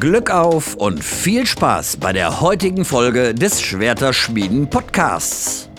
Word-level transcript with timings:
Glück 0.00 0.30
auf 0.30 0.76
und 0.76 1.04
viel 1.04 1.46
Spaß 1.46 1.98
bei 1.98 2.14
der 2.14 2.40
heutigen 2.40 2.86
Folge 2.86 3.34
des 3.34 3.60
Schwerter-Schmieden 3.60 4.70
Podcasts. 4.70 5.69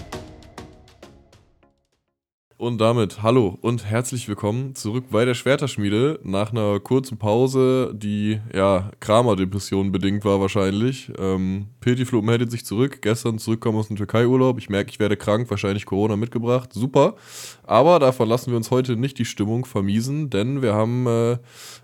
Und 2.61 2.79
damit 2.79 3.23
hallo 3.23 3.57
und 3.61 3.85
herzlich 3.85 4.27
willkommen 4.27 4.75
zurück 4.75 5.05
bei 5.09 5.25
der 5.25 5.33
Schwerterschmiede 5.33 6.19
nach 6.23 6.51
einer 6.51 6.79
kurzen 6.79 7.17
Pause, 7.17 7.91
die 7.91 8.39
ja 8.53 8.91
Kramer-Depression 8.99 9.91
bedingt 9.91 10.23
war 10.25 10.39
wahrscheinlich. 10.39 11.11
Ähm, 11.17 11.69
Petiflop 11.79 12.23
meldet 12.23 12.51
sich 12.51 12.63
zurück, 12.63 13.01
gestern 13.01 13.39
zurückkommen 13.39 13.79
aus 13.79 13.87
dem 13.87 13.97
Türkei-Urlaub. 13.97 14.59
Ich 14.59 14.69
merke, 14.69 14.91
ich 14.91 14.99
werde 14.99 15.17
krank, 15.17 15.49
wahrscheinlich 15.49 15.87
Corona 15.87 16.17
mitgebracht. 16.17 16.71
Super. 16.71 17.15
Aber 17.63 17.97
davon 17.97 18.29
lassen 18.29 18.51
wir 18.51 18.57
uns 18.57 18.69
heute 18.69 18.95
nicht 18.95 19.17
die 19.17 19.25
Stimmung 19.25 19.65
vermiesen, 19.65 20.29
denn 20.29 20.61
wir 20.61 20.75
haben 20.75 21.07
äh, 21.07 21.37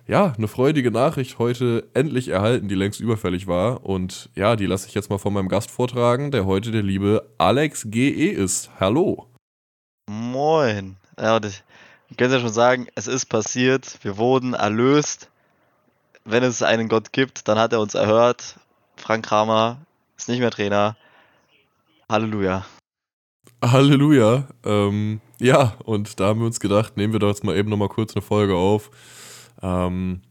ja 0.08 0.36
eine 0.38 0.48
freudige 0.48 0.92
Nachricht 0.92 1.40
heute 1.40 1.88
endlich 1.96 2.28
erhalten, 2.28 2.68
die 2.68 2.76
längst 2.76 3.00
überfällig 3.00 3.48
war. 3.48 3.84
Und 3.84 4.30
ja, 4.36 4.56
die 4.56 4.68
lasse 4.68 4.88
ich 4.88 4.94
jetzt 4.94 5.10
mal 5.10 5.18
von 5.18 5.34
meinem 5.34 5.50
Gast 5.50 5.72
vortragen, 5.72 6.30
der 6.30 6.46
heute 6.46 6.70
der 6.70 6.84
liebe 6.84 7.28
Alex 7.40 7.88
GE 7.90 8.30
ist. 8.30 8.70
Hallo. 8.80 9.26
Moin. 10.10 10.96
Ja, 11.20 11.36
und 11.36 11.46
ich, 11.46 11.64
ich 12.10 12.18
kann 12.18 12.32
ja 12.32 12.40
schon 12.40 12.54
sagen, 12.54 12.88
es 12.96 13.08
ist 13.08 13.26
passiert. 13.26 14.00
Wir 14.04 14.18
wurden 14.18 14.54
erlöst. 14.54 15.30
Wenn 16.24 16.44
es 16.44 16.64
einen 16.64 16.88
Gott 16.88 17.12
gibt, 17.12 17.48
dann 17.48 17.60
hat 17.60 17.74
er 17.74 17.82
uns 17.82 17.94
erhört. 17.94 18.58
Frank 18.96 19.26
Kramer 19.26 19.78
ist 20.18 20.30
nicht 20.30 20.40
mehr 20.40 20.52
Trainer. 20.52 20.96
Halleluja. 22.10 22.66
Halleluja. 23.62 24.48
Ähm, 24.64 25.20
ja, 25.40 25.76
und 25.84 26.20
da 26.20 26.28
haben 26.28 26.40
wir 26.40 26.48
uns 26.48 26.60
gedacht, 26.60 26.96
nehmen 26.96 27.14
wir 27.14 27.20
doch 27.20 27.30
jetzt 27.30 27.44
mal 27.44 27.56
eben 27.56 27.70
nochmal 27.70 27.90
kurz 27.90 28.16
eine 28.16 28.22
Folge 28.22 28.56
auf. 28.56 28.90
Ähm, 29.62 30.22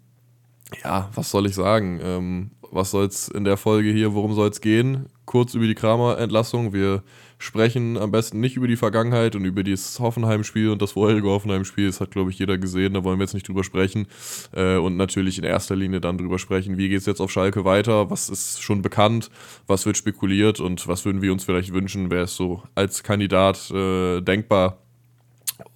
ja, 0.82 1.10
was 1.14 1.30
soll 1.30 1.46
ich 1.46 1.54
sagen? 1.54 2.00
Ähm, 2.02 2.50
was 2.70 2.90
soll 2.90 3.06
es 3.06 3.28
in 3.28 3.44
der 3.44 3.56
Folge 3.56 3.90
hier, 3.90 4.14
worum 4.14 4.34
soll 4.34 4.48
es 4.48 4.60
gehen? 4.60 5.06
Kurz 5.24 5.54
über 5.54 5.66
die 5.66 5.74
Kramer-Entlassung. 5.74 6.72
Wir 6.72 7.02
sprechen 7.38 7.98
am 7.98 8.10
besten 8.10 8.40
nicht 8.40 8.56
über 8.56 8.66
die 8.66 8.76
Vergangenheit 8.76 9.36
und 9.36 9.44
über 9.44 9.62
das 9.62 10.00
Hoffenheim-Spiel 10.00 10.70
und 10.70 10.80
das 10.80 10.92
vorherige 10.92 11.28
Hoffenheim-Spiel. 11.28 11.86
Das 11.86 12.00
hat, 12.00 12.10
glaube 12.10 12.30
ich, 12.30 12.38
jeder 12.38 12.58
gesehen, 12.58 12.94
da 12.94 13.04
wollen 13.04 13.18
wir 13.18 13.24
jetzt 13.24 13.34
nicht 13.34 13.48
drüber 13.48 13.64
sprechen. 13.64 14.06
Äh, 14.52 14.76
und 14.76 14.96
natürlich 14.96 15.38
in 15.38 15.44
erster 15.44 15.76
Linie 15.76 16.00
dann 16.00 16.18
drüber 16.18 16.38
sprechen, 16.38 16.78
wie 16.78 16.88
geht 16.88 17.00
es 17.00 17.06
jetzt 17.06 17.20
auf 17.20 17.30
Schalke 17.30 17.64
weiter, 17.64 18.10
was 18.10 18.28
ist 18.28 18.62
schon 18.62 18.82
bekannt, 18.82 19.30
was 19.66 19.84
wird 19.86 19.96
spekuliert 19.96 20.60
und 20.60 20.88
was 20.88 21.04
würden 21.04 21.22
wir 21.22 21.32
uns 21.32 21.44
vielleicht 21.44 21.72
wünschen, 21.72 22.10
wer 22.10 22.22
ist 22.22 22.36
so 22.36 22.62
als 22.74 23.02
Kandidat 23.02 23.70
äh, 23.70 24.20
denkbar. 24.20 24.78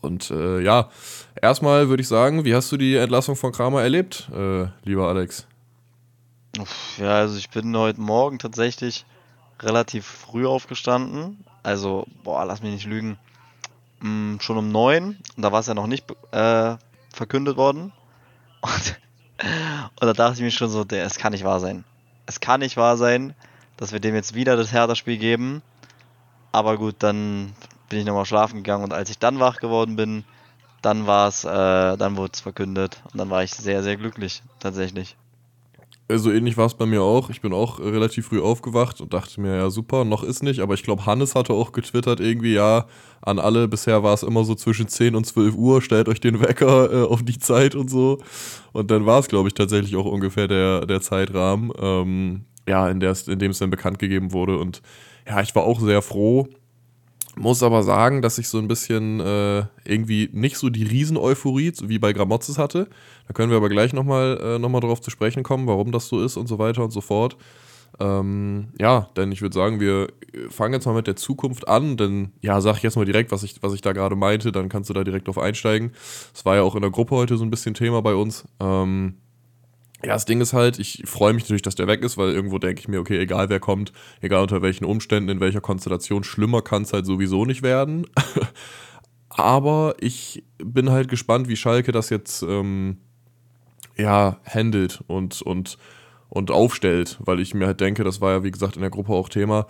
Und 0.01 0.31
äh, 0.31 0.61
ja, 0.61 0.91
erstmal 1.41 1.89
würde 1.89 2.03
ich 2.03 2.09
sagen, 2.09 2.45
wie 2.45 2.55
hast 2.55 2.71
du 2.73 2.77
die 2.77 2.97
Entlassung 2.97 3.37
von 3.37 3.53
Kramer 3.53 3.83
erlebt, 3.83 4.31
äh, 4.35 4.67
lieber 4.85 5.09
Alex? 5.09 5.47
Ja, 6.99 7.17
also 7.17 7.39
ich 7.39 7.51
bin 7.51 7.77
heute 7.77 8.01
Morgen 8.01 8.39
tatsächlich 8.39 9.05
relativ 9.61 10.07
früh 10.07 10.47
aufgestanden. 10.47 11.45
Also, 11.63 12.07
boah, 12.25 12.45
lass 12.45 12.63
mich 12.63 12.73
nicht 12.73 12.87
lügen. 12.87 13.19
Mh, 14.01 14.09
mm, 14.09 14.41
schon 14.41 14.57
um 14.57 14.73
neun. 14.73 15.19
Und 15.37 15.43
da 15.43 15.53
war 15.53 15.61
es 15.61 15.67
ja 15.67 15.75
noch 15.75 15.87
nicht 15.87 16.11
äh, 16.33 16.77
verkündet 17.13 17.57
worden. 17.57 17.93
Und, 18.63 19.01
und, 20.01 20.07
da 20.07 20.13
dachte 20.13 20.35
ich 20.35 20.41
mir 20.41 20.51
schon 20.51 20.69
so, 20.69 20.85
der, 20.85 21.07
es 21.07 21.17
kann 21.17 21.33
nicht 21.33 21.45
wahr 21.45 21.61
sein. 21.61 21.85
Es 22.27 22.41
kann 22.41 22.61
nicht 22.61 22.77
wahr 22.77 22.99
sein, 22.99 23.35
dass 23.79 23.91
wir 23.91 23.99
dem 23.99 24.15
jetzt 24.15 24.35
wieder 24.35 24.55
das 24.55 24.71
Hertha-Spiel 24.71 25.17
geben. 25.17 25.63
Aber 26.53 26.77
gut, 26.77 26.97
dann 26.99 27.55
bin 27.89 28.01
ich 28.01 28.05
nochmal 28.05 28.27
schlafen 28.27 28.57
gegangen 28.57 28.85
und 28.85 28.93
als 28.93 29.09
ich 29.09 29.19
dann 29.19 29.41
wach 29.41 29.57
geworden 29.61 29.97
bin, 29.97 30.25
dann 30.83 31.07
war 31.07 31.29
es, 31.29 31.45
äh, 31.45 31.97
dann 31.97 32.19
wurde 32.19 32.33
es 32.35 32.41
verkündet 32.41 33.01
und 33.13 33.19
dann 33.19 33.31
war 33.31 33.43
ich 33.43 33.53
sehr, 33.53 33.83
sehr 33.83 33.97
glücklich, 33.97 34.43
tatsächlich. 34.59 35.17
Also 36.11 36.33
ähnlich 36.33 36.57
war 36.57 36.67
es 36.67 36.75
bei 36.75 36.87
mir 36.87 37.03
auch. 37.03 37.31
Ich 37.31 37.41
bin 37.41 37.53
auch 37.53 37.79
relativ 37.79 38.27
früh 38.27 38.41
aufgewacht 38.41 39.01
und 39.01 39.15
dachte 39.15 39.41
mir, 39.41 39.57
ja 39.57 39.71
super, 39.71 40.05
noch 40.05 40.25
ist 40.25 40.43
nicht. 40.43 40.61
Aber 40.61 40.75
ich 40.75 40.83
glaube, 40.83 41.07
Hannes 41.07 41.35
hatte 41.35 41.53
auch 41.53 41.73
getwittert 41.73 42.21
irgendwie, 42.21 42.55
ja, 42.55 42.87
an 43.23 43.39
alle, 43.39 43.69
bisher 43.69 44.03
war 44.03 44.15
es 44.15 44.23
immer 44.23 44.45
so 44.45 44.55
zwischen 44.55 44.89
10 44.89 45.15
und 45.15 45.25
12 45.25 45.55
Uhr, 45.55 45.83
stellt 45.83 46.09
euch 46.09 46.21
den 46.21 46.41
Wecker 46.41 46.93
äh, 47.05 47.07
auf 47.07 47.23
die 47.23 47.39
Zeit 47.39 47.75
und 47.75 47.89
so. 47.91 48.19
Und 48.73 48.91
dann 48.91 49.07
war 49.07 49.21
es, 49.21 49.29
glaube 49.29 49.49
ich, 49.49 49.55
tatsächlich 49.55 49.95
auch 49.97 50.07
ungefähr 50.07 50.49
der, 50.49 50.87
der 50.87 51.01
Zeitrahmen, 51.01 51.71
ähm, 51.81 52.45
ja, 52.69 52.89
in, 52.89 53.01
in 53.01 53.39
dem 53.39 53.51
es 53.51 53.59
dann 53.59 53.71
bekannt 53.71 53.99
gegeben 53.99 54.33
wurde. 54.33 54.59
Und 54.59 54.83
ja, 55.27 55.41
ich 55.41 55.55
war 55.55 55.65
auch 55.65 55.81
sehr 55.81 56.03
froh, 56.03 56.49
muss 57.37 57.63
aber 57.63 57.83
sagen, 57.83 58.23
dass 58.23 58.39
ich 58.39 58.49
so 58.49 58.59
ein 58.59 58.69
bisschen 58.69 59.21
äh, 59.21 59.65
irgendwie 59.85 60.29
nicht 60.33 60.57
so 60.57 60.71
die 60.71 60.85
Riesen-Euphorie 60.85 61.73
wie 61.83 61.99
bei 61.99 62.13
Gramozis 62.13 62.59
hatte. 62.59 62.89
Da 63.27 63.33
können 63.33 63.51
wir 63.51 63.57
aber 63.57 63.69
gleich 63.69 63.93
nochmal 63.93 64.39
äh, 64.43 64.59
noch 64.59 64.81
drauf 64.81 65.01
zu 65.01 65.11
sprechen 65.11 65.43
kommen, 65.43 65.67
warum 65.67 65.93
das 65.93 66.09
so 66.09 66.23
ist 66.23 66.37
und 66.37 66.47
so 66.47 66.59
weiter 66.59 66.83
und 66.83 66.91
so 66.91 67.01
fort. 67.01 67.37
Ähm, 67.99 68.69
ja, 68.79 69.11
denn 69.17 69.33
ich 69.33 69.43
würde 69.43 69.55
sagen, 69.55 69.81
wir 69.81 70.09
fangen 70.49 70.75
jetzt 70.75 70.87
mal 70.87 70.95
mit 70.95 71.07
der 71.07 71.17
Zukunft 71.17 71.69
an, 71.69 71.97
denn 71.97 72.33
ja, 72.41 72.61
sag 72.61 72.77
ich 72.77 72.83
jetzt 72.83 72.97
mal 72.97 73.05
direkt, 73.05 73.31
was 73.31 73.43
ich, 73.43 73.63
was 73.63 73.75
ich 73.75 73.83
da 73.83 73.93
gerade 73.93 74.17
meinte, 74.17 74.53
dann 74.53 74.69
kannst 74.69 74.89
du 74.91 74.95
da 74.95 75.05
direkt 75.05 75.27
drauf 75.27 75.39
einsteigen. 75.39 75.93
Es 76.35 76.45
war 76.45 76.57
ja 76.57 76.63
auch 76.63 76.75
in 76.75 76.83
der 76.83 76.91
Gruppe 76.91 77.17
heute 77.17 77.37
so 77.37 77.45
ein 77.45 77.51
bisschen 77.51 77.75
Thema 77.75 78.01
bei 78.01 78.15
uns. 78.15 78.45
Ähm, 78.61 79.17
ja, 80.03 80.15
das 80.15 80.25
Ding 80.25 80.41
ist 80.41 80.53
halt, 80.53 80.79
ich 80.79 81.03
freue 81.05 81.35
mich 81.35 81.45
natürlich, 81.45 81.63
dass 81.63 81.75
der 81.75 81.87
weg 81.87 82.03
ist, 82.03 82.17
weil 82.17 82.31
irgendwo 82.31 82.59
denke 82.59 82.81
ich 82.81 82.89
mir, 82.89 83.01
okay, 83.01 83.19
egal 83.19 83.51
wer 83.51 83.61
kommt, 83.61 83.93
egal 84.21 84.43
unter 84.43 84.63
welchen 84.63 84.85
Umständen, 84.85 85.29
in 85.29 85.41
welcher 85.41 85.61
Konstellation, 85.61 86.25
schlimmer 86.25 86.63
kann 86.63 86.83
es 86.83 86.93
halt 86.93 87.05
sowieso 87.05 87.45
nicht 87.45 87.63
werden. 87.63 88.07
Aber 89.29 89.95
ich 90.01 90.43
bin 90.59 90.91
halt 90.91 91.09
gespannt, 91.09 91.49
wie 91.49 91.57
Schalke 91.57 91.93
das 91.93 92.11
jetzt 92.11 92.43
ähm, 92.43 92.99
ja 93.97 94.39
handelt 94.45 95.03
und, 95.07 95.43
und, 95.43 95.77
und 96.29 96.51
aufstellt, 96.51 97.19
weil 97.21 97.39
ich 97.39 97.55
mir 97.55 97.67
halt 97.67 97.81
denke, 97.81 98.03
das 98.03 98.21
war 98.21 98.33
ja 98.33 98.43
wie 98.43 98.51
gesagt 98.51 98.77
in 98.77 98.83
der 98.83 98.91
Gruppe 98.91 99.13
auch 99.13 99.29
Thema, 99.29 99.67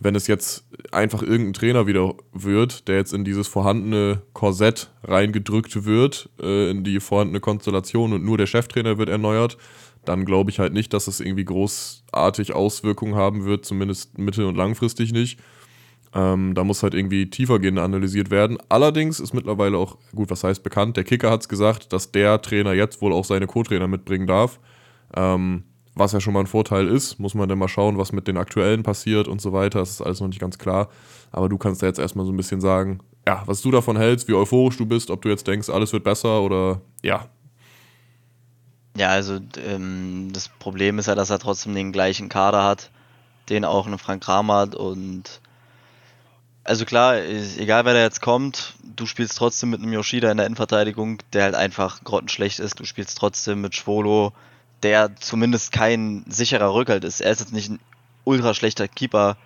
wenn 0.00 0.14
es 0.14 0.26
jetzt 0.26 0.64
einfach 0.92 1.22
irgendein 1.22 1.52
Trainer 1.52 1.86
wieder 1.86 2.14
wird, 2.32 2.88
der 2.88 2.96
jetzt 2.96 3.12
in 3.12 3.24
dieses 3.24 3.46
vorhandene 3.46 4.22
Korsett 4.32 4.90
reingedrückt 5.02 5.84
wird, 5.84 6.30
äh, 6.40 6.70
in 6.70 6.84
die 6.84 7.00
vorhandene 7.00 7.40
Konstellation 7.40 8.12
und 8.12 8.24
nur 8.24 8.38
der 8.38 8.46
Cheftrainer 8.46 8.98
wird 8.98 9.08
erneuert, 9.08 9.56
dann 10.04 10.24
glaube 10.24 10.50
ich 10.50 10.58
halt 10.58 10.72
nicht, 10.72 10.92
dass 10.92 11.06
es 11.06 11.20
irgendwie 11.20 11.44
großartig 11.44 12.54
Auswirkungen 12.54 13.14
haben 13.14 13.44
wird, 13.44 13.64
zumindest 13.64 14.18
mittel- 14.18 14.46
und 14.46 14.56
langfristig 14.56 15.12
nicht. 15.12 15.38
Ähm, 16.14 16.54
da 16.54 16.62
muss 16.62 16.82
halt 16.82 16.94
irgendwie 16.94 17.28
tiefergehend 17.28 17.78
analysiert 17.78 18.30
werden. 18.30 18.58
Allerdings 18.68 19.18
ist 19.18 19.32
mittlerweile 19.34 19.78
auch, 19.78 19.98
gut, 20.14 20.30
was 20.30 20.44
heißt 20.44 20.62
bekannt, 20.62 20.96
der 20.96 21.04
Kicker 21.04 21.30
hat 21.30 21.40
es 21.40 21.48
gesagt, 21.48 21.92
dass 21.92 22.12
der 22.12 22.40
Trainer 22.40 22.72
jetzt 22.72 23.00
wohl 23.00 23.12
auch 23.12 23.24
seine 23.24 23.46
Co-Trainer 23.46 23.88
mitbringen 23.88 24.26
darf. 24.26 24.60
Ähm, 25.16 25.64
was 25.94 26.12
ja 26.12 26.20
schon 26.20 26.32
mal 26.32 26.40
ein 26.40 26.46
Vorteil 26.46 26.88
ist, 26.88 27.18
muss 27.20 27.34
man 27.34 27.48
dann 27.48 27.58
mal 27.58 27.68
schauen, 27.68 27.98
was 27.98 28.12
mit 28.12 28.26
den 28.26 28.36
aktuellen 28.36 28.82
passiert 28.82 29.28
und 29.28 29.40
so 29.40 29.52
weiter. 29.52 29.78
Das 29.78 29.90
ist 29.90 30.00
alles 30.00 30.20
noch 30.20 30.28
nicht 30.28 30.40
ganz 30.40 30.58
klar. 30.58 30.88
Aber 31.30 31.48
du 31.48 31.56
kannst 31.56 31.82
da 31.82 31.86
jetzt 31.86 31.98
erstmal 31.98 32.26
so 32.26 32.32
ein 32.32 32.36
bisschen 32.36 32.60
sagen, 32.60 33.00
ja, 33.26 33.42
was 33.46 33.62
du 33.62 33.70
davon 33.70 33.96
hältst, 33.96 34.28
wie 34.28 34.34
euphorisch 34.34 34.76
du 34.76 34.86
bist, 34.86 35.10
ob 35.10 35.22
du 35.22 35.28
jetzt 35.28 35.46
denkst, 35.46 35.68
alles 35.68 35.92
wird 35.92 36.04
besser 36.04 36.42
oder 36.42 36.80
ja. 37.02 37.28
Ja, 38.96 39.08
also 39.08 39.40
ähm, 39.66 40.30
das 40.32 40.48
Problem 40.48 40.98
ist 40.98 41.06
ja, 41.06 41.14
dass 41.14 41.30
er 41.30 41.38
trotzdem 41.38 41.74
den 41.74 41.92
gleichen 41.92 42.28
Kader 42.28 42.64
hat, 42.64 42.90
den 43.48 43.64
auch 43.64 43.86
ein 43.86 43.98
Frank 43.98 44.22
Kramer 44.22 44.58
hat 44.58 44.74
und 44.74 45.40
also 46.64 46.86
klar, 46.86 47.18
egal 47.18 47.84
wer 47.84 47.92
da 47.92 48.00
jetzt 48.00 48.22
kommt, 48.22 48.74
du 48.82 49.04
spielst 49.04 49.36
trotzdem 49.36 49.70
mit 49.70 49.82
einem 49.82 49.92
Yoshida 49.92 50.30
in 50.30 50.38
der 50.38 50.46
Innenverteidigung, 50.46 51.18
der 51.34 51.44
halt 51.44 51.54
einfach 51.54 52.02
grottenschlecht 52.04 52.58
ist. 52.58 52.80
Du 52.80 52.84
spielst 52.84 53.18
trotzdem 53.18 53.60
mit 53.60 53.74
Schwolo, 53.74 54.32
der 54.84 55.16
zumindest 55.16 55.72
kein 55.72 56.24
sicherer 56.28 56.72
Rückhalt 56.72 57.04
ist. 57.04 57.20
Er 57.20 57.32
ist 57.32 57.40
jetzt 57.40 57.52
nicht 57.52 57.70
ein 57.70 57.80
ultra 58.24 58.54
schlechter 58.54 58.86
Keeper 58.86 59.36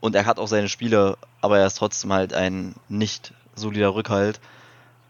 und 0.00 0.16
er 0.16 0.26
hat 0.26 0.38
auch 0.38 0.48
seine 0.48 0.68
Spiele, 0.68 1.16
aber 1.40 1.58
er 1.58 1.66
ist 1.66 1.76
trotzdem 1.76 2.12
halt 2.12 2.32
ein 2.32 2.74
nicht 2.88 3.34
solider 3.54 3.94
Rückhalt. 3.94 4.40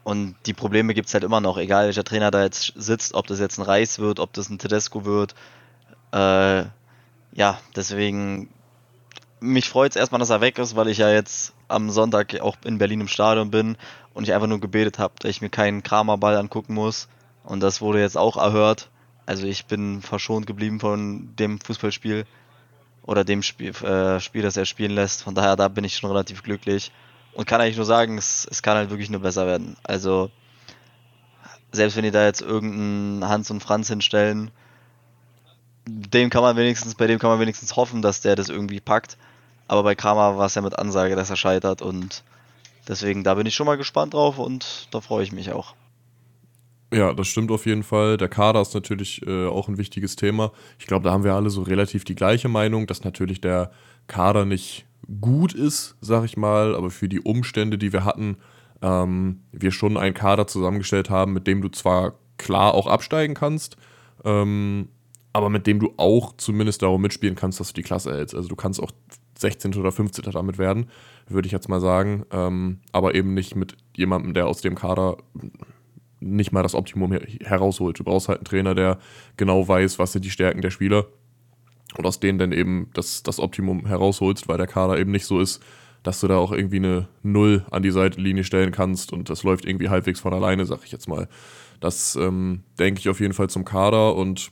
Und 0.05 0.35
die 0.47 0.53
Probleme 0.53 0.95
gibt 0.95 1.09
es 1.09 1.15
halt 1.15 1.23
immer 1.23 1.41
noch, 1.41 1.59
egal 1.59 1.87
welcher 1.87 2.03
Trainer 2.03 2.33
da 2.33 2.43
jetzt 2.43 2.73
sitzt, 2.75 3.15
ob 3.15 3.29
das 3.29 3.39
jetzt 3.39 3.59
ein 3.59 3.63
Reis 3.63 4.01
wird, 4.01 4.19
ob 4.19 4.33
das 4.33 4.51
ein 4.51 4.59
Tedesco 4.59 5.05
wird. 5.05 5.35
Äh, 6.13 6.65
ja, 7.35 7.59
deswegen, 7.77 8.49
mich 9.39 9.69
freut 9.69 9.93
es 9.93 9.97
erstmal, 9.97 10.19
dass 10.19 10.31
er 10.31 10.41
weg 10.41 10.59
ist, 10.59 10.75
weil 10.75 10.89
ich 10.89 10.99
ja 10.99 11.11
jetzt 11.11 11.55
am 11.69 11.89
Sonntag 11.91 12.41
auch 12.41 12.57
in 12.65 12.79
Berlin 12.79 13.03
im 13.03 13.09
Stadion 13.09 13.53
bin 13.53 13.77
und 14.13 14.25
ich 14.25 14.35
einfach 14.35 14.49
nur 14.49 14.61
gebetet 14.61 14.99
habe, 14.99 15.15
dass 15.21 15.31
ich 15.31 15.41
mir 15.41 15.51
keinen 15.51 15.85
Kramerball 15.85 16.37
angucken 16.37 16.75
muss. 16.75 17.09
Und 17.45 17.61
das 17.61 17.81
wurde 17.81 18.01
jetzt 18.01 18.19
auch 18.19 18.37
erhört. 18.37 18.91
Also 19.27 19.47
ich 19.47 19.67
bin 19.67 20.03
verschont 20.03 20.47
geblieben 20.47 20.81
von 20.81 21.35
dem 21.37 21.61
Fußballspiel 21.61 22.27
oder 23.03 23.25
dem 23.25 23.43
Spiel, 23.43 23.71
äh, 23.83 24.21
Spiel, 24.21 24.43
das 24.43 24.57
er 24.57 24.65
spielen 24.65 24.93
lässt. 24.93 25.23
Von 25.23 25.35
daher, 25.35 25.57
da 25.57 25.69
bin 25.69 25.85
ich 25.85 25.97
schon 25.97 26.11
relativ 26.11 26.43
glücklich. 26.43 26.93
Und 27.35 27.47
kann 27.47 27.61
eigentlich 27.61 27.77
nur 27.77 27.87
sagen, 27.87 28.19
es, 28.19 28.47
es 28.51 28.63
kann 28.63 28.77
halt 28.77 28.91
wirklich 28.91 29.11
nur 29.11 29.23
besser 29.23 29.47
werden. 29.47 29.77
Also, 29.85 30.31
selbst 31.73 31.97
wenn 31.97 32.05
die 32.05 32.11
da 32.11 32.25
jetzt 32.25 32.43
irgendeinen 32.43 33.27
Hans 33.29 33.51
und 33.51 33.63
Franz 33.63 33.89
hinstellen, 33.89 34.51
dem 35.87 36.31
kann 36.31 36.43
man 36.43 36.57
wenigstens, 36.57 36.95
bei 36.95 37.07
dem 37.07 37.19
kann 37.19 37.31
man 37.31 37.41
wenigstens 37.41 37.77
hoffen, 37.77 38.03
dass 38.03 38.21
der 38.21 38.37
das 38.37 38.51
irgendwie 38.51 38.81
packt. 38.81 39.17
Aber 39.67 39.83
bei 39.83 39.95
Kramer 39.95 40.37
war 40.37 40.47
es 40.47 40.55
ja 40.55 40.63
mit 40.63 40.79
Ansage, 40.79 41.17
dass 41.17 41.31
er 41.31 41.37
scheitert 41.37 41.81
und 41.81 42.23
deswegen, 42.87 43.25
da 43.25 43.35
bin 43.35 43.47
ich 43.47 43.55
schon 43.55 43.67
mal 43.67 43.79
gespannt 43.79 44.15
drauf 44.15 44.39
und 44.39 44.89
da 44.91 45.01
freue 45.01 45.25
ich 45.25 45.33
mich 45.33 45.53
auch. 45.53 45.75
Ja, 46.93 47.15
das 47.15 47.29
stimmt 47.29 47.51
auf 47.51 47.65
jeden 47.65 47.83
Fall. 47.83 48.19
Der 48.19 48.29
Kader 48.29 48.61
ist 48.61 48.75
natürlich 48.75 49.27
äh, 49.27 49.47
auch 49.47 49.67
ein 49.69 49.79
wichtiges 49.79 50.15
Thema. 50.15 50.53
Ich 50.79 50.87
glaube, 50.87 51.05
da 51.05 51.13
haben 51.13 51.25
wir 51.25 51.35
alle 51.35 51.49
so 51.49 51.63
relativ 51.63 52.05
die 52.05 52.15
gleiche 52.15 52.49
Meinung, 52.49 52.87
dass 52.87 53.03
natürlich 53.03 53.41
der 53.41 53.71
Kader 54.09 54.45
nicht 54.45 54.85
gut 55.21 55.55
ist, 55.55 55.97
sag 56.03 56.25
ich 56.25 56.37
mal, 56.37 56.75
aber 56.77 56.91
für 56.91 57.09
die 57.09 57.21
Umstände, 57.21 57.79
die 57.79 57.95
wir 57.95 58.05
hatten, 58.05 58.37
ähm, 58.83 59.41
wir 59.53 59.73
schon 59.73 59.97
einen 59.97 60.15
Kader 60.15 60.47
zusammengestellt 60.47 61.09
haben, 61.09 61.33
mit 61.33 61.47
dem 61.47 61.63
du 61.63 61.71
zwar 61.71 62.19
klar 62.37 62.75
auch 62.75 62.87
absteigen 62.87 63.35
kannst, 63.35 63.77
ähm, 64.25 64.89
aber 65.33 65.49
mit 65.49 65.67
dem 65.67 65.81
du 65.81 65.95
auch 65.97 66.37
zumindest 66.37 66.83
darum 66.83 67.01
mitspielen 67.01 67.37
kannst, 67.37 67.59
dass 67.59 67.69
du 67.69 67.75
die 67.75 67.83
Klasse 67.83 68.13
hältst. 68.13 68.35
Also 68.35 68.49
du 68.51 68.57
kannst 68.57 68.83
auch 68.83 68.91
16. 69.39 69.75
oder 69.77 69.93
15. 69.93 70.31
damit 70.31 70.59
werden, 70.59 70.91
würde 71.27 71.47
ich 71.47 71.53
jetzt 71.53 71.71
mal 71.71 71.81
sagen, 71.81 72.25
ähm, 72.31 72.81
aber 72.93 73.15
eben 73.15 73.33
nicht 73.33 73.57
mit 73.57 73.77
jemandem, 73.97 74.35
der 74.35 74.47
aus 74.47 74.61
dem 74.61 74.75
Kader 74.75 75.17
nicht 76.23 76.53
mal 76.53 76.63
das 76.63 76.75
Optimum 76.75 77.13
her 77.13 77.23
herausholt. 77.41 77.99
Du 77.99 78.05
brauchst 78.05 78.29
halt 78.29 78.39
einen 78.39 78.45
Trainer, 78.45 78.75
der 78.75 78.99
genau 79.37 79.67
weiß, 79.67 79.99
was 79.99 80.13
sind 80.13 80.25
die 80.25 80.31
Stärken 80.31 80.63
der 80.63 80.71
Spieler 80.71 81.07
und 81.97 82.07
aus 82.07 82.21
denen 82.21 82.39
dann 82.39 82.53
eben 82.53 82.91
das, 82.95 83.23
das 83.23 83.39
Optimum 83.39 83.87
herausholst, 83.87 84.49
weil 84.49 84.59
der 84.59 84.67
Kader 84.67 84.99
eben 84.99 85.11
nicht 85.11 85.27
so 85.27 85.41
ist, 85.41 85.63
dass 86.03 86.21
du 86.21 86.29
da 86.29 86.37
auch 86.37 86.53
irgendwie 86.53 86.77
eine 86.77 87.09
Null 87.23 87.65
an 87.71 87.83
die 87.83 87.91
Seitenlinie 87.91 88.45
stellen 88.45 88.73
kannst 88.73 89.13
und 89.13 89.31
das 89.31 89.43
läuft 89.43 89.65
irgendwie 89.65 89.89
halbwegs 89.89 90.21
von 90.21 90.33
alleine, 90.33 90.67
sag 90.67 90.85
ich 90.85 90.93
jetzt 90.93 91.09
mal. 91.09 91.29
Das 91.81 92.17
ähm, 92.17 92.63
denke 92.79 93.01
ich 93.01 93.09
auf 93.09 93.21
jeden 93.21 93.35
Fall 93.35 93.51
zum 93.51 93.65
Kader 93.65 94.15
und 94.17 94.51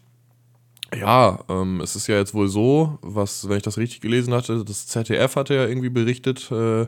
ja, 0.94 1.44
ähm, 1.48 1.80
es 1.80 1.94
ist 1.94 2.08
ja 2.08 2.16
jetzt 2.16 2.34
wohl 2.34 2.48
so, 2.48 2.98
was, 3.02 3.48
wenn 3.48 3.56
ich 3.56 3.62
das 3.62 3.78
richtig 3.78 4.00
gelesen 4.00 4.34
hatte, 4.34 4.64
das 4.64 4.86
ZDF 4.88 5.36
hatte 5.36 5.54
ja 5.54 5.66
irgendwie 5.66 5.90
berichtet, 5.90 6.50
äh, 6.50 6.86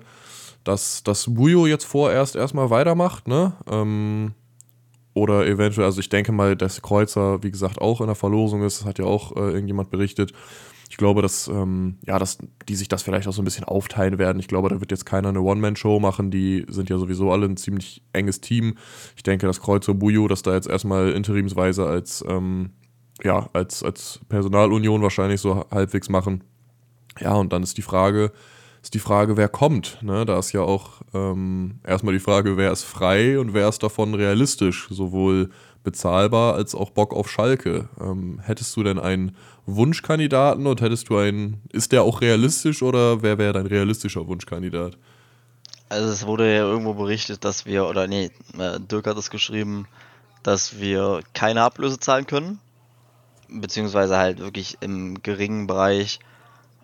dass 0.65 1.03
das 1.03 1.33
Bujo 1.33 1.67
jetzt 1.67 1.85
vorerst 1.85 2.37
erstmal 2.37 2.71
weitermacht, 2.71 3.29
ne? 3.29 3.53
Ähm, 3.71 4.35
oder 5.15 5.47
eventuell, 5.47 5.87
also 5.87 6.01
ich 6.01 6.09
denke 6.09 6.33
mal, 6.33 6.57
dass 6.57 6.83
Kreuzer, 6.83 7.43
wie 7.43 7.51
gesagt, 7.51 7.81
auch 7.81 8.01
in 8.01 8.07
der 8.07 8.17
Verlosung 8.17 8.63
ist, 8.63 8.81
das 8.81 8.87
hat 8.87 8.99
ja 8.99 9.05
auch 9.05 9.37
äh, 9.37 9.51
irgendjemand 9.51 9.91
berichtet. 9.91 10.33
Ich 10.89 10.99
glaube, 10.99 11.23
dass, 11.23 11.49
ähm, 11.49 11.97
ja, 12.07 12.19
dass 12.19 12.37
die 12.69 12.75
sich 12.75 12.87
das 12.87 13.03
vielleicht 13.03 13.27
auch 13.27 13.33
so 13.33 13.41
ein 13.41 13.47
bisschen 13.47 13.65
aufteilen 13.65 14.19
werden. 14.19 14.39
Ich 14.41 14.49
glaube, 14.49 14.69
da 14.69 14.79
wird 14.81 14.91
jetzt 14.91 15.07
keiner 15.07 15.31
eine 15.31 15.41
One-Man-Show 15.41 16.01
machen. 16.01 16.31
Die 16.31 16.67
sind 16.69 16.91
ja 16.91 16.99
sowieso 16.99 17.33
alle 17.33 17.47
ein 17.47 17.57
ziemlich 17.57 18.03
enges 18.13 18.43
Team. 18.43 18.77
Ich 19.17 19.23
denke, 19.23 19.47
dass 19.47 19.63
Kreuzer 19.63 19.95
Bujo 19.95 20.29
das 20.29 20.43
da 20.43 20.55
jetzt 20.55 20.69
erstmal 20.69 21.13
interimsweise 21.13 21.87
als, 21.87 22.23
ähm, 22.29 22.73
ja, 23.23 23.49
als, 23.55 23.83
als 23.83 24.21
Personalunion 24.29 25.01
wahrscheinlich 25.01 25.41
so 25.41 25.65
halbwegs 25.71 26.11
machen. 26.11 26.45
Ja, 27.21 27.35
und 27.37 27.55
dann 27.55 27.63
ist 27.63 27.79
die 27.79 27.83
Frage, 27.83 28.31
ist 28.83 28.95
die 28.95 28.99
Frage, 28.99 29.37
wer 29.37 29.49
kommt. 29.49 29.99
Ne? 30.03 30.27
Da 30.27 30.39
ist 30.39 30.53
ja 30.53 30.63
auch 30.63 31.03
ähm, 31.15 31.79
erstmal 31.87 32.15
die 32.15 32.21
Frage, 32.21 32.57
wer 32.57 32.73
ist 32.73 32.83
frei 32.83 33.39
und 33.39 33.55
wer 33.55 33.69
ist 33.69 33.83
davon 33.83 34.15
realistisch, 34.15 34.89
sowohl 34.91 35.51
bezahlbar 35.85 36.55
als 36.55 36.75
auch 36.75 36.91
Bock 36.91 37.15
auf 37.15 37.31
Schalke. 37.31 37.89
Ähm, 38.01 38.41
hättest 38.43 38.77
du 38.77 38.83
denn 38.83 38.99
einen 38.99 39.37
Wunschkandidaten 39.67 40.67
und 40.67 40.81
hättest 40.81 41.09
du 41.09 41.17
einen, 41.17 41.63
ist 41.73 41.93
der 41.93 42.03
auch 42.03 42.21
realistisch 42.21 42.83
oder 42.83 43.23
wer 43.23 43.39
wäre 43.39 43.53
dein 43.53 43.67
realistischer 43.67 44.27
Wunschkandidat? 44.27 44.99
Also 45.89 46.09
es 46.09 46.27
wurde 46.27 46.53
ja 46.53 46.63
irgendwo 46.63 46.95
berichtet, 46.95 47.45
dass 47.45 47.67
wir, 47.67 47.87
oder 47.87 48.07
nee, 48.07 48.31
äh, 48.59 48.81
Dirk 48.81 49.07
hat 49.07 49.19
es 49.19 49.31
geschrieben, 49.31 49.87
dass 50.43 50.81
wir 50.81 51.21
keine 51.35 51.63
Ablöse 51.63 52.01
zahlen 52.01 52.27
können, 52.27 52.59
beziehungsweise 53.49 54.17
halt 54.17 54.39
wirklich 54.41 54.79
im 54.81 55.23
geringen 55.23 55.67
Bereich 55.67 56.19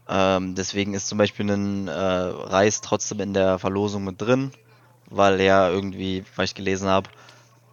ähm, 0.08 0.54
deswegen 0.54 0.94
ist 0.94 1.08
zum 1.08 1.18
Beispiel 1.18 1.50
ein 1.50 1.88
äh, 1.88 1.92
Reis 1.92 2.80
trotzdem 2.80 3.20
in 3.20 3.34
der 3.34 3.58
Verlosung 3.58 4.04
mit 4.04 4.20
drin, 4.20 4.52
weil 5.10 5.40
er 5.40 5.70
irgendwie, 5.70 6.24
weil 6.34 6.46
ich 6.46 6.54
gelesen 6.54 6.88
habe, 6.88 7.10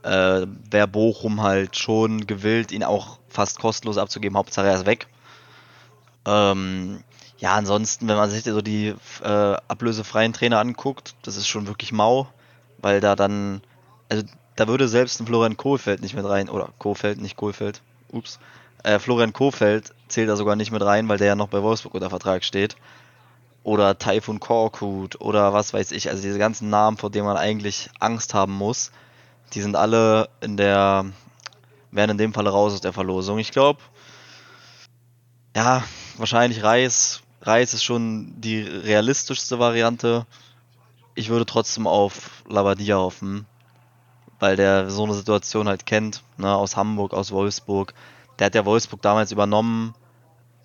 äh, 0.03 0.45
wäre 0.69 0.87
Bochum 0.87 1.41
halt 1.41 1.77
schon 1.77 2.27
gewillt, 2.27 2.71
ihn 2.71 2.83
auch 2.83 3.19
fast 3.29 3.59
kostenlos 3.59 3.97
abzugeben. 3.97 4.37
Hauptsache 4.37 4.67
er 4.67 4.75
ist 4.75 4.85
weg. 4.85 5.07
Ähm, 6.25 7.03
ja, 7.37 7.55
ansonsten, 7.55 8.07
wenn 8.07 8.17
man 8.17 8.29
sich 8.29 8.43
so 8.43 8.61
die 8.61 8.95
äh, 9.23 9.27
ablösefreien 9.67 10.33
Trainer 10.33 10.59
anguckt, 10.59 11.15
das 11.21 11.37
ist 11.37 11.47
schon 11.47 11.67
wirklich 11.67 11.91
mau, 11.91 12.27
weil 12.79 12.99
da 12.99 13.15
dann, 13.15 13.61
also 14.09 14.23
da 14.55 14.67
würde 14.67 14.87
selbst 14.87 15.19
ein 15.19 15.27
Florian 15.27 15.57
Kohlfeld 15.57 16.01
nicht 16.01 16.15
mit 16.15 16.25
rein, 16.25 16.49
oder 16.49 16.69
Kohlfeld, 16.79 17.21
nicht 17.21 17.35
Kohlfeld, 17.35 17.81
ups, 18.11 18.39
äh, 18.83 18.99
Florian 18.99 19.33
Kofeld 19.33 19.94
zählt 20.07 20.29
da 20.29 20.35
sogar 20.35 20.55
nicht 20.55 20.71
mit 20.71 20.81
rein, 20.81 21.09
weil 21.09 21.17
der 21.17 21.27
ja 21.27 21.35
noch 21.35 21.47
bei 21.47 21.61
Wolfsburg 21.61 21.93
unter 21.93 22.09
Vertrag 22.09 22.43
steht. 22.43 22.75
Oder 23.63 23.97
Typhoon 23.97 24.39
Korkut 24.39 25.19
oder 25.19 25.53
was 25.53 25.73
weiß 25.73 25.91
ich. 25.91 26.09
Also 26.09 26.21
diese 26.21 26.37
ganzen 26.37 26.69
Namen, 26.69 26.97
vor 26.97 27.09
denen 27.09 27.25
man 27.25 27.37
eigentlich 27.37 27.89
Angst 27.99 28.33
haben 28.33 28.53
muss, 28.53 28.91
die 29.53 29.61
sind 29.61 29.75
alle 29.75 30.29
in 30.41 30.57
der, 30.57 31.05
werden 31.91 32.11
in 32.11 32.17
dem 32.17 32.33
Falle 32.33 32.51
raus 32.51 32.73
aus 32.73 32.81
der 32.81 32.93
Verlosung. 32.93 33.39
Ich 33.39 33.51
glaube, 33.51 33.79
ja, 35.55 35.83
wahrscheinlich 36.17 36.63
Reis. 36.63 37.21
Reis 37.41 37.73
ist 37.73 37.83
schon 37.83 38.33
die 38.39 38.61
realistischste 38.61 39.57
Variante. 39.57 40.25
Ich 41.15 41.29
würde 41.29 41.45
trotzdem 41.45 41.87
auf 41.87 42.43
Labadia 42.47 42.97
hoffen, 42.97 43.45
weil 44.39 44.57
der 44.57 44.89
so 44.89 45.05
eine 45.05 45.13
Situation 45.13 45.67
halt 45.67 45.85
kennt, 45.85 46.23
ne, 46.37 46.53
aus 46.53 46.75
Hamburg, 46.75 47.13
aus 47.13 47.31
Wolfsburg 47.31 47.93
der 48.39 48.47
hat 48.47 48.55
ja 48.55 48.65
Wolfsburg 48.65 49.01
damals 49.01 49.31
übernommen, 49.31 49.93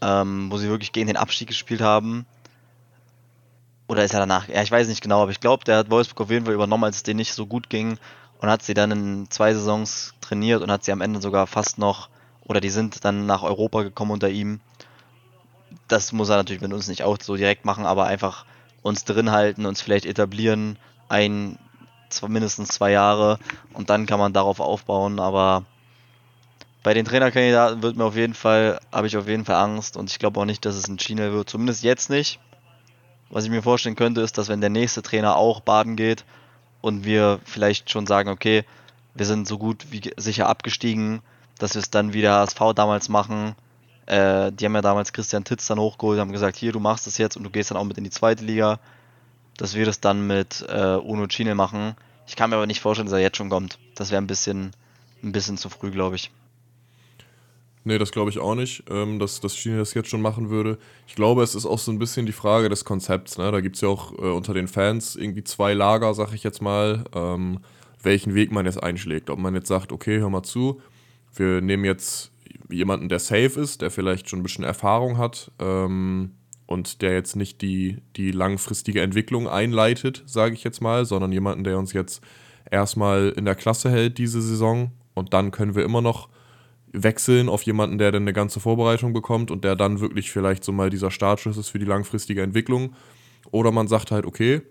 ähm, 0.00 0.50
wo 0.50 0.56
sie 0.56 0.68
wirklich 0.68 0.92
gegen 0.92 1.06
den 1.06 1.16
Abstieg 1.16 1.48
gespielt 1.48 1.80
haben. 1.80 2.26
Oder 3.88 4.04
ist 4.04 4.14
er 4.14 4.20
danach? 4.20 4.48
Ja, 4.48 4.62
ich 4.62 4.70
weiß 4.70 4.88
nicht 4.88 5.02
genau, 5.02 5.22
aber 5.22 5.32
ich 5.32 5.40
glaube, 5.40 5.64
der 5.64 5.78
hat 5.78 5.90
Wolfsburg 5.90 6.26
auf 6.26 6.30
jeden 6.30 6.44
Fall 6.44 6.54
übernommen, 6.54 6.84
als 6.84 6.96
es 6.96 7.02
denen 7.02 7.18
nicht 7.18 7.34
so 7.34 7.46
gut 7.46 7.68
ging. 7.70 7.98
Und 8.40 8.48
hat 8.48 8.62
sie 8.62 8.72
dann 8.72 8.90
in 8.90 9.30
zwei 9.30 9.52
Saisons 9.52 10.14
trainiert 10.20 10.62
und 10.62 10.70
hat 10.70 10.84
sie 10.84 10.92
am 10.92 11.02
Ende 11.02 11.20
sogar 11.20 11.46
fast 11.46 11.76
noch, 11.76 12.08
oder 12.44 12.60
die 12.60 12.70
sind 12.70 13.04
dann 13.04 13.26
nach 13.26 13.42
Europa 13.42 13.82
gekommen 13.82 14.12
unter 14.12 14.30
ihm. 14.30 14.60
Das 15.88 16.12
muss 16.12 16.30
er 16.30 16.36
natürlich 16.36 16.62
mit 16.62 16.72
uns 16.72 16.88
nicht 16.88 17.02
auch 17.02 17.18
so 17.20 17.36
direkt 17.36 17.64
machen, 17.64 17.84
aber 17.84 18.06
einfach 18.06 18.46
uns 18.82 19.04
drin 19.04 19.30
halten, 19.30 19.66
uns 19.66 19.82
vielleicht 19.82 20.06
etablieren, 20.06 20.78
ein, 21.08 21.58
zwei, 22.08 22.28
mindestens 22.28 22.68
zwei 22.68 22.92
Jahre 22.92 23.38
und 23.74 23.90
dann 23.90 24.06
kann 24.06 24.18
man 24.18 24.32
darauf 24.32 24.60
aufbauen, 24.60 25.20
aber 25.20 25.64
bei 26.82 26.94
den 26.94 27.04
Trainerkandidaten 27.04 27.82
wird 27.82 27.96
mir 27.96 28.04
auf 28.04 28.16
jeden 28.16 28.34
Fall, 28.34 28.80
habe 28.90 29.06
ich 29.06 29.16
auf 29.16 29.28
jeden 29.28 29.44
Fall 29.44 29.56
Angst 29.56 29.96
und 29.96 30.10
ich 30.10 30.18
glaube 30.18 30.40
auch 30.40 30.46
nicht, 30.46 30.64
dass 30.64 30.76
es 30.76 30.88
ein 30.88 30.98
China 30.98 31.32
wird. 31.32 31.50
Zumindest 31.50 31.82
jetzt 31.82 32.08
nicht. 32.08 32.40
Was 33.28 33.44
ich 33.44 33.50
mir 33.50 33.62
vorstellen 33.62 33.96
könnte, 33.96 34.22
ist, 34.22 34.38
dass 34.38 34.48
wenn 34.48 34.60
der 34.60 34.70
nächste 34.70 35.02
Trainer 35.02 35.36
auch 35.36 35.60
baden 35.60 35.96
geht 35.96 36.24
und 36.80 37.04
wir 37.04 37.38
vielleicht 37.44 37.90
schon 37.90 38.06
sagen, 38.06 38.30
okay, 38.30 38.64
wir 39.14 39.26
sind 39.26 39.46
so 39.46 39.58
gut 39.58 39.86
wie 39.90 40.10
sicher 40.16 40.48
abgestiegen, 40.48 41.20
dass 41.58 41.74
wir 41.74 41.80
es 41.80 41.90
dann 41.90 42.12
wieder 42.12 42.32
HSV 42.40 42.72
damals 42.74 43.08
machen. 43.08 43.54
Äh, 44.06 44.50
die 44.52 44.64
haben 44.64 44.74
ja 44.74 44.80
damals 44.80 45.12
Christian 45.12 45.44
Titz 45.44 45.66
dann 45.66 45.78
hochgeholt, 45.78 46.18
haben 46.18 46.32
gesagt, 46.32 46.56
hier, 46.56 46.72
du 46.72 46.80
machst 46.80 47.06
es 47.06 47.18
jetzt 47.18 47.36
und 47.36 47.44
du 47.44 47.50
gehst 47.50 47.70
dann 47.70 47.78
auch 47.78 47.84
mit 47.84 47.98
in 47.98 48.04
die 48.04 48.10
zweite 48.10 48.44
Liga. 48.44 48.80
Dass 49.58 49.74
wir 49.74 49.84
das 49.84 50.00
dann 50.00 50.26
mit 50.26 50.64
äh, 50.68 50.96
Uno 50.96 51.26
Chine 51.26 51.54
machen. 51.54 51.94
Ich 52.26 52.34
kann 52.34 52.48
mir 52.48 52.56
aber 52.56 52.66
nicht 52.66 52.80
vorstellen, 52.80 53.06
dass 53.06 53.12
er 53.12 53.20
jetzt 53.20 53.36
schon 53.36 53.50
kommt. 53.50 53.78
Das 53.94 54.10
wäre 54.10 54.22
ein 54.22 54.26
bisschen, 54.26 54.72
ein 55.22 55.32
bisschen 55.32 55.58
zu 55.58 55.68
früh, 55.68 55.90
glaube 55.90 56.16
ich. 56.16 56.30
Nee, 57.82 57.96
das 57.96 58.12
glaube 58.12 58.30
ich 58.30 58.38
auch 58.38 58.54
nicht, 58.54 58.84
ähm, 58.90 59.18
dass, 59.18 59.40
dass 59.40 59.56
China 59.56 59.78
das 59.78 59.94
jetzt 59.94 60.10
schon 60.10 60.20
machen 60.20 60.50
würde. 60.50 60.78
Ich 61.06 61.14
glaube, 61.14 61.42
es 61.42 61.54
ist 61.54 61.64
auch 61.64 61.78
so 61.78 61.90
ein 61.90 61.98
bisschen 61.98 62.26
die 62.26 62.32
Frage 62.32 62.68
des 62.68 62.84
Konzepts. 62.84 63.38
Ne? 63.38 63.50
Da 63.50 63.60
gibt 63.60 63.76
es 63.76 63.82
ja 63.82 63.88
auch 63.88 64.12
äh, 64.18 64.30
unter 64.30 64.52
den 64.52 64.68
Fans 64.68 65.16
irgendwie 65.16 65.44
zwei 65.44 65.72
Lager, 65.72 66.12
sag 66.12 66.34
ich 66.34 66.42
jetzt 66.42 66.60
mal, 66.60 67.04
ähm, 67.14 67.60
welchen 68.02 68.34
Weg 68.34 68.52
man 68.52 68.66
jetzt 68.66 68.82
einschlägt. 68.82 69.30
Ob 69.30 69.38
man 69.38 69.54
jetzt 69.54 69.68
sagt, 69.68 69.92
okay, 69.92 70.18
hör 70.18 70.28
mal 70.28 70.42
zu, 70.42 70.80
wir 71.34 71.62
nehmen 71.62 71.84
jetzt 71.84 72.32
jemanden, 72.70 73.08
der 73.08 73.18
safe 73.18 73.58
ist, 73.60 73.80
der 73.80 73.90
vielleicht 73.90 74.28
schon 74.28 74.40
ein 74.40 74.42
bisschen 74.42 74.64
Erfahrung 74.64 75.16
hat 75.16 75.50
ähm, 75.58 76.32
und 76.66 77.00
der 77.00 77.14
jetzt 77.14 77.34
nicht 77.34 77.62
die, 77.62 77.98
die 78.16 78.30
langfristige 78.30 79.00
Entwicklung 79.00 79.48
einleitet, 79.48 80.22
sage 80.26 80.54
ich 80.54 80.64
jetzt 80.64 80.80
mal, 80.80 81.06
sondern 81.06 81.32
jemanden, 81.32 81.64
der 81.64 81.78
uns 81.78 81.94
jetzt 81.94 82.22
erstmal 82.70 83.30
in 83.36 83.46
der 83.46 83.54
Klasse 83.54 83.90
hält 83.90 84.18
diese 84.18 84.42
Saison 84.42 84.92
und 85.14 85.32
dann 85.32 85.50
können 85.50 85.74
wir 85.74 85.84
immer 85.84 86.02
noch 86.02 86.28
wechseln 86.92 87.48
auf 87.48 87.62
jemanden, 87.62 87.98
der 87.98 88.12
dann 88.12 88.22
eine 88.22 88.32
ganze 88.32 88.60
Vorbereitung 88.60 89.12
bekommt 89.12 89.50
und 89.50 89.64
der 89.64 89.76
dann 89.76 90.00
wirklich 90.00 90.30
vielleicht 90.30 90.64
so 90.64 90.72
mal 90.72 90.90
dieser 90.90 91.10
Startschuss 91.10 91.56
ist 91.56 91.68
für 91.68 91.78
die 91.78 91.86
langfristige 91.86 92.42
Entwicklung. 92.42 92.94
Oder 93.50 93.70
man 93.72 93.88
sagt 93.88 94.10
halt, 94.10 94.26
okay, 94.26 94.62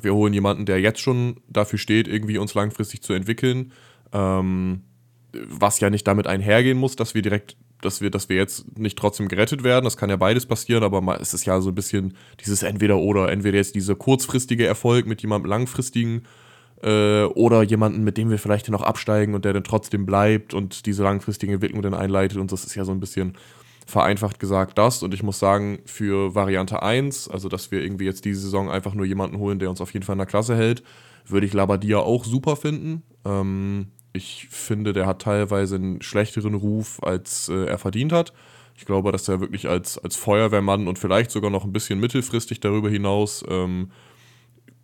wir 0.00 0.14
holen 0.14 0.32
jemanden, 0.32 0.64
der 0.64 0.80
jetzt 0.80 1.00
schon 1.00 1.40
dafür 1.48 1.78
steht, 1.78 2.06
irgendwie 2.08 2.38
uns 2.38 2.54
langfristig 2.54 3.02
zu 3.02 3.12
entwickeln. 3.12 3.72
Ähm, 4.12 4.82
was 5.32 5.80
ja 5.80 5.90
nicht 5.90 6.06
damit 6.06 6.26
einhergehen 6.26 6.78
muss, 6.78 6.96
dass 6.96 7.14
wir 7.14 7.22
direkt, 7.22 7.56
dass 7.82 8.00
wir, 8.00 8.10
dass 8.10 8.28
wir 8.28 8.36
jetzt 8.36 8.78
nicht 8.78 8.98
trotzdem 8.98 9.28
gerettet 9.28 9.62
werden. 9.64 9.84
Das 9.84 9.96
kann 9.96 10.10
ja 10.10 10.16
beides 10.16 10.46
passieren, 10.46 10.82
aber 10.82 11.20
es 11.20 11.34
ist 11.34 11.44
ja 11.44 11.60
so 11.60 11.70
ein 11.70 11.74
bisschen 11.74 12.16
dieses 12.44 12.62
Entweder-Oder. 12.62 13.30
Entweder 13.30 13.58
jetzt 13.58 13.74
dieser 13.74 13.94
kurzfristige 13.94 14.66
Erfolg 14.66 15.06
mit 15.06 15.20
jemandem 15.20 15.50
langfristigen 15.50 16.22
äh, 16.82 17.24
oder 17.24 17.62
jemanden, 17.62 18.04
mit 18.04 18.16
dem 18.16 18.30
wir 18.30 18.38
vielleicht 18.38 18.68
noch 18.68 18.82
absteigen 18.82 19.34
und 19.34 19.44
der 19.44 19.52
dann 19.52 19.64
trotzdem 19.64 20.06
bleibt 20.06 20.54
und 20.54 20.86
diese 20.86 21.02
langfristige 21.02 21.54
Entwicklung 21.54 21.82
dann 21.82 21.94
einleitet. 21.94 22.38
Und 22.38 22.52
das 22.52 22.64
ist 22.64 22.74
ja 22.74 22.84
so 22.84 22.92
ein 22.92 23.00
bisschen 23.00 23.36
vereinfacht 23.86 24.38
gesagt 24.38 24.76
das. 24.78 25.02
Und 25.02 25.14
ich 25.14 25.22
muss 25.22 25.38
sagen, 25.38 25.78
für 25.86 26.34
Variante 26.34 26.82
1, 26.82 27.28
also 27.28 27.48
dass 27.48 27.70
wir 27.70 27.82
irgendwie 27.82 28.04
jetzt 28.04 28.24
diese 28.24 28.42
Saison 28.42 28.70
einfach 28.70 28.94
nur 28.94 29.06
jemanden 29.06 29.38
holen, 29.38 29.58
der 29.58 29.70
uns 29.70 29.80
auf 29.80 29.92
jeden 29.94 30.04
Fall 30.04 30.14
in 30.14 30.18
der 30.18 30.26
Klasse 30.26 30.56
hält, 30.56 30.82
würde 31.26 31.46
ich 31.46 31.54
Labadia 31.54 31.98
auch 31.98 32.24
super 32.24 32.56
finden. 32.56 33.02
Ähm, 33.24 33.88
Ich 34.12 34.48
finde, 34.50 34.92
der 34.92 35.06
hat 35.06 35.22
teilweise 35.22 35.76
einen 35.76 36.02
schlechteren 36.02 36.54
Ruf, 36.54 37.02
als 37.02 37.48
äh, 37.48 37.66
er 37.66 37.78
verdient 37.78 38.12
hat. 38.12 38.32
Ich 38.76 38.84
glaube, 38.86 39.12
dass 39.12 39.28
er 39.28 39.40
wirklich 39.40 39.68
als, 39.68 39.98
als 39.98 40.16
Feuerwehrmann 40.16 40.86
und 40.88 40.98
vielleicht 40.98 41.30
sogar 41.30 41.50
noch 41.50 41.64
ein 41.64 41.72
bisschen 41.72 41.98
mittelfristig 42.00 42.60
darüber 42.60 42.88
hinaus 42.90 43.44
ähm, 43.48 43.90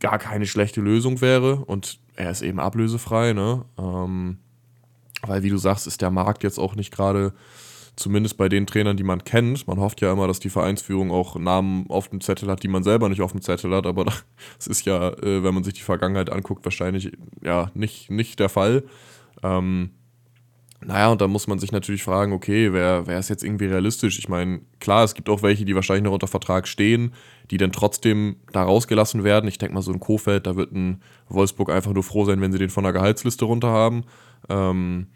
gar 0.00 0.18
keine 0.18 0.46
schlechte 0.46 0.80
Lösung 0.80 1.20
wäre. 1.20 1.56
Und 1.56 1.98
er 2.16 2.30
ist 2.30 2.42
eben 2.42 2.60
ablösefrei, 2.60 3.32
ne? 3.32 3.64
Ähm, 3.78 4.38
weil, 5.22 5.42
wie 5.42 5.50
du 5.50 5.56
sagst, 5.56 5.86
ist 5.86 6.02
der 6.02 6.10
Markt 6.10 6.42
jetzt 6.42 6.58
auch 6.58 6.74
nicht 6.74 6.92
gerade, 6.92 7.32
zumindest 7.96 8.36
bei 8.36 8.48
den 8.48 8.66
Trainern, 8.66 8.96
die 8.96 9.04
man 9.04 9.24
kennt. 9.24 9.66
Man 9.66 9.78
hofft 9.78 10.00
ja 10.00 10.12
immer, 10.12 10.26
dass 10.26 10.40
die 10.40 10.50
Vereinsführung 10.50 11.10
auch 11.10 11.36
Namen 11.36 11.86
auf 11.88 12.08
dem 12.08 12.20
Zettel 12.20 12.50
hat, 12.50 12.62
die 12.62 12.68
man 12.68 12.82
selber 12.82 13.08
nicht 13.08 13.22
auf 13.22 13.32
dem 13.32 13.40
Zettel 13.40 13.74
hat. 13.74 13.86
Aber 13.86 14.04
das 14.56 14.66
ist 14.66 14.84
ja, 14.84 15.10
äh, 15.10 15.42
wenn 15.44 15.54
man 15.54 15.64
sich 15.64 15.74
die 15.74 15.82
Vergangenheit 15.82 16.30
anguckt, 16.30 16.64
wahrscheinlich 16.64 17.12
ja 17.42 17.70
nicht, 17.74 18.10
nicht 18.10 18.40
der 18.40 18.48
Fall. 18.48 18.84
Ähm, 19.42 19.90
naja, 20.86 21.08
und 21.08 21.20
da 21.20 21.28
muss 21.28 21.46
man 21.46 21.58
sich 21.58 21.72
natürlich 21.72 22.02
fragen, 22.02 22.32
okay, 22.32 22.72
wer, 22.72 23.06
wer 23.06 23.18
ist 23.18 23.30
jetzt 23.30 23.42
irgendwie 23.42 23.66
realistisch? 23.66 24.18
Ich 24.18 24.28
meine, 24.28 24.60
klar, 24.80 25.04
es 25.04 25.14
gibt 25.14 25.28
auch 25.28 25.42
welche, 25.42 25.64
die 25.64 25.74
wahrscheinlich 25.74 26.04
noch 26.04 26.12
unter 26.12 26.26
Vertrag 26.26 26.68
stehen, 26.68 27.12
die 27.50 27.56
dann 27.56 27.72
trotzdem 27.72 28.36
da 28.52 28.62
rausgelassen 28.62 29.24
werden. 29.24 29.48
Ich 29.48 29.58
denke 29.58 29.74
mal, 29.74 29.82
so 29.82 29.92
ein 29.92 30.00
Kofeld, 30.00 30.46
da 30.46 30.56
wird 30.56 30.72
ein 30.72 31.02
Wolfsburg 31.28 31.70
einfach 31.70 31.92
nur 31.92 32.02
froh 32.02 32.24
sein, 32.24 32.40
wenn 32.40 32.52
sie 32.52 32.58
den 32.58 32.70
von 32.70 32.84
der 32.84 32.92
Gehaltsliste 32.92 33.44
runter 33.44 33.68
haben. 33.68 34.04
Ähm, 34.48 35.06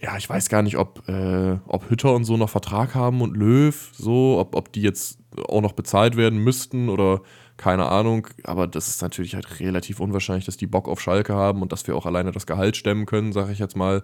ja, 0.00 0.16
ich 0.16 0.28
weiß 0.28 0.48
gar 0.48 0.62
nicht, 0.62 0.78
ob, 0.78 1.08
äh, 1.08 1.58
ob 1.66 1.90
Hütter 1.90 2.14
und 2.14 2.24
so 2.24 2.36
noch 2.36 2.50
Vertrag 2.50 2.94
haben 2.94 3.20
und 3.20 3.36
Löw, 3.36 3.90
so, 3.92 4.38
ob, 4.38 4.54
ob 4.54 4.72
die 4.72 4.82
jetzt 4.82 5.18
auch 5.48 5.60
noch 5.60 5.72
bezahlt 5.72 6.16
werden 6.16 6.38
müssten 6.38 6.88
oder 6.88 7.22
keine 7.56 7.86
Ahnung. 7.86 8.28
Aber 8.44 8.66
das 8.66 8.88
ist 8.88 9.02
natürlich 9.02 9.34
halt 9.34 9.60
relativ 9.60 10.00
unwahrscheinlich, 10.00 10.46
dass 10.46 10.56
die 10.56 10.66
Bock 10.66 10.88
auf 10.88 11.00
Schalke 11.00 11.34
haben 11.34 11.62
und 11.62 11.72
dass 11.72 11.86
wir 11.86 11.96
auch 11.96 12.06
alleine 12.06 12.30
das 12.30 12.46
Gehalt 12.46 12.76
stemmen 12.76 13.06
können, 13.06 13.32
sage 13.32 13.52
ich 13.52 13.58
jetzt 13.58 13.76
mal. 13.76 14.02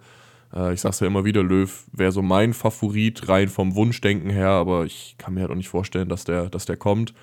Äh, 0.52 0.74
ich 0.74 0.80
sag's 0.80 1.00
ja 1.00 1.06
immer 1.06 1.24
wieder, 1.24 1.42
Löw 1.42 1.84
wäre 1.92 2.12
so 2.12 2.22
mein 2.22 2.52
Favorit, 2.52 3.28
rein 3.28 3.48
vom 3.48 3.74
Wunschdenken 3.74 4.30
her, 4.30 4.50
aber 4.50 4.84
ich 4.84 5.16
kann 5.18 5.34
mir 5.34 5.40
halt 5.40 5.50
auch 5.50 5.56
nicht 5.56 5.68
vorstellen, 5.68 6.08
dass 6.08 6.24
der, 6.24 6.48
dass 6.48 6.66
der 6.66 6.76
kommt. 6.76 7.14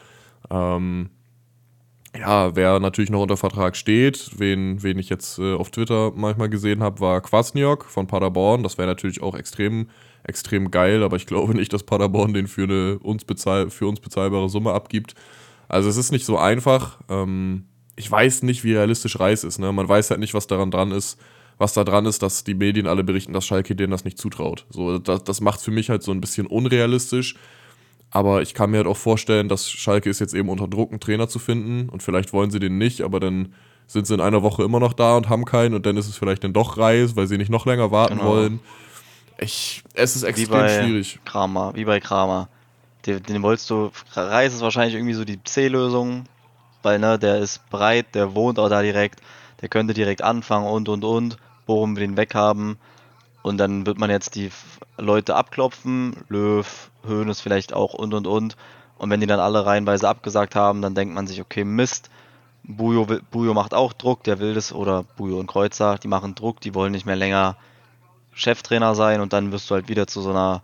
Ähm, 0.50 1.10
ja, 2.18 2.56
wer 2.56 2.80
natürlich 2.80 3.10
noch 3.10 3.22
unter 3.22 3.38
Vertrag 3.38 3.78
steht, 3.78 4.32
wen, 4.38 4.84
wen 4.84 5.00
ich 5.00 5.10
jetzt 5.10 5.40
äh, 5.40 5.54
auf 5.54 5.72
Twitter 5.72 6.12
manchmal 6.14 6.50
gesehen 6.50 6.84
habe, 6.84 7.00
war 7.00 7.22
Kwasniok 7.22 7.86
von 7.86 8.08
Paderborn. 8.08 8.64
Das 8.64 8.78
wäre 8.78 8.88
natürlich 8.88 9.22
auch 9.22 9.36
extrem, 9.36 9.88
extrem 10.24 10.72
geil, 10.72 11.04
aber 11.04 11.16
ich 11.16 11.26
glaube 11.26 11.56
nicht, 11.56 11.72
dass 11.72 11.84
Paderborn 11.84 12.34
den 12.34 12.48
für 12.48 12.64
eine 12.64 13.00
uns, 13.00 13.24
bezahl 13.24 13.70
für 13.70 13.88
uns 13.88 14.02
bezahlbare 14.02 14.50
Summe 14.50 14.74
abgibt. 14.74 15.16
Also 15.70 15.88
es 15.88 15.96
ist 15.96 16.12
nicht 16.12 16.26
so 16.26 16.38
einfach. 16.38 17.00
Ähm, 17.08 17.66
ich 17.96 18.12
weiß 18.12 18.44
nicht, 18.44 18.66
wie 18.66 18.74
realistisch 18.74 19.20
Reis 19.20 19.46
ist. 19.46 19.60
Ne? 19.60 19.72
Man 19.72 19.88
weiß 19.88 20.10
halt 20.10 20.20
nicht, 20.20 20.34
was 20.34 20.48
daran 20.48 20.72
dran 20.72 20.92
ist 20.92 21.18
was 21.62 21.74
da 21.74 21.84
dran 21.84 22.08
ist, 22.08 22.24
dass 22.24 22.44
die 22.44 22.56
Medien 22.56 22.88
alle 22.88 23.04
berichten, 23.04 23.34
dass 23.34 23.46
Schalke 23.46 23.76
denen 23.76 23.92
das 23.92 24.04
nicht 24.04 24.18
zutraut. 24.18 24.66
So, 24.72 24.98
das, 24.98 25.24
das 25.24 25.42
macht 25.42 25.60
es 25.60 25.66
für 25.66 25.72
mich 25.72 25.92
halt 25.92 26.02
so 26.02 26.12
ein 26.12 26.20
bisschen 26.20 26.48
unrealistisch. 26.48 27.36
Aber 28.10 28.42
ich 28.42 28.56
kann 28.56 28.72
mir 28.72 28.78
halt 28.78 28.88
auch 28.88 28.98
vorstellen, 28.98 29.48
dass 29.48 29.70
Schalke 29.70 30.10
ist 30.10 30.20
jetzt 30.20 30.34
eben 30.34 30.50
unter 30.50 30.68
Druck, 30.68 30.90
einen 30.90 31.00
Trainer 31.00 31.30
zu 31.30 31.38
finden. 31.38 31.88
Und 31.88 32.02
vielleicht 32.02 32.34
wollen 32.34 32.50
sie 32.50 32.60
den 32.60 32.80
nicht, 32.80 33.02
aber 33.02 33.20
dann 33.20 33.54
sind 33.86 34.08
sie 34.08 34.16
in 34.16 34.22
einer 34.22 34.42
Woche 34.42 34.64
immer 34.64 34.80
noch 34.80 34.94
da 34.94 35.16
und 35.16 35.30
haben 35.30 35.46
keinen. 35.46 35.76
Und 35.76 35.86
dann 35.86 35.98
ist 35.98 36.10
es 36.10 36.18
vielleicht 36.18 36.44
dann 36.44 36.52
doch 36.52 36.80
Reis, 36.80 37.16
weil 37.16 37.28
sie 37.28 37.38
nicht 37.38 37.52
noch 37.52 37.68
länger 37.68 37.92
warten 37.92 38.18
genau. 38.18 38.32
wollen. 38.32 38.60
Ich, 39.38 39.84
es 39.94 40.16
ist 40.16 40.24
extrem 40.24 40.48
wie 40.48 40.52
bei 40.52 40.84
schwierig. 40.84 41.20
Kramer, 41.26 41.74
wie 41.76 41.86
bei 41.86 42.00
Kramer. 42.00 42.50
Den, 43.06 43.22
den 43.22 43.44
wolltest 43.44 43.70
du. 43.70 43.92
Reis 44.14 44.56
ist 44.56 44.62
wahrscheinlich 44.62 44.96
irgendwie 44.96 45.14
so 45.14 45.26
die 45.26 45.42
C-Lösung. 45.44 46.26
Weil, 46.82 46.98
ne, 46.98 47.20
der 47.20 47.38
ist 47.38 47.70
breit, 47.70 48.16
der 48.16 48.34
wohnt 48.34 48.58
auch 48.58 48.70
da 48.70 48.82
direkt. 48.82 49.22
Der 49.62 49.70
könnte 49.70 49.94
direkt 49.94 50.24
anfangen 50.24 50.66
und 50.66 50.90
und 50.90 51.04
und 51.04 51.38
warum 51.72 51.96
wir 51.96 52.06
den 52.06 52.18
weghaben. 52.18 52.78
Und 53.42 53.58
dann 53.58 53.86
wird 53.86 53.98
man 53.98 54.10
jetzt 54.10 54.36
die 54.36 54.52
Leute 54.98 55.36
abklopfen, 55.36 56.16
Löw, 56.30 56.92
Höhnes 57.04 57.42
vielleicht 57.42 57.74
auch 57.74 57.94
und 57.94 58.14
und 58.14 58.28
und. 58.28 58.56
Und 58.98 59.10
wenn 59.10 59.20
die 59.20 59.28
dann 59.28 59.40
alle 59.40 59.66
reihenweise 59.66 60.08
abgesagt 60.08 60.56
haben, 60.56 60.82
dann 60.82 60.94
denkt 60.94 61.16
man 61.16 61.26
sich, 61.26 61.42
okay, 61.42 61.64
Mist, 61.64 62.12
Bujo, 62.64 63.08
Bujo 63.32 63.54
macht 63.54 63.74
auch 63.74 63.94
Druck, 63.94 64.24
der 64.24 64.40
will 64.40 64.54
das, 64.54 64.72
oder 64.72 65.04
Bujo 65.18 65.40
und 65.40 65.48
Kreuzer, 65.48 65.98
die 65.98 66.08
machen 66.08 66.36
Druck, 66.36 66.62
die 66.62 66.76
wollen 66.76 66.92
nicht 66.92 67.08
mehr 67.08 67.16
länger 67.16 67.58
Cheftrainer 68.34 68.94
sein 68.94 69.20
und 69.22 69.34
dann 69.34 69.52
wirst 69.52 69.70
du 69.70 69.76
halt 69.76 69.90
wieder 69.90 70.08
zu 70.08 70.22
so 70.22 70.30
einer, 70.30 70.62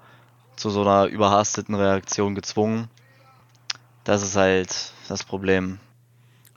zu 0.56 0.70
so 0.70 0.82
einer 0.82 1.06
überhasteten 1.06 1.76
Reaktion 1.76 2.36
gezwungen. 2.36 2.90
Das 4.04 4.22
ist 4.22 4.36
halt 4.36 4.94
das 5.08 5.24
Problem. 5.24 5.80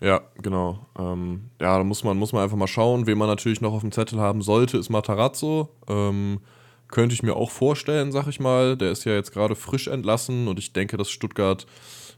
Ja, 0.01 0.23
genau. 0.41 0.87
Ähm, 0.99 1.51
ja, 1.61 1.77
da 1.77 1.85
muss 1.85 2.05
man, 2.05 2.17
muss 2.17 2.33
man 2.33 2.43
einfach 2.43 2.57
mal 2.57 2.67
schauen. 2.67 3.07
Wen 3.07 3.19
man 3.19 3.29
natürlich 3.29 3.61
noch 3.61 3.73
auf 3.73 3.83
dem 3.83 3.93
Zettel 3.93 4.19
haben 4.19 4.41
sollte, 4.41 4.79
ist 4.79 4.89
Matarazzo. 4.89 5.69
Ähm, 5.89 6.41
könnte 6.89 7.15
ich 7.15 7.23
mir 7.23 7.37
auch 7.37 7.51
vorstellen, 7.51 8.11
sag 8.11 8.27
ich 8.27 8.41
mal. 8.41 8.77
Der 8.77 8.91
ist 8.91 9.05
ja 9.05 9.13
jetzt 9.13 9.33
gerade 9.33 9.55
frisch 9.55 9.89
entlassen 9.89 10.49
und 10.49 10.59
ich 10.59 10.73
denke, 10.73 10.97
dass 10.97 11.11
Stuttgart 11.11 11.67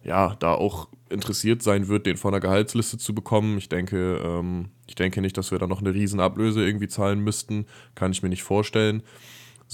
ja 0.05 0.35
da 0.39 0.55
auch 0.55 0.89
interessiert 1.11 1.63
sein 1.63 1.89
wird, 1.89 2.07
den 2.07 2.17
von 2.17 2.33
der 2.33 2.41
Gehaltsliste 2.41 2.99
zu 2.99 3.15
bekommen. 3.15 3.59
Ich 3.59 3.69
denke, 3.69 4.21
ähm, 4.25 4.71
ich 4.87 4.95
denke 4.95 5.21
nicht, 5.21 5.37
dass 5.37 5.51
wir 5.51 5.59
da 5.59 5.67
noch 5.67 5.81
eine 5.81 5.93
Riesenablöse 5.93 6.65
irgendwie 6.65 6.89
zahlen 6.89 7.21
müssten. 7.21 7.67
Kann 7.95 8.13
ich 8.13 8.23
mir 8.23 8.29
nicht 8.29 8.43
vorstellen. 8.45 9.03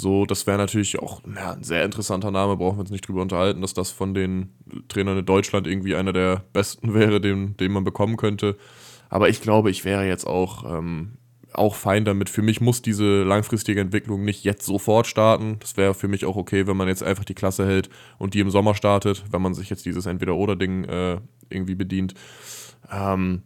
So, 0.01 0.27
das 0.27 0.47
wäre 0.47 0.59
natürlich 0.59 1.01
auch 1.01 1.23
ja, 1.35 1.55
ein 1.55 1.65
sehr 1.65 1.85
interessanter 1.85 2.31
Name, 2.31 2.57
brauchen 2.57 2.77
wir 2.77 2.83
uns 2.83 2.93
nicht 2.93 3.09
drüber 3.09 3.21
unterhalten, 3.21 3.63
dass 3.63 3.75
das 3.75 3.91
von 3.91 4.15
den 4.15 4.51
Trainern 4.87 5.19
in 5.19 5.27
Deutschland 5.27 5.67
irgendwie 5.67 5.97
einer 5.97 6.13
der 6.13 6.45
besten 6.53 6.95
wäre, 6.95 7.21
den, 7.21 7.57
den 7.57 7.73
man 7.73 7.83
bekommen 7.83 8.17
könnte. 8.17 8.57
Aber 9.09 9.29
ich 9.29 9.41
glaube, 9.41 9.73
ich 9.73 9.85
wäre 9.85 10.07
jetzt 10.07 10.25
auch, 10.25 10.63
ähm, 10.79 11.15
auch 11.53 11.75
fein 11.75 12.05
damit. 12.05 12.31
Für 12.31 12.43
mich 12.43 12.61
muss 12.61 12.81
diese 12.81 13.25
langfristige 13.25 13.81
Entwicklung 13.81 14.25
nicht 14.25 14.45
jetzt 14.45 14.65
sofort 14.65 15.09
starten. 15.09 15.57
Das 15.59 15.77
wäre 15.77 15.95
für 15.95 16.07
mich 16.07 16.27
auch 16.27 16.37
okay, 16.37 16.69
wenn 16.69 16.77
man 16.77 16.87
jetzt 16.87 17.03
einfach 17.03 17.25
die 17.25 17.35
Klasse 17.35 17.67
hält 17.67 17.91
und 18.19 18.35
die 18.35 18.41
im 18.41 18.51
Sommer 18.51 18.77
startet, 18.77 19.25
wenn 19.33 19.43
man 19.43 19.55
sich 19.55 19.69
jetzt 19.69 19.85
dieses 19.85 20.07
Entweder-Oder-Ding 20.07 20.85
äh, 20.85 21.21
irgendwie 21.51 21.75
bedient. 21.75 22.15
Ähm, 22.89 23.43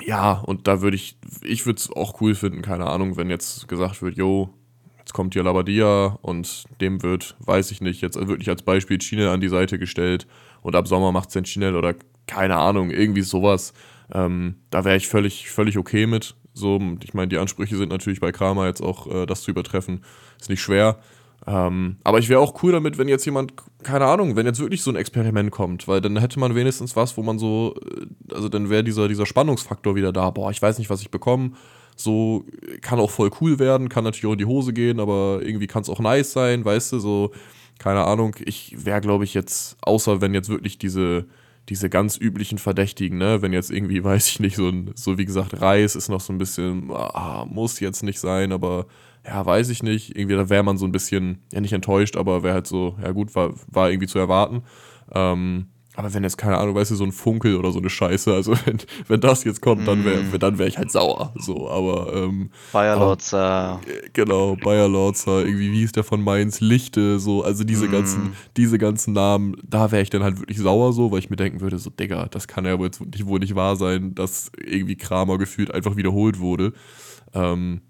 ja, 0.00 0.34
und 0.34 0.68
da 0.68 0.80
würde 0.80 0.94
ich, 0.94 1.18
ich 1.42 1.66
würde 1.66 1.78
es 1.78 1.90
auch 1.90 2.20
cool 2.20 2.36
finden, 2.36 2.62
keine 2.62 2.86
Ahnung, 2.86 3.16
wenn 3.16 3.30
jetzt 3.30 3.66
gesagt 3.66 4.00
wird, 4.00 4.16
yo, 4.16 4.54
Jetzt 5.00 5.12
kommt 5.12 5.34
hier 5.34 5.42
Labadia 5.42 6.18
und 6.22 6.64
dem 6.80 7.02
wird, 7.02 7.36
weiß 7.40 7.70
ich 7.72 7.80
nicht, 7.80 8.00
jetzt 8.00 8.16
wirklich 8.16 8.48
als 8.48 8.62
Beispiel 8.62 9.00
China 9.00 9.32
an 9.32 9.40
die 9.40 9.48
Seite 9.48 9.78
gestellt 9.78 10.26
und 10.62 10.76
ab 10.76 10.86
Sommer 10.86 11.10
macht 11.10 11.34
es 11.34 11.48
China 11.48 11.74
oder 11.74 11.94
keine 12.26 12.56
Ahnung, 12.56 12.90
irgendwie 12.90 13.22
sowas. 13.22 13.72
Ähm, 14.12 14.56
da 14.70 14.84
wäre 14.84 14.96
ich 14.96 15.08
völlig, 15.08 15.50
völlig 15.50 15.78
okay 15.78 16.06
mit. 16.06 16.36
So, 16.52 16.80
ich 17.02 17.14
meine, 17.14 17.28
die 17.28 17.38
Ansprüche 17.38 17.76
sind 17.76 17.90
natürlich 17.90 18.20
bei 18.20 18.32
Kramer 18.32 18.66
jetzt 18.66 18.82
auch, 18.82 19.06
äh, 19.06 19.26
das 19.26 19.42
zu 19.42 19.50
übertreffen, 19.50 20.04
ist 20.38 20.50
nicht 20.50 20.60
schwer. 20.60 20.98
Ähm, 21.46 21.96
aber 22.04 22.18
ich 22.18 22.28
wäre 22.28 22.40
auch 22.40 22.62
cool 22.62 22.72
damit, 22.72 22.98
wenn 22.98 23.08
jetzt 23.08 23.24
jemand, 23.24 23.54
keine 23.82 24.04
Ahnung, 24.04 24.36
wenn 24.36 24.46
jetzt 24.46 24.60
wirklich 24.60 24.82
so 24.82 24.90
ein 24.90 24.96
Experiment 24.96 25.50
kommt, 25.50 25.88
weil 25.88 26.00
dann 26.00 26.18
hätte 26.18 26.38
man 26.38 26.54
wenigstens 26.54 26.96
was, 26.96 27.16
wo 27.16 27.22
man 27.22 27.38
so, 27.38 27.74
äh, 27.76 28.34
also 28.34 28.48
dann 28.48 28.68
wäre 28.68 28.84
dieser, 28.84 29.08
dieser 29.08 29.26
Spannungsfaktor 29.26 29.94
wieder 29.94 30.12
da. 30.12 30.30
Boah, 30.30 30.50
ich 30.50 30.60
weiß 30.60 30.78
nicht, 30.78 30.90
was 30.90 31.00
ich 31.00 31.10
bekomme 31.10 31.52
so 32.00 32.44
kann 32.80 32.98
auch 32.98 33.10
voll 33.10 33.30
cool 33.40 33.58
werden, 33.58 33.88
kann 33.88 34.04
natürlich 34.04 34.26
auch 34.26 34.32
in 34.32 34.38
die 34.38 34.46
Hose 34.46 34.72
gehen, 34.72 35.00
aber 35.00 35.40
irgendwie 35.42 35.66
kann 35.66 35.82
es 35.82 35.88
auch 35.88 36.00
nice 36.00 36.32
sein, 36.32 36.64
weißt 36.64 36.92
du, 36.92 36.98
so, 36.98 37.32
keine 37.78 38.04
Ahnung. 38.04 38.36
Ich 38.44 38.84
wäre, 38.84 39.00
glaube 39.00 39.24
ich, 39.24 39.34
jetzt, 39.34 39.76
außer 39.82 40.20
wenn 40.20 40.34
jetzt 40.34 40.48
wirklich 40.48 40.78
diese, 40.78 41.26
diese 41.68 41.88
ganz 41.88 42.16
üblichen 42.16 42.58
Verdächtigen, 42.58 43.18
ne, 43.18 43.42
wenn 43.42 43.52
jetzt 43.52 43.70
irgendwie, 43.70 44.02
weiß 44.04 44.28
ich 44.28 44.40
nicht, 44.40 44.56
so, 44.56 44.68
ein, 44.68 44.92
so 44.94 45.18
wie 45.18 45.24
gesagt, 45.24 45.60
Reis 45.60 45.96
ist 45.96 46.08
noch 46.08 46.20
so 46.20 46.32
ein 46.32 46.38
bisschen, 46.38 46.90
ah, 46.90 47.44
muss 47.48 47.80
jetzt 47.80 48.02
nicht 48.02 48.20
sein, 48.20 48.52
aber 48.52 48.86
ja, 49.26 49.44
weiß 49.44 49.68
ich 49.68 49.82
nicht. 49.82 50.16
Irgendwie, 50.16 50.36
da 50.36 50.48
wäre 50.48 50.62
man 50.62 50.78
so 50.78 50.86
ein 50.86 50.92
bisschen, 50.92 51.42
ja, 51.52 51.60
nicht 51.60 51.72
enttäuscht, 51.72 52.16
aber 52.16 52.42
wäre 52.42 52.54
halt 52.54 52.66
so, 52.66 52.96
ja 53.02 53.12
gut, 53.12 53.34
war, 53.34 53.52
war 53.68 53.90
irgendwie 53.90 54.06
zu 54.06 54.18
erwarten. 54.18 54.62
Ähm, 55.12 55.66
aber 56.00 56.14
wenn 56.14 56.22
jetzt, 56.22 56.38
keine 56.38 56.56
Ahnung, 56.56 56.74
weißt 56.74 56.92
du, 56.92 56.94
so 56.94 57.04
ein 57.04 57.12
Funkel 57.12 57.56
oder 57.56 57.72
so 57.72 57.78
eine 57.78 57.90
Scheiße, 57.90 58.32
also 58.32 58.54
wenn, 58.64 58.78
wenn 59.06 59.20
das 59.20 59.44
jetzt 59.44 59.60
kommt, 59.60 59.86
dann 59.86 60.02
wäre 60.04 60.22
mm. 60.22 60.38
dann 60.38 60.58
wär 60.58 60.66
ich 60.66 60.78
halt 60.78 60.90
sauer. 60.90 61.34
So, 61.36 61.68
aber. 61.68 62.14
Ähm, 62.14 62.50
Bayer 62.72 62.96
Lorzer. 62.96 63.80
Genau, 64.14 64.56
Bayer 64.56 64.88
Lorzer, 64.88 65.44
irgendwie, 65.44 65.72
wie 65.72 65.82
ist 65.82 65.96
der 65.96 66.04
von 66.04 66.24
Mainz? 66.24 66.60
Lichte, 66.60 67.20
so, 67.20 67.44
also 67.44 67.64
diese 67.64 67.88
mm. 67.88 67.92
ganzen, 67.92 68.32
diese 68.56 68.78
ganzen 68.78 69.12
Namen, 69.12 69.56
da 69.62 69.92
wäre 69.92 70.02
ich 70.02 70.08
dann 70.08 70.22
halt 70.22 70.40
wirklich 70.40 70.58
sauer 70.58 70.94
so, 70.94 71.12
weil 71.12 71.18
ich 71.18 71.28
mir 71.28 71.36
denken 71.36 71.60
würde, 71.60 71.78
so, 71.78 71.90
Digga, 71.90 72.28
das 72.30 72.48
kann 72.48 72.64
ja 72.64 72.78
wohl, 72.78 72.86
jetzt 72.86 73.02
nicht, 73.02 73.26
wohl 73.26 73.38
nicht 73.38 73.54
wahr 73.54 73.76
sein, 73.76 74.14
dass 74.14 74.50
irgendwie 74.56 74.96
Kramer 74.96 75.36
gefühlt 75.36 75.70
einfach 75.70 75.96
wiederholt 75.96 76.38
wurde. 76.38 76.72
Ähm, 77.34 77.82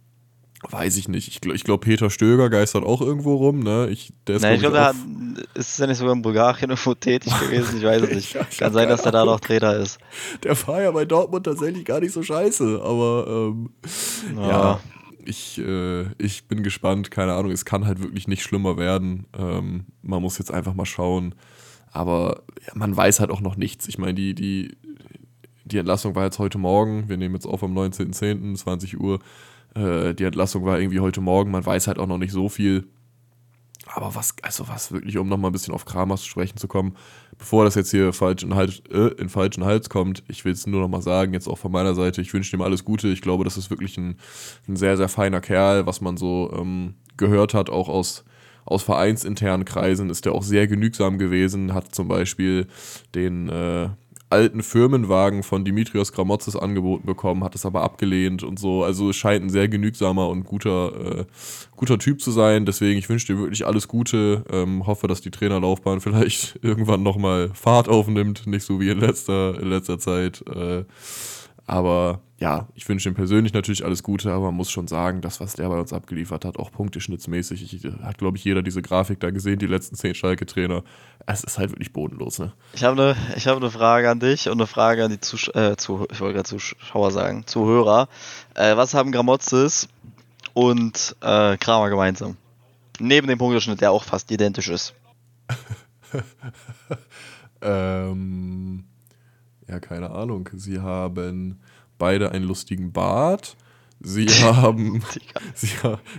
Weiß 0.63 0.99
ich 0.99 1.09
nicht. 1.09 1.29
Ich 1.29 1.41
glaube, 1.41 1.57
ich 1.57 1.65
glaub, 1.65 1.81
Peter 1.81 2.11
Stöger 2.11 2.51
geistert 2.51 2.85
auch 2.85 3.01
irgendwo 3.01 3.35
rum. 3.37 3.61
Ne? 3.61 3.89
Ich, 3.91 4.13
der 4.27 4.37
ist, 4.37 4.43
Nein, 4.43 4.57
ich 4.57 4.61
glaube, 4.61 4.77
glaub, 4.77 4.95
ist 5.55 5.79
ja 5.79 5.87
nicht 5.87 5.97
sogar 5.97 6.13
in 6.13 6.21
Bulgarien 6.21 6.71
irgendwo 6.71 6.95
tätig 6.95 7.33
gewesen. 7.41 7.79
Ich 7.79 7.85
weiß 7.85 8.03
es 8.03 8.15
nicht. 8.15 8.37
Kann 8.59 8.73
sein, 8.73 8.89
dass 8.89 9.03
der 9.03 9.13
da 9.13 9.25
noch 9.25 9.41
Trainer 9.41 9.75
ist. 9.77 9.99
Der 10.43 10.57
war 10.67 10.83
ja 10.83 10.91
bei 10.91 11.07
Dortmund 11.07 11.45
tatsächlich 11.45 11.87
gar 11.87 12.01
nicht 12.01 12.13
so 12.13 12.23
scheiße. 12.23 12.83
Aber 12.85 13.53
ähm, 13.55 13.71
ja. 14.37 14.49
ja, 14.49 14.81
ich, 15.25 15.59
äh, 15.59 16.03
ich 16.19 16.47
bin 16.47 16.63
gespannt. 16.63 17.11
Keine 17.11 17.33
Ahnung, 17.33 17.53
es 17.53 17.65
kann 17.65 17.87
halt 17.87 18.03
wirklich 18.03 18.29
nicht 18.29 18.43
schlimmer 18.43 18.77
werden. 18.77 19.27
Ähm, 19.39 19.87
man 20.03 20.21
muss 20.21 20.37
jetzt 20.37 20.53
einfach 20.53 20.75
mal 20.75 20.87
schauen. 20.87 21.35
Aber 21.91 22.43
ja, 22.67 22.73
man 22.75 22.95
weiß 22.95 23.21
halt 23.21 23.31
auch 23.31 23.41
noch 23.41 23.57
nichts. 23.57 23.89
Ich 23.89 23.97
meine, 23.97 24.13
die, 24.13 24.35
die, 24.35 24.77
die 25.65 25.79
Entlassung 25.79 26.15
war 26.15 26.25
jetzt 26.25 26.39
heute 26.39 26.59
Morgen. 26.59 27.09
Wir 27.09 27.17
nehmen 27.17 27.35
jetzt 27.35 27.47
auf 27.47 27.63
am 27.63 27.77
19.10., 27.77 28.57
20 28.57 29.01
Uhr. 29.01 29.21
Äh, 29.75 30.15
die 30.15 30.25
Entlassung 30.25 30.65
war 30.65 30.79
irgendwie 30.79 31.01
heute 31.01 31.21
Morgen, 31.21 31.51
man 31.51 31.65
weiß 31.65 31.87
halt 31.87 31.99
auch 31.99 32.07
noch 32.07 32.19
nicht 32.19 32.33
so 32.33 32.49
viel. 32.49 32.89
Aber 33.93 34.15
was, 34.15 34.35
also 34.43 34.69
was 34.69 34.93
wirklich, 34.93 35.19
um 35.19 35.29
nochmal 35.29 35.51
ein 35.51 35.53
bisschen 35.53 35.75
auf 35.75 35.85
Kramers 35.85 36.23
zu 36.23 36.29
sprechen 36.29 36.59
zu 36.59 36.69
kommen, 36.69 36.97
bevor 37.39 37.65
das 37.65 37.75
jetzt 37.75 37.91
hier 37.91 38.13
falsch 38.13 38.43
in, 38.43 38.55
Hals, 38.55 38.83
äh, 38.91 39.09
in 39.19 39.29
falschen 39.29 39.65
Hals 39.65 39.89
kommt, 39.89 40.23
ich 40.29 40.45
will 40.45 40.53
es 40.53 40.67
nur 40.67 40.81
nochmal 40.81 41.03
sagen, 41.03 41.33
jetzt 41.33 41.49
auch 41.49 41.59
von 41.59 41.73
meiner 41.73 41.95
Seite, 41.95 42.21
ich 42.21 42.33
wünsche 42.33 42.55
ihm 42.57 42.63
alles 42.63 42.85
Gute. 42.85 43.09
Ich 43.09 43.21
glaube, 43.21 43.45
das 43.45 43.57
ist 43.57 43.71
wirklich 43.71 43.97
ein, 43.99 44.17
ein 44.69 44.77
sehr, 44.77 44.97
sehr 44.97 45.09
feiner 45.09 45.41
Kerl, 45.41 45.87
was 45.87 46.01
man 46.01 46.17
so 46.17 46.53
ähm, 46.57 46.95
gehört 47.17 47.53
hat, 47.55 47.69
auch 47.69 47.89
aus, 47.89 48.25
aus 48.65 48.83
vereinsinternen 48.83 49.65
Kreisen, 49.65 50.11
ist 50.11 50.27
er 50.27 50.33
auch 50.33 50.45
sehr 50.45 50.69
genügsam 50.69 51.19
gewesen, 51.19 51.75
hat 51.75 51.95
zum 51.95 52.07
Beispiel 52.07 52.69
den 53.15 53.49
äh, 53.49 53.89
alten 54.31 54.63
Firmenwagen 54.63 55.43
von 55.43 55.65
Dimitrios 55.65 56.13
Gramotzes 56.13 56.57
angeboten 56.57 57.05
bekommen, 57.05 57.45
hat 57.45 57.55
es 57.55 57.67
aber 57.67 57.83
abgelehnt 57.83 58.43
und 58.43 58.59
so. 58.59 58.85
Also 58.85 59.11
es 59.11 59.17
scheint 59.17 59.45
ein 59.45 59.51
sehr 59.51 59.69
genügsamer 59.69 60.29
und 60.29 60.45
guter, 60.45 61.21
äh, 61.21 61.25
guter 61.77 61.99
Typ 61.99 62.21
zu 62.21 62.31
sein. 62.31 62.65
Deswegen, 62.65 62.99
ich 62.99 63.09
wünsche 63.09 63.27
dir 63.27 63.39
wirklich 63.39 63.67
alles 63.67 63.89
Gute. 63.89 64.45
Ähm, 64.51 64.87
hoffe, 64.87 65.09
dass 65.09 65.21
die 65.21 65.31
Trainerlaufbahn 65.31 66.01
vielleicht 66.01 66.59
irgendwann 66.63 67.03
nochmal 67.03 67.51
Fahrt 67.55 67.89
aufnimmt, 67.89 68.47
nicht 68.47 68.65
so 68.65 68.81
wie 68.81 68.89
in 68.91 69.01
letzter, 69.01 69.61
in 69.61 69.69
letzter 69.69 69.99
Zeit. 69.99 70.45
Äh, 70.47 70.85
aber 71.67 72.21
ja, 72.41 72.69
ich 72.75 72.89
wünsche 72.89 73.07
ihm 73.07 73.15
persönlich 73.15 73.53
natürlich 73.53 73.85
alles 73.85 74.03
Gute, 74.03 74.33
aber 74.33 74.47
man 74.47 74.55
muss 74.55 74.71
schon 74.71 74.89
sagen, 74.89 75.21
das, 75.21 75.41
was 75.41 75.53
der 75.53 75.69
bei 75.69 75.79
uns 75.79 75.93
abgeliefert 75.93 76.47
hat, 76.47 76.59
auch 76.59 76.73
punkteschnittsmäßig, 76.73 77.75
ich, 77.75 77.85
hat, 78.03 78.17
glaube 78.17 78.39
ich, 78.39 78.45
jeder 78.45 78.63
diese 78.63 78.81
Grafik 78.81 79.21
da 79.21 79.31
gesehen, 79.31 79.59
die 79.59 79.67
letzten 79.67 79.95
zehn 79.95 80.15
Schalke-Trainer. 80.15 80.83
Es 81.27 81.45
ist 81.45 81.59
halt 81.59 81.71
wirklich 81.71 81.93
bodenlos, 81.93 82.39
ne? 82.39 82.55
Ich 82.73 82.83
habe 82.83 83.15
eine 83.15 83.45
hab 83.45 83.61
ne 83.61 83.71
Frage 83.71 84.09
an 84.09 84.21
dich 84.21 84.49
und 84.49 84.55
eine 84.55 84.67
Frage 84.67 85.05
an 85.05 85.11
die 85.11 85.21
Zusch 85.21 85.51
äh, 85.51 85.77
zu, 85.77 86.07
ich 86.11 86.21
wollte 86.21 86.37
gerade 86.37 86.49
Zuschauer 86.49 87.11
sagen, 87.11 87.47
Zuhörer. 87.47 88.09
Äh, 88.55 88.75
was 88.75 88.95
haben 88.95 89.13
Gramotzes 89.13 89.89
und 90.55 91.17
äh, 91.21 91.59
Kramer 91.59 91.91
gemeinsam? 91.91 92.39
Neben 92.99 93.29
dem 93.29 93.39
Punkteschnitt, 93.39 93.83
der 93.83 93.93
auch 93.93 94.05
fast 94.05 94.31
identisch 94.31 94.71
ist. 94.71 94.95
ähm, 97.61 98.85
ja, 99.69 99.79
keine 99.79 100.11
Ahnung. 100.11 100.49
Sie 100.55 100.81
haben 100.81 101.61
beide 102.01 102.33
einen 102.33 102.47
lustigen 102.47 102.91
Bart. 102.91 103.57
Sie 104.03 104.27
haben, 104.27 105.03
sie, 105.55 105.69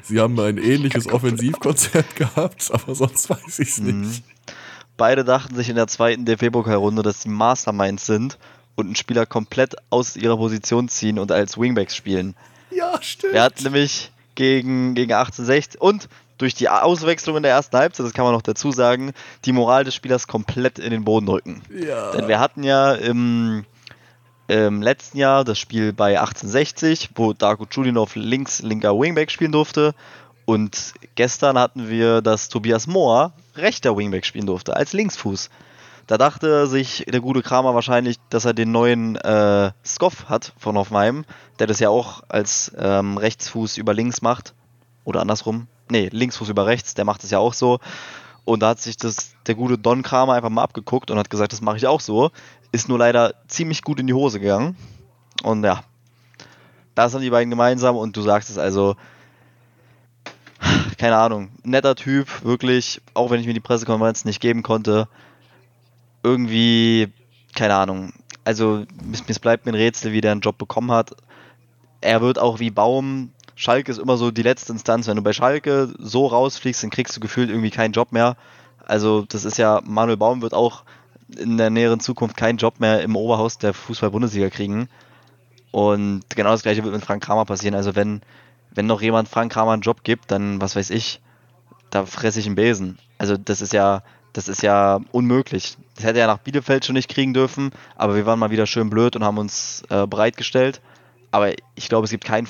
sie, 0.03 0.19
haben 0.19 0.39
ein 0.39 0.59
ähnliches 0.59 1.07
Offensivkonzept 1.11 2.15
gehabt, 2.15 2.69
aber 2.71 2.93
sonst 2.93 3.27
weiß 3.27 3.57
ich 3.57 3.69
es 3.69 3.79
nicht. 3.79 3.95
Mhm. 3.95 4.23
Beide 4.97 5.25
dachten 5.25 5.55
sich 5.55 5.67
in 5.67 5.77
der 5.77 5.87
zweiten 5.87 6.23
DFB-Pokalrunde, 6.25 7.01
dass 7.01 7.23
sie 7.23 7.29
Masterminds 7.29 8.05
sind 8.05 8.37
und 8.75 8.85
einen 8.85 8.95
Spieler 8.95 9.25
komplett 9.25 9.73
aus 9.89 10.15
ihrer 10.15 10.37
Position 10.37 10.89
ziehen 10.89 11.17
und 11.17 11.31
als 11.31 11.57
Wingbacks 11.57 11.95
spielen. 11.95 12.35
Ja, 12.69 13.01
stimmt. 13.01 13.33
Er 13.33 13.41
hat 13.41 13.59
nämlich 13.63 14.11
gegen, 14.35 14.93
gegen 14.93 15.13
1860 15.13 15.81
und 15.81 16.07
durch 16.37 16.53
die 16.53 16.69
Auswechslung 16.69 17.37
in 17.37 17.43
der 17.43 17.51
ersten 17.51 17.77
Halbzeit, 17.77 18.05
das 18.05 18.13
kann 18.13 18.25
man 18.25 18.33
noch 18.35 18.43
dazu 18.43 18.71
sagen, 18.71 19.13
die 19.45 19.53
Moral 19.53 19.85
des 19.85 19.95
Spielers 19.95 20.27
komplett 20.27 20.77
in 20.77 20.91
den 20.91 21.03
Boden 21.03 21.25
drücken. 21.25 21.63
Ja. 21.69 22.11
Denn 22.11 22.27
wir 22.27 22.39
hatten 22.39 22.61
ja 22.63 22.93
im 22.93 23.65
im 24.51 24.81
letzten 24.81 25.17
Jahr 25.17 25.45
das 25.45 25.57
Spiel 25.57 25.93
bei 25.93 26.19
1860, 26.19 27.11
wo 27.15 27.31
Darko 27.31 27.65
Chulinov 27.65 28.15
links 28.15 28.61
linker 28.61 28.99
Wingback 28.99 29.31
spielen 29.31 29.53
durfte. 29.53 29.95
Und 30.43 30.93
gestern 31.15 31.57
hatten 31.57 31.87
wir, 31.87 32.21
dass 32.21 32.49
Tobias 32.49 32.85
Mohr 32.85 33.31
rechter 33.55 33.95
Wingback 33.95 34.25
spielen 34.25 34.47
durfte, 34.47 34.75
als 34.75 34.91
Linksfuß. 34.91 35.49
Da 36.07 36.17
dachte 36.17 36.67
sich 36.67 37.05
der 37.07 37.21
gute 37.21 37.41
Kramer 37.41 37.73
wahrscheinlich, 37.75 38.17
dass 38.29 38.43
er 38.43 38.53
den 38.53 38.73
neuen 38.73 39.15
äh, 39.15 39.71
Skoff 39.85 40.27
hat 40.27 40.51
von 40.57 40.75
Hoffenheim, 40.75 41.23
der 41.59 41.67
das 41.67 41.79
ja 41.79 41.87
auch 41.87 42.23
als 42.27 42.73
ähm, 42.77 43.17
Rechtsfuß 43.17 43.77
über 43.77 43.93
links 43.93 44.21
macht. 44.21 44.53
Oder 45.05 45.21
andersrum. 45.21 45.67
Nee, 45.89 46.09
Linksfuß 46.11 46.49
über 46.49 46.65
rechts, 46.65 46.93
der 46.93 47.05
macht 47.05 47.23
es 47.23 47.31
ja 47.31 47.39
auch 47.39 47.53
so. 47.53 47.79
Und 48.45 48.61
da 48.61 48.69
hat 48.69 48.79
sich 48.79 48.97
das 48.97 49.33
der 49.45 49.55
gute 49.55 49.77
Don 49.77 50.01
Kramer 50.01 50.33
einfach 50.33 50.49
mal 50.49 50.63
abgeguckt 50.63 51.11
und 51.11 51.17
hat 51.17 51.29
gesagt, 51.29 51.53
das 51.53 51.61
mache 51.61 51.77
ich 51.77 51.87
auch 51.87 52.01
so. 52.01 52.31
Ist 52.71 52.89
nur 52.89 52.97
leider 52.97 53.35
ziemlich 53.47 53.83
gut 53.83 53.99
in 53.99 54.07
die 54.07 54.13
Hose 54.13 54.39
gegangen. 54.39 54.75
Und 55.43 55.63
ja, 55.63 55.83
das 56.95 57.13
haben 57.13 57.21
die 57.21 57.29
beiden 57.29 57.49
gemeinsam 57.49 57.95
und 57.95 58.15
du 58.17 58.21
sagst 58.21 58.49
es 58.49 58.57
also, 58.57 58.95
keine 60.97 61.17
Ahnung, 61.17 61.49
netter 61.63 61.95
Typ, 61.95 62.43
wirklich, 62.43 63.01
auch 63.13 63.31
wenn 63.31 63.39
ich 63.39 63.47
mir 63.47 63.53
die 63.53 63.59
Pressekonferenz 63.59 64.25
nicht 64.25 64.41
geben 64.41 64.63
konnte, 64.63 65.07
irgendwie, 66.23 67.11
keine 67.55 67.75
Ahnung, 67.75 68.13
also 68.43 68.85
es 69.27 69.39
bleibt 69.39 69.65
mir 69.65 69.71
ein 69.71 69.75
Rätsel, 69.75 70.11
wie 70.13 70.21
der 70.21 70.31
einen 70.31 70.41
Job 70.41 70.57
bekommen 70.57 70.91
hat. 70.91 71.15
Er 72.01 72.21
wird 72.21 72.39
auch 72.39 72.59
wie 72.59 72.71
Baum, 72.71 73.31
Schalke 73.55 73.91
ist 73.91 73.97
immer 73.97 74.17
so 74.17 74.31
die 74.31 74.43
letzte 74.43 74.73
Instanz, 74.73 75.07
wenn 75.07 75.17
du 75.17 75.21
bei 75.21 75.33
Schalke 75.33 75.93
so 75.97 76.27
rausfliegst, 76.27 76.83
dann 76.83 76.89
kriegst 76.89 77.15
du 77.15 77.19
gefühlt 77.19 77.49
irgendwie 77.49 77.69
keinen 77.69 77.91
Job 77.91 78.11
mehr. 78.11 78.37
Also 78.85 79.25
das 79.27 79.45
ist 79.45 79.57
ja, 79.57 79.81
Manuel 79.83 80.17
Baum 80.17 80.41
wird 80.41 80.53
auch 80.53 80.83
in 81.37 81.57
der 81.57 81.69
näheren 81.69 81.99
Zukunft 81.99 82.37
keinen 82.37 82.57
Job 82.57 82.79
mehr 82.79 83.01
im 83.01 83.15
Oberhaus 83.15 83.57
der 83.57 83.73
Fußball-Bundesliga 83.73 84.49
kriegen. 84.49 84.89
Und 85.71 86.23
genau 86.29 86.51
das 86.51 86.63
gleiche 86.63 86.83
wird 86.83 86.93
mit 86.93 87.05
Frank 87.05 87.23
Kramer 87.23 87.45
passieren. 87.45 87.75
Also 87.75 87.95
wenn, 87.95 88.21
wenn 88.71 88.87
noch 88.87 89.01
jemand 89.01 89.29
Frank 89.29 89.53
Kramer 89.53 89.71
einen 89.71 89.81
Job 89.81 90.03
gibt, 90.03 90.31
dann, 90.31 90.61
was 90.61 90.75
weiß 90.75 90.89
ich, 90.89 91.21
da 91.89 92.05
fresse 92.05 92.39
ich 92.39 92.45
einen 92.45 92.55
Besen. 92.55 92.99
Also 93.17 93.37
das 93.37 93.61
ist 93.61 93.73
ja, 93.73 94.03
das 94.33 94.47
ist 94.47 94.61
ja 94.61 94.99
unmöglich. 95.11 95.77
Das 95.95 96.05
hätte 96.05 96.19
er 96.19 96.27
nach 96.27 96.39
Bielefeld 96.39 96.85
schon 96.85 96.95
nicht 96.95 97.09
kriegen 97.09 97.33
dürfen, 97.33 97.71
aber 97.95 98.15
wir 98.15 98.25
waren 98.25 98.39
mal 98.39 98.51
wieder 98.51 98.65
schön 98.65 98.89
blöd 98.89 99.15
und 99.15 99.23
haben 99.23 99.37
uns 99.37 99.83
äh, 99.89 100.07
bereitgestellt. 100.07 100.81
Aber 101.31 101.53
ich 101.75 101.87
glaube, 101.87 102.05
es 102.05 102.11
gibt 102.11 102.25
keinen, 102.25 102.47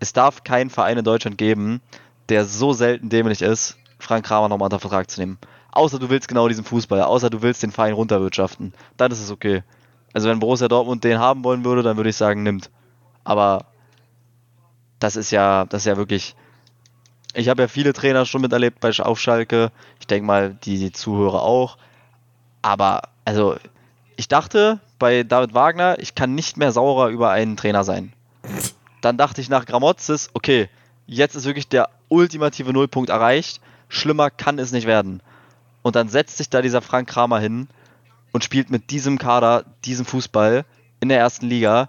es 0.00 0.12
darf 0.12 0.42
keinen 0.42 0.70
Verein 0.70 0.98
in 0.98 1.04
Deutschland 1.04 1.38
geben, 1.38 1.80
der 2.28 2.44
so 2.44 2.72
selten 2.72 3.10
dämlich 3.10 3.42
ist, 3.42 3.76
Frank 3.98 4.26
Kramer 4.26 4.48
nochmal 4.48 4.66
unter 4.66 4.80
Vertrag 4.80 5.10
zu 5.10 5.20
nehmen. 5.20 5.38
Außer 5.72 5.98
du 5.98 6.10
willst 6.10 6.26
genau 6.26 6.48
diesen 6.48 6.64
Fußball, 6.64 7.02
außer 7.02 7.30
du 7.30 7.42
willst 7.42 7.62
den 7.62 7.70
Verein 7.70 7.92
runterwirtschaften. 7.92 8.72
Dann 8.96 9.12
ist 9.12 9.20
es 9.20 9.30
okay. 9.30 9.62
Also 10.12 10.28
wenn 10.28 10.40
Borussia 10.40 10.66
Dortmund 10.66 11.04
den 11.04 11.18
haben 11.18 11.44
wollen 11.44 11.64
würde, 11.64 11.82
dann 11.82 11.96
würde 11.96 12.10
ich 12.10 12.16
sagen, 12.16 12.42
nimmt. 12.42 12.70
Aber 13.22 13.66
das 14.98 15.16
ist 15.16 15.30
ja, 15.30 15.66
das 15.66 15.82
ist 15.82 15.86
ja 15.86 15.96
wirklich. 15.96 16.34
Ich 17.34 17.48
habe 17.48 17.62
ja 17.62 17.68
viele 17.68 17.92
Trainer 17.92 18.26
schon 18.26 18.40
miterlebt 18.40 18.80
bei 18.80 18.90
auf 18.98 19.20
Schalke. 19.20 19.70
Ich 20.00 20.08
denke 20.08 20.26
mal, 20.26 20.58
die, 20.64 20.78
die 20.78 20.90
Zuhörer 20.90 21.42
auch. 21.42 21.78
Aber, 22.62 23.02
also, 23.24 23.56
ich 24.16 24.26
dachte 24.26 24.80
bei 24.98 25.22
David 25.22 25.54
Wagner, 25.54 25.98
ich 26.00 26.16
kann 26.16 26.34
nicht 26.34 26.56
mehr 26.56 26.72
saurer 26.72 27.08
über 27.08 27.30
einen 27.30 27.56
Trainer 27.56 27.84
sein. 27.84 28.12
Dann 29.00 29.16
dachte 29.16 29.40
ich 29.40 29.48
nach 29.48 29.66
Gramotzes, 29.66 30.30
okay, 30.34 30.68
jetzt 31.06 31.34
ist 31.34 31.44
wirklich 31.44 31.68
der 31.68 31.88
ultimative 32.08 32.72
Nullpunkt 32.72 33.10
erreicht. 33.10 33.60
Schlimmer 33.88 34.30
kann 34.30 34.58
es 34.58 34.72
nicht 34.72 34.86
werden. 34.86 35.22
Und 35.82 35.96
dann 35.96 36.08
setzt 36.08 36.36
sich 36.36 36.50
da 36.50 36.62
dieser 36.62 36.82
Frank 36.82 37.08
Kramer 37.08 37.40
hin 37.40 37.68
und 38.32 38.44
spielt 38.44 38.70
mit 38.70 38.90
diesem 38.90 39.18
Kader, 39.18 39.64
diesem 39.84 40.04
Fußball 40.04 40.64
in 41.00 41.08
der 41.08 41.18
ersten 41.18 41.46
Liga. 41.46 41.88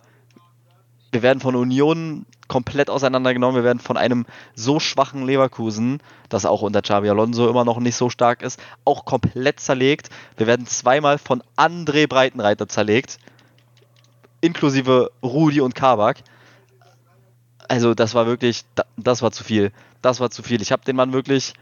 Wir 1.11 1.21
werden 1.21 1.41
von 1.41 1.55
Union 1.55 2.25
komplett 2.47 2.89
auseinandergenommen. 2.89 3.55
Wir 3.55 3.63
werden 3.63 3.79
von 3.79 3.97
einem 3.97 4.25
so 4.55 4.79
schwachen 4.79 5.25
Leverkusen, 5.25 6.01
das 6.29 6.45
auch 6.45 6.61
unter 6.61 6.81
Xabi 6.81 7.09
Alonso 7.09 7.49
immer 7.49 7.63
noch 7.63 7.79
nicht 7.79 7.95
so 7.95 8.09
stark 8.09 8.41
ist, 8.41 8.59
auch 8.83 9.05
komplett 9.05 9.59
zerlegt. 9.59 10.09
Wir 10.37 10.47
werden 10.47 10.65
zweimal 10.65 11.17
von 11.17 11.43
André 11.55 12.07
Breitenreiter 12.07 12.67
zerlegt, 12.67 13.19
inklusive 14.41 15.11
Rudi 15.23 15.61
und 15.61 15.75
Kabak. 15.75 16.17
Also 17.67 17.93
das 17.93 18.13
war 18.13 18.25
wirklich, 18.25 18.65
das 18.97 19.21
war 19.21 19.31
zu 19.31 19.43
viel. 19.43 19.71
Das 20.01 20.19
war 20.19 20.29
zu 20.29 20.43
viel. 20.43 20.61
Ich 20.61 20.71
habe 20.71 20.83
den 20.83 20.95
Mann 20.95 21.13
wirklich 21.13 21.53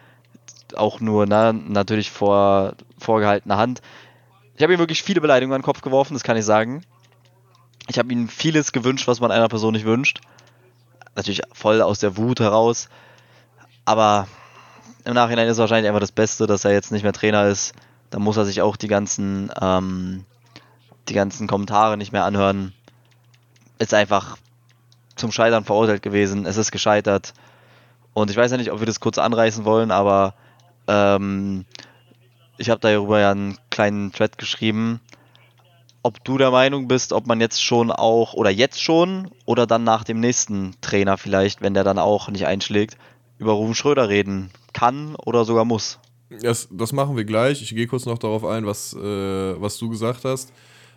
auch 0.75 0.99
nur 0.99 1.25
na, 1.25 1.53
natürlich 1.53 2.11
vor 2.11 2.73
vorgehaltener 2.97 3.57
Hand. 3.57 3.81
Ich 4.55 4.63
habe 4.63 4.73
ihm 4.73 4.79
wirklich 4.79 5.03
viele 5.03 5.21
Beleidigungen 5.21 5.55
an 5.55 5.61
den 5.61 5.65
Kopf 5.65 5.81
geworfen, 5.81 6.13
das 6.13 6.23
kann 6.23 6.37
ich 6.37 6.45
sagen. 6.45 6.83
Ich 7.87 7.97
habe 7.97 8.11
ihm 8.11 8.27
vieles 8.27 8.71
gewünscht, 8.71 9.07
was 9.07 9.19
man 9.19 9.31
einer 9.31 9.47
Person 9.47 9.73
nicht 9.73 9.85
wünscht. 9.85 10.21
Natürlich 11.15 11.41
voll 11.53 11.81
aus 11.81 11.99
der 11.99 12.17
Wut 12.17 12.39
heraus. 12.39 12.89
Aber 13.85 14.27
im 15.05 15.13
Nachhinein 15.13 15.47
ist 15.47 15.57
wahrscheinlich 15.57 15.87
einfach 15.87 16.01
das 16.01 16.11
Beste, 16.11 16.45
dass 16.45 16.65
er 16.65 16.71
jetzt 16.71 16.91
nicht 16.91 17.03
mehr 17.03 17.13
Trainer 17.13 17.47
ist. 17.47 17.73
Da 18.09 18.19
muss 18.19 18.37
er 18.37 18.45
sich 18.45 18.61
auch 18.61 18.75
die 18.75 18.87
ganzen, 18.87 19.51
ähm, 19.59 20.25
die 21.07 21.13
ganzen 21.13 21.47
Kommentare 21.47 21.97
nicht 21.97 22.11
mehr 22.11 22.25
anhören. 22.25 22.73
Ist 23.79 23.93
einfach 23.93 24.37
zum 25.19 25.31
Scheitern 25.31 25.65
verurteilt 25.65 26.01
gewesen. 26.01 26.45
Es 26.45 26.57
ist 26.57 26.71
gescheitert. 26.71 27.33
Und 28.13 28.31
ich 28.31 28.37
weiß 28.37 28.51
ja 28.51 28.57
nicht, 28.57 28.71
ob 28.71 28.79
wir 28.79 28.87
das 28.87 28.99
kurz 28.99 29.17
anreißen 29.17 29.65
wollen, 29.65 29.91
aber 29.91 30.33
ähm, 30.87 31.65
ich 32.57 32.69
habe 32.69 32.81
darüber 32.81 33.19
ja 33.19 33.31
einen 33.31 33.57
kleinen 33.69 34.11
Thread 34.11 34.37
geschrieben, 34.37 34.99
ob 36.01 36.23
du 36.23 36.37
der 36.37 36.51
Meinung 36.51 36.87
bist, 36.87 37.13
ob 37.13 37.27
man 37.27 37.39
jetzt 37.41 37.61
schon 37.63 37.91
auch, 37.91 38.33
oder 38.33 38.49
jetzt 38.49 38.81
schon, 38.81 39.29
oder 39.45 39.67
dann 39.67 39.83
nach 39.83 40.03
dem 40.03 40.19
nächsten 40.19 40.75
Trainer 40.81 41.17
vielleicht, 41.17 41.61
wenn 41.61 41.73
der 41.73 41.83
dann 41.83 41.99
auch 41.99 42.29
nicht 42.29 42.47
einschlägt, 42.47 42.97
über 43.37 43.53
Rufen 43.53 43.75
Schröder 43.75 44.09
reden 44.09 44.51
kann 44.73 45.15
oder 45.15 45.45
sogar 45.45 45.65
muss. 45.65 45.99
Das, 46.29 46.67
das 46.71 46.91
machen 46.91 47.17
wir 47.17 47.25
gleich. 47.25 47.61
Ich 47.61 47.69
gehe 47.69 47.87
kurz 47.87 48.05
noch 48.05 48.17
darauf 48.17 48.45
ein, 48.45 48.65
was, 48.65 48.93
äh, 48.93 49.61
was 49.61 49.77
du 49.77 49.89
gesagt 49.89 50.25
hast. 50.25 50.53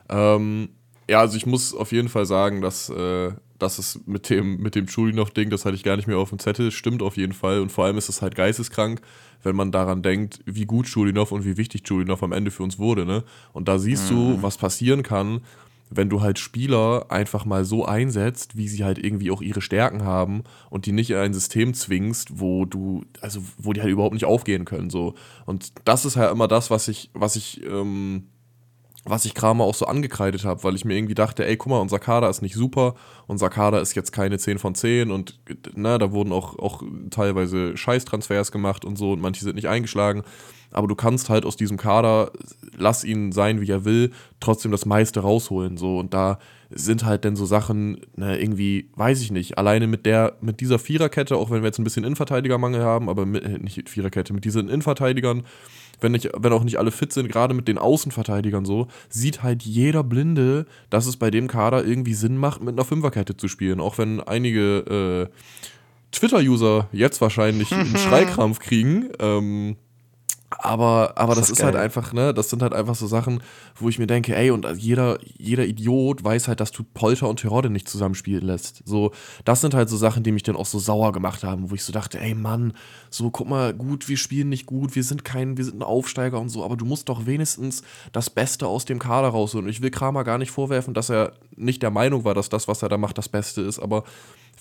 Ähm, 0.09 0.71
ja, 1.09 1.21
also 1.21 1.37
ich 1.37 1.47
muss 1.47 1.75
auf 1.75 1.93
jeden 1.93 2.09
Fall 2.09 2.27
sagen, 2.27 2.61
dass, 2.61 2.89
äh, 2.89 3.33
dass 3.63 3.79
es 3.79 4.01
mit 4.07 4.29
dem, 4.29 4.59
mit 4.59 4.75
dem 4.75 4.89
Schulinov-Ding, 4.89 5.51
das 5.51 5.65
hatte 5.65 5.77
ich 5.77 5.83
gar 5.83 5.97
nicht 5.97 6.09
mehr 6.09 6.19
auf 6.19 6.31
dem 6.31 6.39
Zettel, 6.39 6.71
stimmt 6.71 7.03
auf 7.03 7.17
jeden 7.17 7.33
Fall. 7.33 7.61
Und 7.61 7.73
vor 7.73 7.85
allem 7.85 7.97
ist 7.97 8.09
es 8.09 8.21
halt 8.21 8.35
geisteskrank, 8.35 9.01
wenn 9.43 9.57
man 9.57 9.73
daran 9.73 10.03
denkt, 10.03 10.41
wie 10.45 10.67
gut 10.67 10.87
Schulinov 10.89 11.33
und 11.33 11.45
wie 11.45 11.57
wichtig 11.57 11.87
Schulinov 11.87 12.23
am 12.23 12.33
Ende 12.33 12.51
für 12.51 12.63
uns 12.63 12.79
wurde. 12.79 13.07
Ne? 13.07 13.25
Und 13.53 13.69
da 13.69 13.79
siehst 13.79 14.11
mhm. 14.11 14.17
du, 14.17 14.43
was 14.43 14.59
passieren 14.59 15.03
kann, 15.03 15.41
wenn 15.97 16.09
du 16.09 16.23
halt 16.23 16.39
Spieler 16.39 17.07
einfach 17.11 17.45
mal 17.45 17.65
so 17.65 17.85
einsetzt, 17.85 18.57
wie 18.57 18.69
sie 18.69 18.85
halt 18.85 18.99
irgendwie 18.99 19.31
auch 19.31 19.43
ihre 19.43 19.61
Stärken 19.61 20.05
haben 20.05 20.45
und 20.71 20.87
die 20.87 20.93
nicht 20.93 21.11
in 21.11 21.17
ein 21.17 21.35
System 21.35 21.75
zwingst, 21.75 22.41
wo 22.41 22.65
du, 22.65 23.05
also 23.21 23.43
wo 23.59 23.73
die 23.73 23.83
halt 23.83 23.93
überhaupt 23.93 24.15
nicht 24.15 24.25
aufgehen 24.25 24.65
können. 24.65 24.91
So. 24.91 25.15
Und 25.47 25.73
das 25.85 26.05
ist 26.05 26.17
halt 26.17 26.33
immer 26.33 26.49
das, 26.49 26.71
was 26.71 26.89
ich, 26.89 27.11
was 27.13 27.37
ich, 27.37 27.63
ähm, 27.65 28.25
was 29.05 29.25
ich 29.25 29.35
Kramer 29.35 29.65
auch 29.65 29.75
so 29.75 29.87
angekreidet 29.87 30.45
habe, 30.45 30.63
weil 30.65 30.77
ich 30.77 30.85
mir 30.85 30.95
irgendwie 30.97 31.15
dachte, 31.15 31.45
ey, 31.47 31.57
guck 31.57 31.71
mal, 31.71 31.81
unser 31.81 31.99
Kader 31.99 32.31
ist 32.31 32.43
nicht 32.43 32.55
super, 32.55 32.95
unser 33.27 33.51
Kader 33.51 33.81
ist 33.81 33.95
jetzt 33.95 34.13
keine 34.13 34.39
10 34.39 34.59
von 34.59 34.75
10 34.75 35.11
und 35.11 35.41
na, 35.75 35.99
da 35.99 36.13
wurden 36.13 36.33
auch, 36.33 36.59
auch 36.59 36.83
teilweise 37.11 37.77
Scheißtransfers 37.77 38.53
gemacht 38.53 38.85
und 38.85 38.97
so 38.97 39.13
und 39.13 39.21
manche 39.21 39.45
sind 39.45 39.57
nicht 39.57 39.69
eingeschlagen 39.69 40.23
aber 40.73 40.89
du 40.89 40.95
kannst 40.95 41.29
halt 41.29 41.45
aus 41.45 41.57
diesem 41.57 41.77
Kader, 41.77 42.33
lass 42.77 43.05
ihn 43.05 43.33
sein, 43.33 43.61
wie 43.61 43.71
er 43.71 43.85
will, 43.85 44.11
trotzdem 44.41 44.73
das 44.73 44.87
meiste 44.87 45.21
rausholen. 45.21 45.77
So. 45.77 45.99
Und 45.99 46.15
da 46.15 46.39
sind 46.71 47.05
halt 47.05 47.25
dann 47.25 47.37
so 47.37 47.45
Sachen, 47.45 48.01
ne, 48.17 48.41
irgendwie, 48.41 48.89
weiß 48.97 49.21
ich 49.21 49.31
nicht, 49.31 49.59
alleine 49.59 49.87
mit 49.87 50.07
der, 50.07 50.39
mit 50.41 50.61
dieser 50.61 50.79
Viererkette, 50.79 51.37
auch 51.37 51.51
wenn 51.51 51.63
wir 51.63 51.67
jetzt 51.67 51.79
ein 51.79 51.85
bisschen 51.85 52.05
Innenverteidigermangel 52.05 52.83
haben, 52.83 53.11
aber 53.11 53.27
mit, 53.27 53.63
nicht 53.63 53.89
Viererkette, 53.89 54.33
mit 54.33 54.45
diesen 54.45 54.69
Innenverteidigern, 54.69 55.43
wenn, 56.03 56.13
nicht, 56.13 56.29
wenn 56.37 56.53
auch 56.53 56.65
nicht 56.65 56.79
alle 56.79 56.91
fit 56.91 57.13
sind, 57.13 57.31
gerade 57.31 57.55
mit 57.55 57.69
den 57.69 57.79
Außenverteidigern 57.79 58.65
so, 58.65 58.89
sieht 59.09 59.43
halt 59.43 59.63
jeder 59.63 60.05
Blinde, 60.05 60.67
dass 60.91 61.07
es 61.07 61.17
bei 61.17 61.31
dem 61.31 61.49
Kader 61.49 61.85
irgendwie 61.85 62.15
Sinn 62.15 62.37
macht, 62.37 62.63
mit 62.63 62.75
einer 62.75 62.85
Fünferkette 62.85 63.37
zu 63.37 63.49
spielen. 63.49 63.81
Auch 63.81 63.99
wenn 63.99 64.21
einige 64.21 65.31
äh, 65.31 65.37
Twitter-User 66.13 66.89
jetzt 66.93 67.21
wahrscheinlich 67.21 67.73
einen 67.73 67.97
Schreikrampf 67.97 68.59
kriegen, 68.59 69.09
ähm, 69.19 69.77
aber, 70.59 71.13
aber 71.17 71.35
das, 71.35 71.43
das 71.43 71.51
ist, 71.51 71.59
ist 71.59 71.65
halt 71.65 71.77
einfach, 71.77 72.13
ne, 72.13 72.35
das 72.35 72.51
sind 72.51 72.63
halt 72.63 72.73
einfach 72.73 72.95
so 72.95 73.07
Sachen, 73.07 73.43
wo 73.77 73.89
ich 73.89 73.99
mir 73.99 74.07
denke, 74.07 74.35
ey, 74.35 74.51
und 74.51 74.67
jeder, 74.77 75.19
jeder 75.39 75.67
Idiot 75.67 76.23
weiß 76.23 76.49
halt, 76.49 76.61
dass 76.61 76.73
du 76.73 76.83
Polter 76.83 77.29
und 77.29 77.41
Terode 77.41 77.71
nicht 77.71 77.89
zusammenspielen 77.89 78.45
lässt. 78.45 78.83
So, 78.85 79.13
das 79.45 79.61
sind 79.61 79.75
halt 79.75 79.89
so 79.89 79.97
Sachen, 79.97 80.23
die 80.23 80.33
mich 80.33 80.43
dann 80.43 80.57
auch 80.57 80.67
so 80.67 80.79
sauer 80.79 81.13
gemacht 81.13 81.45
haben, 81.45 81.71
wo 81.71 81.75
ich 81.75 81.85
so 81.85 81.93
dachte, 81.93 82.21
ey 82.21 82.35
Mann, 82.35 82.75
so 83.11 83.31
guck 83.31 83.49
mal, 83.49 83.75
gut, 83.75 84.09
wir 84.09 84.17
spielen 84.17 84.49
nicht 84.49 84.67
gut, 84.67 84.95
wir 84.95 85.05
sind 85.05 85.25
kein, 85.25 85.57
wir 85.57 85.65
sind 85.65 85.79
ein 85.79 85.83
Aufsteiger 85.83 86.41
und 86.41 86.49
so, 86.49 86.65
aber 86.65 86.77
du 86.77 86.85
musst 86.85 87.09
doch 87.09 87.27
wenigstens 87.27 87.83
das 88.13 88.31
Beste 88.31 88.67
aus 88.67 88.85
dem 88.85 88.99
Kader 88.99 89.29
rausholen. 89.29 89.67
Und 89.67 89.71
ich 89.71 89.83
will 89.83 89.91
Kramer 89.91 90.25
gar 90.25 90.39
nicht 90.39 90.51
vorwerfen, 90.51 90.95
dass 90.95 91.11
er 91.11 91.33
nicht 91.57 91.83
der 91.83 91.91
Meinung 91.91 92.25
war, 92.25 92.35
dass 92.35 92.49
das, 92.49 92.69
was 92.69 92.83
er 92.83 92.89
da 92.89 92.99
macht, 92.99 93.19
das 93.19 93.29
Beste 93.29 93.61
ist, 93.63 93.79
aber 93.79 94.05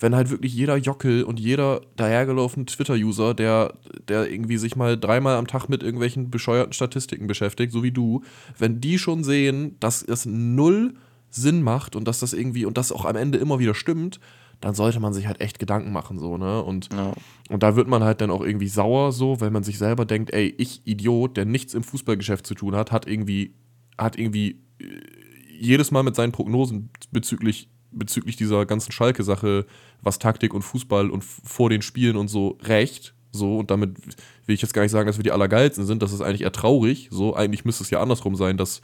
wenn 0.00 0.14
halt 0.14 0.30
wirklich 0.30 0.54
jeder 0.54 0.76
Jockel 0.76 1.22
und 1.22 1.38
jeder 1.38 1.82
dahergelaufene 1.96 2.66
Twitter-User, 2.66 3.34
der, 3.34 3.74
der 4.08 4.30
irgendwie 4.30 4.56
sich 4.56 4.76
mal 4.76 4.98
dreimal 4.98 5.36
am 5.36 5.46
Tag 5.46 5.68
mit 5.68 5.82
irgendwelchen 5.82 6.30
bescheuerten 6.30 6.72
Statistiken 6.72 7.26
beschäftigt, 7.26 7.72
so 7.72 7.82
wie 7.82 7.92
du, 7.92 8.22
wenn 8.58 8.80
die 8.80 8.98
schon 8.98 9.22
sehen, 9.24 9.76
dass 9.80 10.02
es 10.02 10.26
null 10.26 10.94
Sinn 11.30 11.62
macht 11.62 11.96
und 11.96 12.06
dass 12.06 12.20
das 12.20 12.32
irgendwie 12.32 12.64
und 12.64 12.76
das 12.76 12.92
auch 12.92 13.04
am 13.04 13.16
Ende 13.16 13.38
immer 13.38 13.58
wieder 13.58 13.74
stimmt, 13.74 14.20
dann 14.60 14.74
sollte 14.74 15.00
man 15.00 15.12
sich 15.12 15.26
halt 15.26 15.40
echt 15.40 15.58
Gedanken 15.58 15.92
machen, 15.92 16.18
so, 16.18 16.38
ne? 16.38 16.62
Und, 16.62 16.88
ja. 16.92 17.12
und 17.50 17.62
da 17.62 17.74
wird 17.74 17.88
man 17.88 18.04
halt 18.04 18.20
dann 18.20 18.30
auch 18.30 18.42
irgendwie 18.42 18.68
sauer, 18.68 19.10
so, 19.10 19.40
weil 19.40 19.50
man 19.50 19.64
sich 19.64 19.76
selber 19.76 20.04
denkt, 20.04 20.32
ey, 20.32 20.54
ich 20.56 20.86
Idiot, 20.86 21.36
der 21.36 21.44
nichts 21.44 21.74
im 21.74 21.82
Fußballgeschäft 21.82 22.46
zu 22.46 22.54
tun 22.54 22.76
hat, 22.76 22.92
hat 22.92 23.08
irgendwie, 23.08 23.54
hat 23.98 24.16
irgendwie 24.16 24.62
äh, 24.78 24.84
jedes 25.58 25.90
Mal 25.90 26.04
mit 26.04 26.14
seinen 26.14 26.32
Prognosen 26.32 26.90
bezüglich 27.10 27.71
bezüglich 27.92 28.36
dieser 28.36 28.66
ganzen 28.66 28.92
Schalke-Sache, 28.92 29.66
was 30.02 30.18
Taktik 30.18 30.54
und 30.54 30.62
Fußball 30.62 31.10
und 31.10 31.24
vor 31.24 31.70
den 31.70 31.82
Spielen 31.82 32.16
und 32.16 32.28
so 32.28 32.58
recht. 32.62 33.14
So, 33.30 33.58
und 33.58 33.70
damit 33.70 33.96
will 34.46 34.54
ich 34.54 34.62
jetzt 34.62 34.74
gar 34.74 34.82
nicht 34.82 34.90
sagen, 34.90 35.06
dass 35.06 35.16
wir 35.16 35.24
die 35.24 35.32
Allergeilsten 35.32 35.86
sind. 35.86 36.02
Das 36.02 36.12
ist 36.12 36.20
eigentlich 36.20 36.42
eher 36.42 36.52
traurig. 36.52 37.08
So, 37.10 37.34
eigentlich 37.34 37.64
müsste 37.64 37.82
es 37.82 37.90
ja 37.90 38.00
andersrum 38.00 38.36
sein, 38.36 38.56
dass 38.56 38.82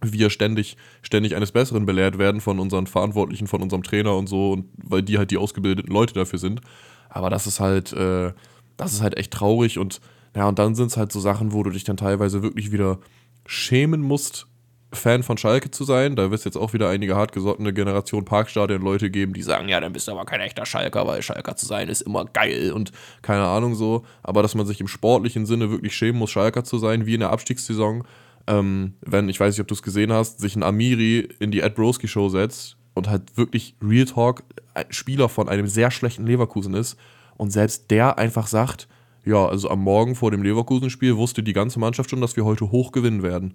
wir 0.00 0.30
ständig, 0.30 0.76
ständig 1.02 1.34
eines 1.34 1.52
Besseren 1.52 1.86
belehrt 1.86 2.18
werden 2.18 2.40
von 2.40 2.58
unseren 2.58 2.86
Verantwortlichen, 2.86 3.46
von 3.46 3.62
unserem 3.62 3.82
Trainer 3.82 4.16
und 4.16 4.28
so, 4.28 4.52
und 4.52 4.68
weil 4.76 5.02
die 5.02 5.18
halt 5.18 5.30
die 5.30 5.38
ausgebildeten 5.38 5.92
Leute 5.92 6.14
dafür 6.14 6.38
sind. 6.38 6.60
Aber 7.08 7.30
das 7.30 7.46
ist 7.46 7.60
halt, 7.60 7.92
äh, 7.92 8.32
das 8.76 8.92
ist 8.92 9.02
halt 9.02 9.16
echt 9.16 9.32
traurig 9.32 9.78
und 9.78 10.00
ja, 10.36 10.48
und 10.48 10.58
dann 10.58 10.74
sind 10.74 10.88
es 10.88 10.96
halt 10.96 11.12
so 11.12 11.20
Sachen, 11.20 11.52
wo 11.52 11.62
du 11.62 11.70
dich 11.70 11.84
dann 11.84 11.96
teilweise 11.96 12.42
wirklich 12.42 12.72
wieder 12.72 12.98
schämen 13.46 14.00
musst, 14.00 14.48
Fan 14.96 15.22
von 15.22 15.38
Schalke 15.38 15.70
zu 15.70 15.84
sein. 15.84 16.16
Da 16.16 16.30
wird 16.30 16.38
es 16.38 16.44
jetzt 16.44 16.56
auch 16.56 16.72
wieder 16.72 16.88
einige 16.88 17.16
hartgesottene 17.16 17.72
Generation 17.72 18.24
Parkstadion-Leute 18.24 19.10
geben, 19.10 19.32
die 19.32 19.42
sagen, 19.42 19.68
ja, 19.68 19.80
dann 19.80 19.92
bist 19.92 20.08
du 20.08 20.12
aber 20.12 20.24
kein 20.24 20.40
echter 20.40 20.66
Schalker, 20.66 21.06
weil 21.06 21.22
Schalker 21.22 21.56
zu 21.56 21.66
sein 21.66 21.88
ist 21.88 22.02
immer 22.02 22.24
geil 22.24 22.72
und 22.72 22.92
keine 23.22 23.44
Ahnung 23.44 23.74
so. 23.74 24.04
Aber 24.22 24.42
dass 24.42 24.54
man 24.54 24.66
sich 24.66 24.80
im 24.80 24.88
sportlichen 24.88 25.46
Sinne 25.46 25.70
wirklich 25.70 25.96
schämen 25.96 26.18
muss, 26.18 26.30
Schalker 26.30 26.64
zu 26.64 26.78
sein, 26.78 27.06
wie 27.06 27.14
in 27.14 27.20
der 27.20 27.30
Abstiegssaison. 27.30 28.04
Ähm, 28.46 28.94
wenn, 29.00 29.28
ich 29.28 29.40
weiß 29.40 29.54
nicht, 29.54 29.60
ob 29.60 29.68
du 29.68 29.74
es 29.74 29.82
gesehen 29.82 30.12
hast, 30.12 30.40
sich 30.40 30.56
ein 30.56 30.62
Amiri 30.62 31.28
in 31.38 31.50
die 31.50 31.60
Ed 31.60 31.74
Broski 31.74 32.08
Show 32.08 32.28
setzt 32.28 32.76
und 32.94 33.08
halt 33.08 33.36
wirklich 33.36 33.74
Real 33.82 34.04
Talk 34.04 34.42
Spieler 34.90 35.28
von 35.28 35.48
einem 35.48 35.66
sehr 35.66 35.90
schlechten 35.90 36.26
Leverkusen 36.26 36.74
ist 36.74 36.96
und 37.36 37.50
selbst 37.50 37.90
der 37.90 38.18
einfach 38.18 38.46
sagt, 38.46 38.88
ja, 39.24 39.46
also 39.46 39.70
am 39.70 39.80
Morgen 39.80 40.14
vor 40.14 40.30
dem 40.30 40.42
Leverkusen-Spiel 40.42 41.16
wusste 41.16 41.42
die 41.42 41.52
ganze 41.52 41.78
Mannschaft 41.78 42.10
schon, 42.10 42.20
dass 42.20 42.36
wir 42.36 42.44
heute 42.44 42.70
hoch 42.70 42.92
gewinnen 42.92 43.22
werden. 43.22 43.54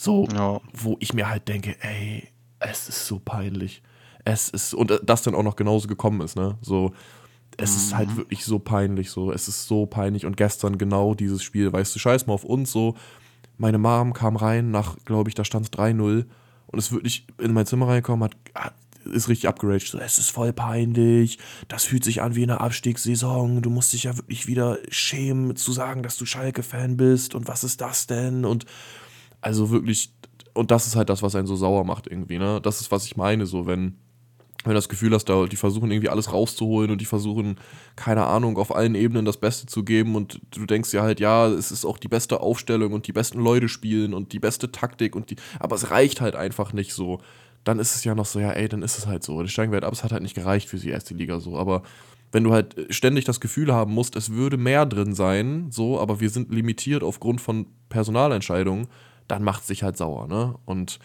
So, 0.00 0.26
ja. 0.32 0.62
wo 0.72 0.96
ich 0.98 1.12
mir 1.12 1.28
halt 1.28 1.46
denke, 1.46 1.76
ey, 1.82 2.26
es 2.58 2.88
ist 2.88 3.06
so 3.06 3.18
peinlich. 3.18 3.82
Es 4.24 4.48
ist, 4.48 4.72
und 4.72 4.98
das 5.04 5.20
dann 5.20 5.34
auch 5.34 5.42
noch 5.42 5.56
genauso 5.56 5.88
gekommen 5.88 6.22
ist, 6.22 6.36
ne? 6.36 6.56
So, 6.62 6.94
es 7.58 7.72
mhm. 7.72 7.76
ist 7.76 7.94
halt 7.94 8.08
mhm. 8.08 8.16
wirklich 8.16 8.42
so 8.46 8.58
peinlich, 8.58 9.10
so, 9.10 9.30
es 9.30 9.46
ist 9.46 9.66
so 9.66 9.84
peinlich. 9.84 10.24
Und 10.24 10.38
gestern 10.38 10.78
genau 10.78 11.14
dieses 11.14 11.42
Spiel, 11.42 11.70
weißt 11.70 11.94
du, 11.94 11.98
scheiß 11.98 12.26
mal 12.26 12.32
auf 12.32 12.44
uns, 12.44 12.72
so. 12.72 12.94
Meine 13.58 13.76
Mom 13.76 14.14
kam 14.14 14.36
rein 14.36 14.70
nach, 14.70 14.96
glaube 15.04 15.28
ich, 15.28 15.34
da 15.34 15.44
stand 15.44 15.66
es 15.66 15.72
3-0 15.72 16.24
und 16.68 16.78
ist 16.78 16.92
wirklich 16.92 17.26
in 17.36 17.52
mein 17.52 17.66
Zimmer 17.66 17.88
reingekommen, 17.88 18.24
hat, 18.24 18.36
hat 18.54 18.74
ist 19.04 19.28
richtig 19.28 19.48
abgeraged. 19.48 19.88
So, 19.88 19.98
es 19.98 20.18
ist 20.18 20.30
voll 20.30 20.54
peinlich. 20.54 21.38
Das 21.68 21.84
fühlt 21.84 22.04
sich 22.04 22.22
an 22.22 22.36
wie 22.36 22.42
eine 22.42 22.60
Abstiegssaison. 22.62 23.60
Du 23.60 23.68
musst 23.68 23.92
dich 23.92 24.04
ja 24.04 24.16
wirklich 24.16 24.46
wieder 24.46 24.78
schämen, 24.88 25.56
zu 25.56 25.72
sagen, 25.72 26.02
dass 26.02 26.16
du 26.16 26.24
Schalke-Fan 26.24 26.96
bist. 26.96 27.34
Und 27.34 27.48
was 27.48 27.64
ist 27.64 27.82
das 27.82 28.06
denn? 28.06 28.46
Und 28.46 28.64
also 29.40 29.70
wirklich, 29.70 30.12
und 30.54 30.70
das 30.70 30.86
ist 30.86 30.96
halt 30.96 31.08
das, 31.08 31.22
was 31.22 31.34
einen 31.34 31.46
so 31.46 31.56
sauer 31.56 31.84
macht 31.84 32.06
irgendwie, 32.06 32.38
ne? 32.38 32.60
Das 32.62 32.80
ist, 32.80 32.90
was 32.90 33.04
ich 33.04 33.16
meine, 33.16 33.46
so, 33.46 33.66
wenn, 33.66 33.96
wenn 34.64 34.72
du 34.72 34.74
das 34.74 34.88
Gefühl 34.88 35.14
hast, 35.14 35.24
da, 35.26 35.46
die 35.46 35.56
versuchen 35.56 35.90
irgendwie 35.90 36.10
alles 36.10 36.32
rauszuholen 36.32 36.90
und 36.90 37.00
die 37.00 37.06
versuchen, 37.06 37.56
keine 37.96 38.26
Ahnung, 38.26 38.58
auf 38.58 38.74
allen 38.74 38.94
Ebenen 38.94 39.24
das 39.24 39.38
Beste 39.38 39.66
zu 39.66 39.84
geben 39.84 40.16
und 40.16 40.40
du 40.50 40.66
denkst 40.66 40.92
ja 40.92 41.02
halt, 41.02 41.20
ja, 41.20 41.46
es 41.48 41.70
ist 41.72 41.84
auch 41.84 41.96
die 41.98 42.08
beste 42.08 42.40
Aufstellung 42.40 42.92
und 42.92 43.06
die 43.06 43.12
besten 43.12 43.40
Leute 43.40 43.68
spielen 43.68 44.12
und 44.12 44.32
die 44.32 44.38
beste 44.38 44.70
Taktik 44.70 45.16
und 45.16 45.30
die, 45.30 45.36
aber 45.58 45.76
es 45.76 45.90
reicht 45.90 46.20
halt 46.20 46.36
einfach 46.36 46.72
nicht 46.72 46.92
so. 46.92 47.20
Dann 47.64 47.78
ist 47.78 47.94
es 47.94 48.04
ja 48.04 48.14
noch 48.14 48.26
so, 48.26 48.40
ja, 48.40 48.52
ey, 48.52 48.68
dann 48.68 48.82
ist 48.82 48.98
es 48.98 49.06
halt 49.06 49.22
so. 49.22 49.42
Die 49.42 49.48
steigen 49.48 49.70
wir 49.72 49.76
halt 49.76 49.84
ab, 49.84 49.92
es 49.92 50.04
hat 50.04 50.12
halt 50.12 50.22
nicht 50.22 50.34
gereicht 50.34 50.68
für 50.68 50.78
die 50.78 50.90
erste 50.90 51.14
Liga 51.14 51.40
so, 51.40 51.56
aber 51.56 51.82
wenn 52.32 52.44
du 52.44 52.52
halt 52.52 52.76
ständig 52.90 53.24
das 53.24 53.40
Gefühl 53.40 53.72
haben 53.72 53.92
musst, 53.92 54.14
es 54.14 54.30
würde 54.30 54.56
mehr 54.56 54.86
drin 54.86 55.14
sein, 55.14 55.68
so, 55.70 55.98
aber 55.98 56.20
wir 56.20 56.30
sind 56.30 56.52
limitiert 56.52 57.02
aufgrund 57.02 57.40
von 57.40 57.66
Personalentscheidungen, 57.88 58.86
dann 59.30 59.44
macht 59.44 59.62
es 59.62 59.68
sich 59.68 59.82
halt 59.82 59.96
sauer, 59.96 60.26
ne? 60.26 60.54
Und 60.64 60.98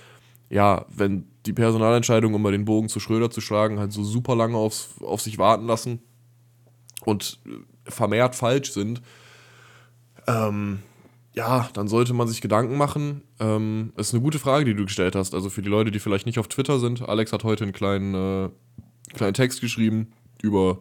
ja, 0.50 0.86
wenn 0.90 1.28
die 1.46 1.54
Personalentscheidung, 1.54 2.34
um 2.34 2.42
mal 2.42 2.52
den 2.52 2.66
Bogen 2.66 2.90
zu 2.90 3.00
Schröder 3.00 3.30
zu 3.30 3.42
schlagen, 3.42 3.80
halt 3.80 3.92
so 3.92 4.04
super 4.04 4.36
lange 4.36 4.58
aufs, 4.58 4.96
auf 5.02 5.22
sich 5.22 5.38
warten 5.38 5.66
lassen 5.66 6.00
und 7.04 7.40
vermehrt 7.88 8.36
falsch 8.36 8.72
sind, 8.72 9.02
ähm, 10.28 10.80
ja, 11.34 11.70
dann 11.74 11.88
sollte 11.88 12.14
man 12.14 12.28
sich 12.28 12.42
Gedanken 12.42 12.78
machen. 12.78 13.22
Ähm, 13.40 13.92
ist 13.98 14.14
eine 14.14 14.24
gute 14.24 14.40
Frage, 14.40 14.66
die 14.66 14.74
du 14.74 14.86
gestellt 14.86 15.16
hast. 15.16 15.34
Also 15.34 15.50
für 15.50 15.62
die 15.62 15.70
Leute, 15.70 15.92
die 15.92 16.00
vielleicht 16.00 16.26
nicht 16.26 16.40
auf 16.40 16.48
Twitter 16.48 16.80
sind, 16.80 17.08
Alex 17.08 17.34
hat 17.34 17.44
heute 17.44 17.66
einen 17.66 17.74
kleinen, 17.74 18.16
äh, 18.16 18.50
kleinen 19.14 19.34
Text 19.34 19.62
geschrieben 19.62 20.14
über 20.42 20.80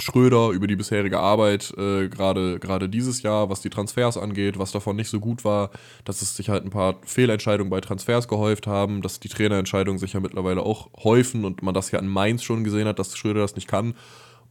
Schröder 0.00 0.50
über 0.50 0.68
die 0.68 0.76
bisherige 0.76 1.18
Arbeit, 1.18 1.74
äh, 1.76 2.08
gerade 2.08 2.88
dieses 2.88 3.22
Jahr, 3.22 3.50
was 3.50 3.60
die 3.60 3.70
Transfers 3.70 4.16
angeht, 4.16 4.58
was 4.58 4.70
davon 4.70 4.94
nicht 4.94 5.08
so 5.08 5.18
gut 5.18 5.44
war, 5.44 5.70
dass 6.04 6.22
es 6.22 6.36
sich 6.36 6.48
halt 6.48 6.64
ein 6.64 6.70
paar 6.70 6.96
Fehlentscheidungen 7.04 7.70
bei 7.70 7.80
Transfers 7.80 8.28
gehäuft 8.28 8.68
haben, 8.68 9.02
dass 9.02 9.18
die 9.18 9.28
Trainerentscheidungen 9.28 9.98
sich 9.98 10.12
ja 10.12 10.20
mittlerweile 10.20 10.62
auch 10.62 10.88
häufen 11.02 11.44
und 11.44 11.62
man 11.62 11.74
das 11.74 11.90
ja 11.90 11.98
in 11.98 12.06
Mainz 12.06 12.44
schon 12.44 12.62
gesehen 12.62 12.86
hat, 12.86 13.00
dass 13.00 13.16
Schröder 13.16 13.40
das 13.40 13.56
nicht 13.56 13.66
kann. 13.66 13.94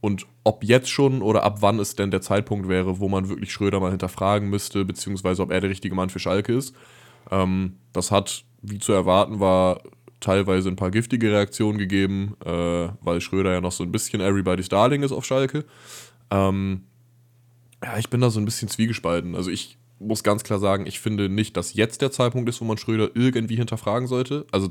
Und 0.00 0.26
ob 0.44 0.62
jetzt 0.64 0.90
schon 0.90 1.22
oder 1.22 1.42
ab 1.42 1.58
wann 1.60 1.78
es 1.78 1.96
denn 1.96 2.10
der 2.10 2.20
Zeitpunkt 2.20 2.68
wäre, 2.68 3.00
wo 3.00 3.08
man 3.08 3.28
wirklich 3.28 3.52
Schröder 3.52 3.80
mal 3.80 3.90
hinterfragen 3.90 4.48
müsste, 4.50 4.84
beziehungsweise 4.84 5.42
ob 5.42 5.50
er 5.50 5.60
der 5.60 5.70
richtige 5.70 5.94
Mann 5.94 6.10
für 6.10 6.20
Schalke 6.20 6.54
ist. 6.54 6.74
Ähm, 7.30 7.78
das 7.92 8.10
hat, 8.10 8.44
wie 8.62 8.78
zu 8.78 8.92
erwarten 8.92 9.40
war, 9.40 9.80
teilweise 10.20 10.68
ein 10.68 10.76
paar 10.76 10.90
giftige 10.90 11.30
Reaktionen 11.30 11.78
gegeben, 11.78 12.36
äh, 12.44 12.88
weil 13.00 13.20
Schröder 13.20 13.52
ja 13.52 13.60
noch 13.60 13.72
so 13.72 13.84
ein 13.84 13.92
bisschen 13.92 14.20
Everybody's 14.20 14.68
Darling 14.68 15.02
ist 15.02 15.12
auf 15.12 15.24
Schalke. 15.24 15.64
Ähm, 16.30 16.82
ja, 17.82 17.98
ich 17.98 18.10
bin 18.10 18.20
da 18.20 18.30
so 18.30 18.40
ein 18.40 18.44
bisschen 18.44 18.68
zwiegespalten. 18.68 19.34
Also 19.34 19.50
ich 19.50 19.78
muss 20.00 20.22
ganz 20.22 20.44
klar 20.44 20.58
sagen, 20.58 20.86
ich 20.86 21.00
finde 21.00 21.28
nicht, 21.28 21.56
dass 21.56 21.74
jetzt 21.74 22.02
der 22.02 22.10
Zeitpunkt 22.10 22.48
ist, 22.48 22.60
wo 22.60 22.64
man 22.64 22.78
Schröder 22.78 23.10
irgendwie 23.14 23.56
hinterfragen 23.56 24.08
sollte. 24.08 24.46
Also 24.50 24.70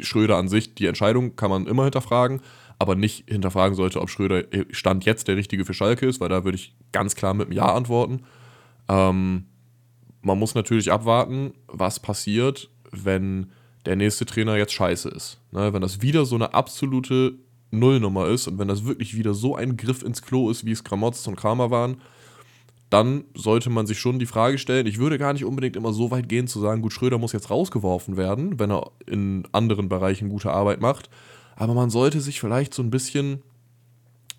Schröder 0.00 0.36
an 0.36 0.48
sich, 0.48 0.74
die 0.74 0.86
Entscheidung 0.86 1.36
kann 1.36 1.50
man 1.50 1.66
immer 1.66 1.84
hinterfragen, 1.84 2.40
aber 2.78 2.94
nicht 2.94 3.28
hinterfragen 3.28 3.76
sollte, 3.76 4.00
ob 4.00 4.10
Schröder 4.10 4.44
Stand 4.70 5.04
jetzt 5.04 5.28
der 5.28 5.36
richtige 5.36 5.64
für 5.64 5.74
Schalke 5.74 6.06
ist, 6.06 6.20
weil 6.20 6.28
da 6.28 6.44
würde 6.44 6.56
ich 6.56 6.74
ganz 6.92 7.14
klar 7.14 7.34
mit 7.34 7.48
einem 7.48 7.56
Ja 7.56 7.74
antworten. 7.74 8.22
Ähm, 8.88 9.46
man 10.22 10.38
muss 10.38 10.54
natürlich 10.54 10.90
abwarten, 10.92 11.52
was 11.66 12.00
passiert, 12.00 12.70
wenn 12.90 13.50
der 13.86 13.96
nächste 13.96 14.26
Trainer 14.26 14.56
jetzt 14.56 14.72
scheiße 14.72 15.08
ist. 15.08 15.38
Ne, 15.50 15.72
wenn 15.72 15.82
das 15.82 16.02
wieder 16.02 16.24
so 16.24 16.34
eine 16.34 16.54
absolute 16.54 17.34
Nullnummer 17.70 18.28
ist 18.28 18.46
und 18.46 18.58
wenn 18.58 18.68
das 18.68 18.84
wirklich 18.84 19.16
wieder 19.16 19.34
so 19.34 19.56
ein 19.56 19.76
Griff 19.76 20.02
ins 20.02 20.22
Klo 20.22 20.50
ist, 20.50 20.64
wie 20.64 20.72
es 20.72 20.84
Gramotz 20.84 21.26
und 21.26 21.36
Kramer 21.36 21.70
waren, 21.70 22.00
dann 22.90 23.24
sollte 23.34 23.70
man 23.70 23.86
sich 23.86 23.98
schon 23.98 24.18
die 24.18 24.26
Frage 24.26 24.58
stellen, 24.58 24.86
ich 24.86 24.98
würde 24.98 25.16
gar 25.16 25.32
nicht 25.32 25.46
unbedingt 25.46 25.76
immer 25.76 25.94
so 25.94 26.10
weit 26.10 26.28
gehen 26.28 26.46
zu 26.46 26.60
sagen, 26.60 26.82
gut, 26.82 26.92
Schröder 26.92 27.16
muss 27.16 27.32
jetzt 27.32 27.50
rausgeworfen 27.50 28.18
werden, 28.18 28.58
wenn 28.58 28.70
er 28.70 28.90
in 29.06 29.44
anderen 29.52 29.88
Bereichen 29.88 30.28
gute 30.28 30.50
Arbeit 30.50 30.82
macht, 30.82 31.08
aber 31.56 31.72
man 31.72 31.88
sollte 31.88 32.20
sich 32.20 32.38
vielleicht 32.38 32.74
so 32.74 32.82
ein 32.82 32.90
bisschen 32.90 33.42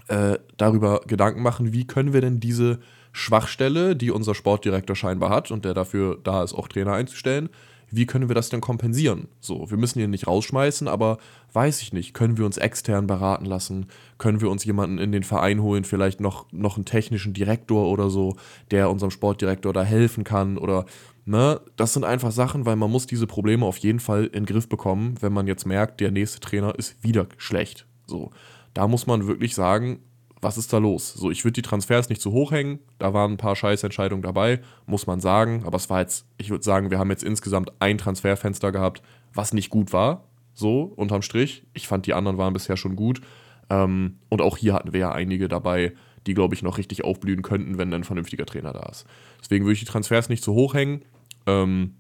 äh, 0.08 0.38
darüber 0.58 1.02
Gedanken 1.08 1.42
machen, 1.42 1.74
wie 1.74 1.88
können 1.88 2.14
wir 2.14 2.22
denn 2.22 2.40
diese 2.40 2.80
Schwachstelle, 3.12 3.96
die 3.96 4.12
unser 4.12 4.36
Sportdirektor 4.36 4.96
scheinbar 4.96 5.32
hat 5.32 5.50
und 5.50 5.66
der 5.66 5.74
dafür 5.74 6.20
da 6.24 6.44
ist, 6.44 6.54
auch 6.54 6.68
Trainer 6.68 6.94
einzustellen, 6.94 7.50
wie 7.96 8.08
können 8.08 8.28
wir 8.28 8.36
das 8.36 8.50
denn 8.50 8.60
kompensieren? 8.60 9.28
So, 9.40 9.70
wir 9.70 9.78
müssen 9.78 10.00
ihn 10.00 10.10
nicht 10.10 10.26
rausschmeißen, 10.26 10.88
aber 10.88 11.20
weiß 11.54 11.82
ich 11.84 11.94
nicht, 11.94 12.16
können 12.16 12.40
wir 12.40 12.46
uns 12.46 12.58
extern 12.58 13.06
beraten 13.06 13.46
lassen? 13.46 13.86
Können 14.18 14.42
wir 14.42 14.50
uns 14.50 14.66
jemanden 14.66 14.98
in 14.98 15.12
den 15.12 15.22
Verein 15.22 15.62
holen, 15.62 15.84
vielleicht 15.84 16.20
noch, 16.20 16.52
noch 16.52 16.76
einen 16.76 16.86
technischen 16.86 17.34
Direktor 17.34 17.88
oder 17.88 18.10
so, 18.10 18.36
der 18.72 18.90
unserem 18.90 19.12
Sportdirektor 19.12 19.74
da 19.74 19.84
helfen 19.84 20.24
kann? 20.24 20.58
Oder, 20.58 20.86
ne, 21.26 21.62
das 21.76 21.94
sind 21.94 22.04
einfach 22.04 22.32
Sachen, 22.32 22.66
weil 22.66 22.78
man 22.78 22.90
muss 22.90 23.06
diese 23.06 23.28
Probleme 23.28 23.66
auf 23.66 23.78
jeden 23.78 24.00
Fall 24.00 24.26
in 24.26 24.32
den 24.32 24.46
Griff 24.48 24.68
bekommen, 24.68 25.16
wenn 25.22 25.34
man 25.34 25.46
jetzt 25.46 25.68
merkt, 25.68 26.02
der 26.02 26.10
nächste 26.10 26.40
Trainer 26.40 26.74
ist 26.76 27.04
wieder 27.04 27.28
schlecht. 27.38 27.86
So, 28.08 28.32
da 28.74 28.88
muss 28.88 29.06
man 29.06 29.28
wirklich 29.28 29.54
sagen, 29.54 30.00
was 30.44 30.58
ist 30.58 30.72
da 30.74 30.78
los? 30.78 31.14
So, 31.14 31.32
ich 31.32 31.44
würde 31.44 31.54
die 31.54 31.62
Transfers 31.62 32.10
nicht 32.10 32.22
zu 32.22 32.32
hoch 32.32 32.52
hängen. 32.52 32.80
Da 33.00 33.14
waren 33.14 33.34
ein 33.34 33.38
paar 33.38 33.56
Scheißentscheidungen 33.56 34.22
dabei, 34.22 34.62
muss 34.86 35.08
man 35.08 35.20
sagen. 35.20 35.64
Aber 35.66 35.78
es 35.78 35.90
war 35.90 36.02
jetzt, 36.02 36.26
ich 36.38 36.50
würde 36.50 36.64
sagen, 36.64 36.92
wir 36.92 37.00
haben 37.00 37.10
jetzt 37.10 37.24
insgesamt 37.24 37.72
ein 37.80 37.98
Transferfenster 37.98 38.72
gehabt, 38.72 39.02
was 39.34 39.54
nicht 39.54 39.70
gut 39.70 39.94
war. 39.94 40.26
So, 40.54 40.84
unterm 40.96 41.22
Strich. 41.22 41.66
Ich 41.74 41.88
fand, 41.88 42.06
die 42.06 42.14
anderen 42.14 42.38
waren 42.38 42.54
bisher 42.54 42.78
schon 42.78 42.96
gut. 42.96 43.22
Ähm, 43.70 44.20
und 44.30 44.42
auch 44.42 44.58
hier 44.58 44.74
hatten 44.74 44.94
wir 44.94 45.00
ja 45.00 45.12
einige 45.12 45.48
dabei, 45.48 45.94
die, 46.28 46.34
glaube 46.34 46.56
ich, 46.56 46.62
noch 46.62 46.78
richtig 46.78 47.04
aufblühen 47.04 47.42
könnten, 47.42 47.78
wenn 47.78 47.94
ein 47.94 48.04
vernünftiger 48.04 48.46
Trainer 48.46 48.74
da 48.74 48.88
ist. 48.90 49.06
Deswegen 49.42 49.66
würde 49.66 49.74
ich 49.74 49.80
die 49.80 49.86
Transfers 49.86 50.30
nicht 50.30 50.44
zu 50.44 50.54
hoch 50.54 50.74
hängen. 50.74 51.04
Ähm, 51.48 51.96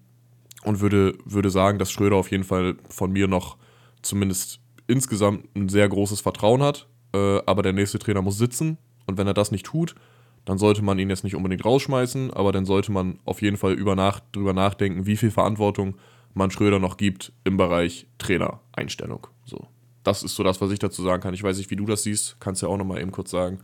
und 0.64 0.80
würde, 0.80 1.18
würde 1.26 1.50
sagen, 1.50 1.78
dass 1.78 1.92
Schröder 1.92 2.16
auf 2.16 2.32
jeden 2.32 2.46
Fall 2.46 2.76
von 2.88 3.12
mir 3.12 3.28
noch 3.28 3.58
zumindest 4.02 4.62
insgesamt 4.88 5.54
ein 5.56 5.68
sehr 5.68 5.90
großes 5.90 6.22
Vertrauen 6.22 6.62
hat 6.62 6.88
äh, 7.14 7.42
aber 7.46 7.64
der 7.64 7.74
nächste 7.74 8.00
Trainer 8.00 8.22
muss 8.22 8.38
sitzen 8.38 8.78
und 9.06 9.18
wenn 9.18 9.28
er 9.28 9.34
das 9.34 9.52
nicht 9.52 9.66
tut, 9.66 9.96
dann 10.46 10.58
sollte 10.58 10.82
man 10.82 11.00
ihn 11.00 11.10
jetzt 11.10 11.24
nicht 11.24 11.36
unbedingt 11.36 11.64
rausschmeißen, 11.64 12.34
aber 12.34 12.52
dann 12.52 12.66
sollte 12.66 12.92
man 12.92 13.20
auf 13.26 13.42
jeden 13.42 13.58
Fall 13.58 13.74
über 13.74 13.96
nach, 13.96 14.20
drüber 14.32 14.54
nachdenken, 14.54 15.06
wie 15.06 15.18
viel 15.18 15.32
Verantwortung 15.32 15.96
man 16.34 16.52
Schröder 16.52 16.80
noch 16.80 16.98
gibt 16.98 17.32
im 17.44 17.58
Bereich 17.58 18.08
Trainereinstellung. 18.18 19.28
So. 19.46 19.68
Das 20.04 20.24
ist 20.24 20.36
so 20.36 20.44
das, 20.44 20.60
was 20.60 20.72
ich 20.72 20.80
dazu 20.80 21.02
sagen 21.02 21.22
kann. 21.22 21.34
Ich 21.34 21.44
weiß 21.44 21.58
nicht, 21.58 21.72
wie 21.72 21.76
du 21.76 21.86
das 21.86 22.04
siehst. 22.04 22.38
Kannst 22.40 22.62
ja 22.62 22.68
auch 22.68 22.78
nochmal 22.78 23.02
eben 23.02 23.12
kurz 23.12 23.32
sagen. 23.32 23.60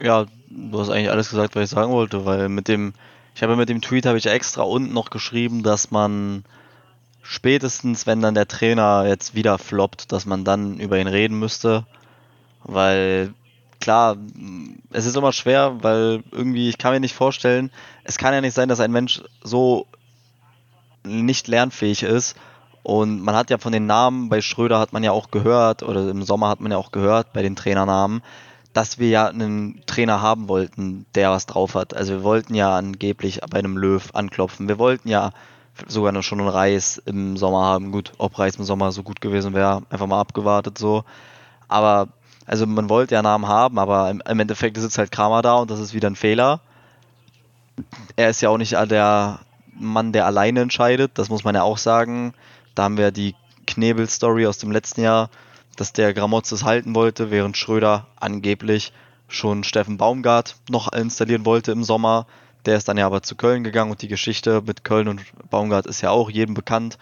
Ja, 0.00 0.26
du 0.48 0.80
hast 0.80 0.88
eigentlich 0.88 1.10
alles 1.10 1.30
gesagt, 1.30 1.54
was 1.54 1.64
ich 1.64 1.70
sagen 1.70 1.92
wollte, 1.92 2.24
weil 2.24 2.48
mit 2.48 2.68
dem, 2.68 2.94
ich 3.34 3.42
habe 3.42 3.56
mit 3.56 3.68
dem 3.68 3.82
Tweet 3.82 4.06
habe 4.06 4.18
ich 4.18 4.26
extra 4.26 4.62
unten 4.62 4.94
noch 4.94 5.10
geschrieben, 5.10 5.62
dass 5.62 5.90
man 5.90 6.44
spätestens, 7.22 8.06
wenn 8.06 8.20
dann 8.20 8.34
der 8.34 8.48
Trainer 8.48 9.04
jetzt 9.06 9.34
wieder 9.34 9.58
floppt, 9.58 10.12
dass 10.12 10.26
man 10.26 10.44
dann 10.44 10.78
über 10.78 10.98
ihn 10.98 11.06
reden 11.06 11.38
müsste. 11.38 11.86
Weil 12.64 13.32
klar, 13.80 14.16
es 14.90 15.06
ist 15.06 15.16
immer 15.16 15.32
schwer, 15.32 15.82
weil 15.82 16.22
irgendwie, 16.30 16.68
ich 16.68 16.78
kann 16.78 16.92
mir 16.92 17.00
nicht 17.00 17.14
vorstellen, 17.14 17.70
es 18.04 18.18
kann 18.18 18.34
ja 18.34 18.40
nicht 18.40 18.54
sein, 18.54 18.68
dass 18.68 18.80
ein 18.80 18.92
Mensch 18.92 19.22
so 19.42 19.86
nicht 21.04 21.48
lernfähig 21.48 22.02
ist. 22.02 22.36
Und 22.82 23.20
man 23.20 23.36
hat 23.36 23.50
ja 23.50 23.58
von 23.58 23.72
den 23.72 23.86
Namen, 23.86 24.28
bei 24.28 24.40
Schröder 24.40 24.78
hat 24.80 24.92
man 24.92 25.04
ja 25.04 25.12
auch 25.12 25.30
gehört, 25.30 25.82
oder 25.82 26.08
im 26.08 26.22
Sommer 26.22 26.48
hat 26.48 26.60
man 26.60 26.72
ja 26.72 26.78
auch 26.78 26.90
gehört 26.90 27.32
bei 27.32 27.42
den 27.42 27.54
Trainernamen, 27.54 28.22
dass 28.72 28.98
wir 28.98 29.08
ja 29.08 29.28
einen 29.28 29.82
Trainer 29.86 30.20
haben 30.20 30.48
wollten, 30.48 31.06
der 31.14 31.30
was 31.30 31.46
drauf 31.46 31.74
hat. 31.74 31.94
Also 31.94 32.14
wir 32.14 32.22
wollten 32.22 32.54
ja 32.54 32.76
angeblich 32.76 33.40
bei 33.50 33.58
einem 33.58 33.76
Löw 33.76 34.02
anklopfen. 34.14 34.66
Wir 34.66 34.78
wollten 34.78 35.08
ja 35.08 35.30
sogar 35.86 36.12
noch 36.12 36.22
schon 36.22 36.40
einen 36.40 36.48
Reis 36.48 37.02
im 37.04 37.36
Sommer 37.36 37.64
haben. 37.64 37.92
Gut, 37.92 38.12
ob 38.18 38.38
Reis 38.38 38.56
im 38.56 38.64
Sommer 38.64 38.92
so 38.92 39.02
gut 39.02 39.20
gewesen 39.20 39.54
wäre, 39.54 39.82
einfach 39.90 40.06
mal 40.06 40.20
abgewartet 40.20 40.78
so. 40.78 41.04
Aber, 41.68 42.08
also 42.46 42.66
man 42.66 42.88
wollte 42.88 43.14
ja 43.14 43.22
Namen 43.22 43.48
haben, 43.48 43.78
aber 43.78 44.10
im, 44.10 44.22
im 44.28 44.40
Endeffekt 44.40 44.76
sitzt 44.76 44.98
halt 44.98 45.12
Kramer 45.12 45.42
da 45.42 45.56
und 45.56 45.70
das 45.70 45.80
ist 45.80 45.94
wieder 45.94 46.08
ein 46.10 46.16
Fehler. 46.16 46.60
Er 48.16 48.30
ist 48.30 48.42
ja 48.42 48.50
auch 48.50 48.58
nicht 48.58 48.72
der 48.72 49.40
Mann, 49.74 50.12
der 50.12 50.26
alleine 50.26 50.60
entscheidet, 50.60 51.12
das 51.14 51.30
muss 51.30 51.44
man 51.44 51.54
ja 51.54 51.62
auch 51.62 51.78
sagen. 51.78 52.34
Da 52.74 52.84
haben 52.84 52.98
wir 52.98 53.10
die 53.10 53.34
Knebel-Story 53.66 54.46
aus 54.46 54.58
dem 54.58 54.70
letzten 54.70 55.02
Jahr, 55.02 55.30
dass 55.76 55.92
der 55.92 56.12
Gramozis 56.12 56.64
halten 56.64 56.94
wollte, 56.94 57.30
während 57.30 57.56
Schröder 57.56 58.06
angeblich 58.16 58.92
schon 59.28 59.64
Steffen 59.64 59.96
Baumgart 59.96 60.56
noch 60.68 60.92
installieren 60.92 61.46
wollte 61.46 61.72
im 61.72 61.84
Sommer. 61.84 62.26
Der 62.66 62.76
ist 62.76 62.88
dann 62.88 62.96
ja 62.96 63.06
aber 63.06 63.22
zu 63.22 63.34
Köln 63.34 63.64
gegangen 63.64 63.90
und 63.90 64.02
die 64.02 64.08
Geschichte 64.08 64.62
mit 64.64 64.84
Köln 64.84 65.08
und 65.08 65.22
Baumgart 65.50 65.86
ist 65.86 66.00
ja 66.00 66.10
auch 66.10 66.30
jedem 66.30 66.54
bekannt. 66.54 66.98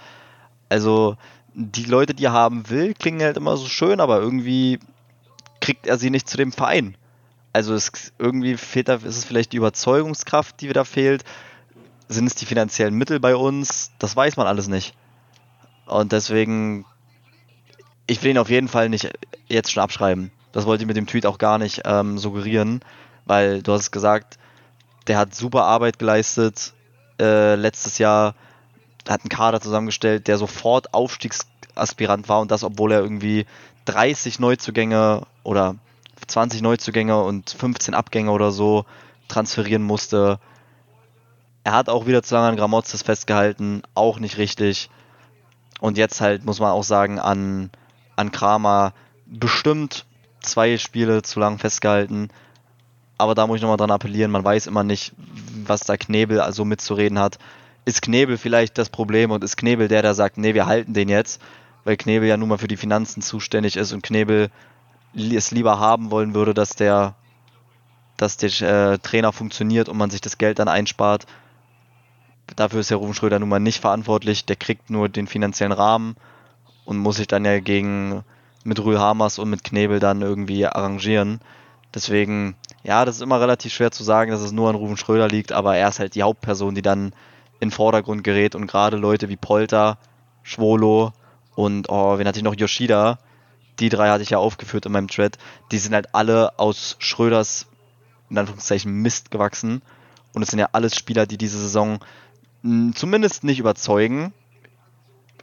Also 0.68 1.16
die 1.54 1.84
Leute, 1.84 2.14
die 2.14 2.24
er 2.24 2.32
haben 2.32 2.70
will, 2.70 2.94
klingen 2.94 3.22
halt 3.22 3.36
immer 3.36 3.56
so 3.56 3.66
schön, 3.66 4.00
aber 4.00 4.20
irgendwie 4.20 4.78
kriegt 5.60 5.86
er 5.86 5.98
sie 5.98 6.10
nicht 6.10 6.28
zu 6.28 6.36
dem 6.36 6.52
Verein. 6.52 6.96
Also 7.52 7.74
es, 7.74 8.12
irgendwie 8.18 8.56
fehlt 8.56 8.88
da, 8.88 8.94
ist 8.94 9.04
es 9.04 9.24
vielleicht 9.24 9.52
die 9.52 9.56
Überzeugungskraft, 9.56 10.60
die 10.60 10.68
wieder 10.68 10.84
fehlt. 10.84 11.24
Sind 12.08 12.26
es 12.26 12.34
die 12.34 12.46
finanziellen 12.46 12.94
Mittel 12.94 13.20
bei 13.20 13.36
uns? 13.36 13.92
Das 13.98 14.16
weiß 14.16 14.36
man 14.36 14.46
alles 14.46 14.68
nicht. 14.68 14.94
Und 15.86 16.12
deswegen, 16.12 16.86
ich 18.06 18.22
will 18.22 18.30
ihn 18.30 18.38
auf 18.38 18.50
jeden 18.50 18.68
Fall 18.68 18.88
nicht 18.88 19.10
jetzt 19.48 19.72
schon 19.72 19.82
abschreiben. 19.82 20.30
Das 20.52 20.66
wollte 20.66 20.84
ich 20.84 20.88
mit 20.88 20.96
dem 20.96 21.06
Tweet 21.06 21.26
auch 21.26 21.38
gar 21.38 21.58
nicht 21.58 21.82
ähm, 21.84 22.18
suggerieren, 22.18 22.80
weil 23.26 23.62
du 23.62 23.72
hast 23.72 23.90
gesagt, 23.90 24.38
der 25.06 25.18
hat 25.18 25.34
super 25.34 25.64
Arbeit 25.64 25.98
geleistet. 25.98 26.72
Äh, 27.20 27.54
letztes 27.54 27.98
Jahr 27.98 28.34
hat 29.08 29.22
einen 29.22 29.28
Kader 29.28 29.60
zusammengestellt, 29.60 30.28
der 30.28 30.38
sofort 30.38 30.94
Aufstiegsaspirant 30.94 32.28
war 32.28 32.40
und 32.40 32.50
das, 32.50 32.64
obwohl 32.64 32.92
er 32.92 33.00
irgendwie 33.00 33.46
30 33.86 34.38
Neuzugänge 34.38 35.26
oder 35.42 35.76
20 36.26 36.62
Neuzugänge 36.62 37.22
und 37.22 37.50
15 37.50 37.94
Abgänge 37.94 38.30
oder 38.30 38.50
so 38.52 38.84
transferieren 39.28 39.82
musste. 39.82 40.38
Er 41.64 41.72
hat 41.72 41.88
auch 41.88 42.06
wieder 42.06 42.22
zu 42.22 42.34
lange 42.34 42.48
an 42.48 42.56
Gramozis 42.56 43.02
festgehalten, 43.02 43.82
auch 43.94 44.18
nicht 44.18 44.38
richtig. 44.38 44.90
Und 45.80 45.98
jetzt 45.98 46.20
halt, 46.20 46.44
muss 46.44 46.60
man 46.60 46.70
auch 46.70 46.84
sagen, 46.84 47.18
an, 47.18 47.70
an 48.16 48.32
Kramer 48.32 48.92
bestimmt 49.26 50.06
zwei 50.40 50.78
Spiele 50.78 51.22
zu 51.22 51.40
lang 51.40 51.58
festgehalten. 51.58 52.28
Aber 53.20 53.34
da 53.34 53.46
muss 53.46 53.56
ich 53.56 53.62
nochmal 53.62 53.76
dran 53.76 53.90
appellieren, 53.90 54.30
man 54.30 54.44
weiß 54.44 54.66
immer 54.66 54.82
nicht, 54.82 55.12
was 55.66 55.82
da 55.82 55.96
Knebel 55.96 56.40
also 56.40 56.64
mitzureden 56.64 57.18
hat. 57.18 57.38
Ist 57.84 58.02
Knebel 58.02 58.38
vielleicht 58.38 58.78
das 58.78 58.88
Problem 58.88 59.30
und 59.30 59.44
ist 59.44 59.56
Knebel 59.56 59.88
der, 59.88 60.02
der 60.02 60.14
sagt, 60.14 60.38
nee, 60.38 60.54
wir 60.54 60.66
halten 60.66 60.94
den 60.94 61.08
jetzt, 61.08 61.40
weil 61.84 61.96
Knebel 61.96 62.28
ja 62.28 62.36
nun 62.36 62.48
mal 62.48 62.58
für 62.58 62.68
die 62.68 62.76
Finanzen 62.76 63.22
zuständig 63.22 63.76
ist 63.76 63.92
und 63.92 64.02
Knebel 64.02 64.50
es 65.14 65.50
lieber 65.50 65.78
haben 65.78 66.10
wollen 66.10 66.34
würde, 66.34 66.54
dass 66.54 66.76
der, 66.76 67.14
dass 68.16 68.36
der 68.36 68.92
äh, 68.92 68.98
Trainer 68.98 69.32
funktioniert 69.32 69.88
und 69.88 69.98
man 69.98 70.10
sich 70.10 70.20
das 70.20 70.38
Geld 70.38 70.58
dann 70.58 70.68
einspart. 70.68 71.26
Dafür 72.56 72.80
ist 72.80 72.90
Herr 72.90 72.98
Rufen 72.98 73.14
Schröder 73.14 73.38
nun 73.38 73.48
mal 73.48 73.60
nicht 73.60 73.80
verantwortlich, 73.80 74.46
der 74.46 74.56
kriegt 74.56 74.90
nur 74.90 75.08
den 75.08 75.26
finanziellen 75.26 75.72
Rahmen 75.72 76.16
und 76.84 76.98
muss 76.98 77.16
sich 77.16 77.26
dann 77.26 77.44
ja 77.44 77.60
gegen 77.60 78.24
mit 78.64 78.82
Rühl 78.82 78.98
Hamers 78.98 79.38
und 79.38 79.50
mit 79.50 79.64
Knebel 79.64 80.00
dann 80.00 80.22
irgendwie 80.22 80.66
arrangieren. 80.66 81.40
Deswegen, 81.94 82.54
ja, 82.82 83.04
das 83.04 83.16
ist 83.16 83.22
immer 83.22 83.40
relativ 83.40 83.72
schwer 83.72 83.90
zu 83.90 84.04
sagen, 84.04 84.30
dass 84.30 84.40
es 84.40 84.52
nur 84.52 84.68
an 84.68 84.76
Ruben 84.76 84.96
Schröder 84.96 85.28
liegt, 85.28 85.52
aber 85.52 85.76
er 85.76 85.88
ist 85.88 85.98
halt 85.98 86.14
die 86.14 86.22
Hauptperson, 86.22 86.74
die 86.74 86.82
dann 86.82 87.12
in 87.60 87.70
Vordergrund 87.70 88.24
gerät 88.24 88.54
und 88.54 88.66
gerade 88.66 88.96
Leute 88.96 89.28
wie 89.28 89.36
Polter, 89.36 89.98
Schwolo 90.42 91.12
und, 91.54 91.90
oh, 91.90 92.18
wen 92.18 92.26
hatte 92.26 92.38
ich 92.38 92.44
noch, 92.44 92.56
Yoshida, 92.56 93.18
die 93.80 93.88
drei 93.90 94.08
hatte 94.08 94.22
ich 94.22 94.30
ja 94.30 94.38
aufgeführt 94.38 94.86
in 94.86 94.92
meinem 94.92 95.08
Thread, 95.08 95.36
die 95.72 95.78
sind 95.78 95.94
halt 95.94 96.14
alle 96.14 96.58
aus 96.58 96.96
Schröders, 96.98 97.66
in 98.30 98.38
Anführungszeichen, 98.38 98.92
Mist 98.92 99.30
gewachsen. 99.30 99.82
Und 100.32 100.42
es 100.42 100.48
sind 100.48 100.58
ja 100.58 100.68
alles 100.72 100.96
Spieler, 100.96 101.26
die 101.26 101.38
diese 101.38 101.58
Saison 101.58 101.98
hm, 102.62 102.94
zumindest 102.94 103.44
nicht 103.44 103.58
überzeugen. 103.58 104.32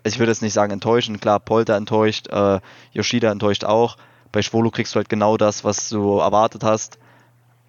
Ich 0.04 0.20
würde 0.20 0.32
jetzt 0.32 0.42
nicht 0.42 0.54
sagen 0.54 0.72
enttäuschen, 0.72 1.20
klar, 1.20 1.40
Polter 1.40 1.76
enttäuscht, 1.76 2.28
äh, 2.30 2.62
Yoshida 2.94 3.32
enttäuscht 3.32 3.66
auch, 3.66 3.98
bei 4.32 4.42
Schwolo 4.42 4.72
kriegst 4.72 4.94
du 4.94 4.98
halt 4.98 5.10
genau 5.10 5.36
das, 5.38 5.64
was 5.64 5.90
du 5.90 6.20
erwartet 6.20 6.64
hast. 6.64 6.98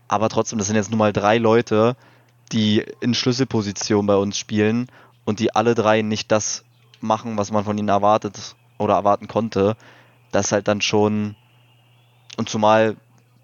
Aber 0.08 0.28
trotzdem, 0.28 0.58
das 0.58 0.66
sind 0.66 0.76
jetzt 0.76 0.90
nur 0.90 0.98
mal 0.98 1.12
drei 1.12 1.38
Leute, 1.38 1.96
die 2.52 2.84
in 3.00 3.14
Schlüsselposition 3.14 4.06
bei 4.06 4.16
uns 4.16 4.38
spielen 4.38 4.88
und 5.24 5.38
die 5.38 5.54
alle 5.54 5.74
drei 5.74 6.02
nicht 6.02 6.32
das 6.32 6.64
machen, 7.00 7.36
was 7.36 7.52
man 7.52 7.64
von 7.64 7.76
ihnen 7.76 7.88
erwartet 7.88 8.56
oder 8.78 8.94
erwarten 8.94 9.28
konnte, 9.28 9.76
das 10.32 10.52
halt 10.52 10.66
dann 10.66 10.80
schon. 10.80 11.36
Und 12.36 12.48
zumal, 12.48 12.96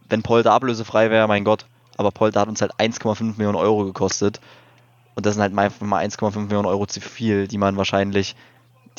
wenn 0.09 0.23
Polter 0.23 0.53
ablösefrei 0.53 1.11
wäre, 1.11 1.29
mein 1.29 1.45
Gott, 1.45 1.67
aber 1.97 2.11
Polter 2.11 2.41
hat 2.41 2.49
uns 2.49 2.61
halt 2.61 2.75
1,5 2.75 3.37
Millionen 3.37 3.57
Euro 3.57 3.85
gekostet. 3.85 4.41
Und 5.15 5.27
das 5.27 5.35
sind 5.35 5.43
halt 5.43 5.53
mal 5.53 5.69
1,5 5.69 6.39
Millionen 6.41 6.67
Euro 6.67 6.87
zu 6.87 7.01
viel, 7.01 7.47
die 7.47 7.59
man 7.59 7.77
wahrscheinlich, 7.77 8.35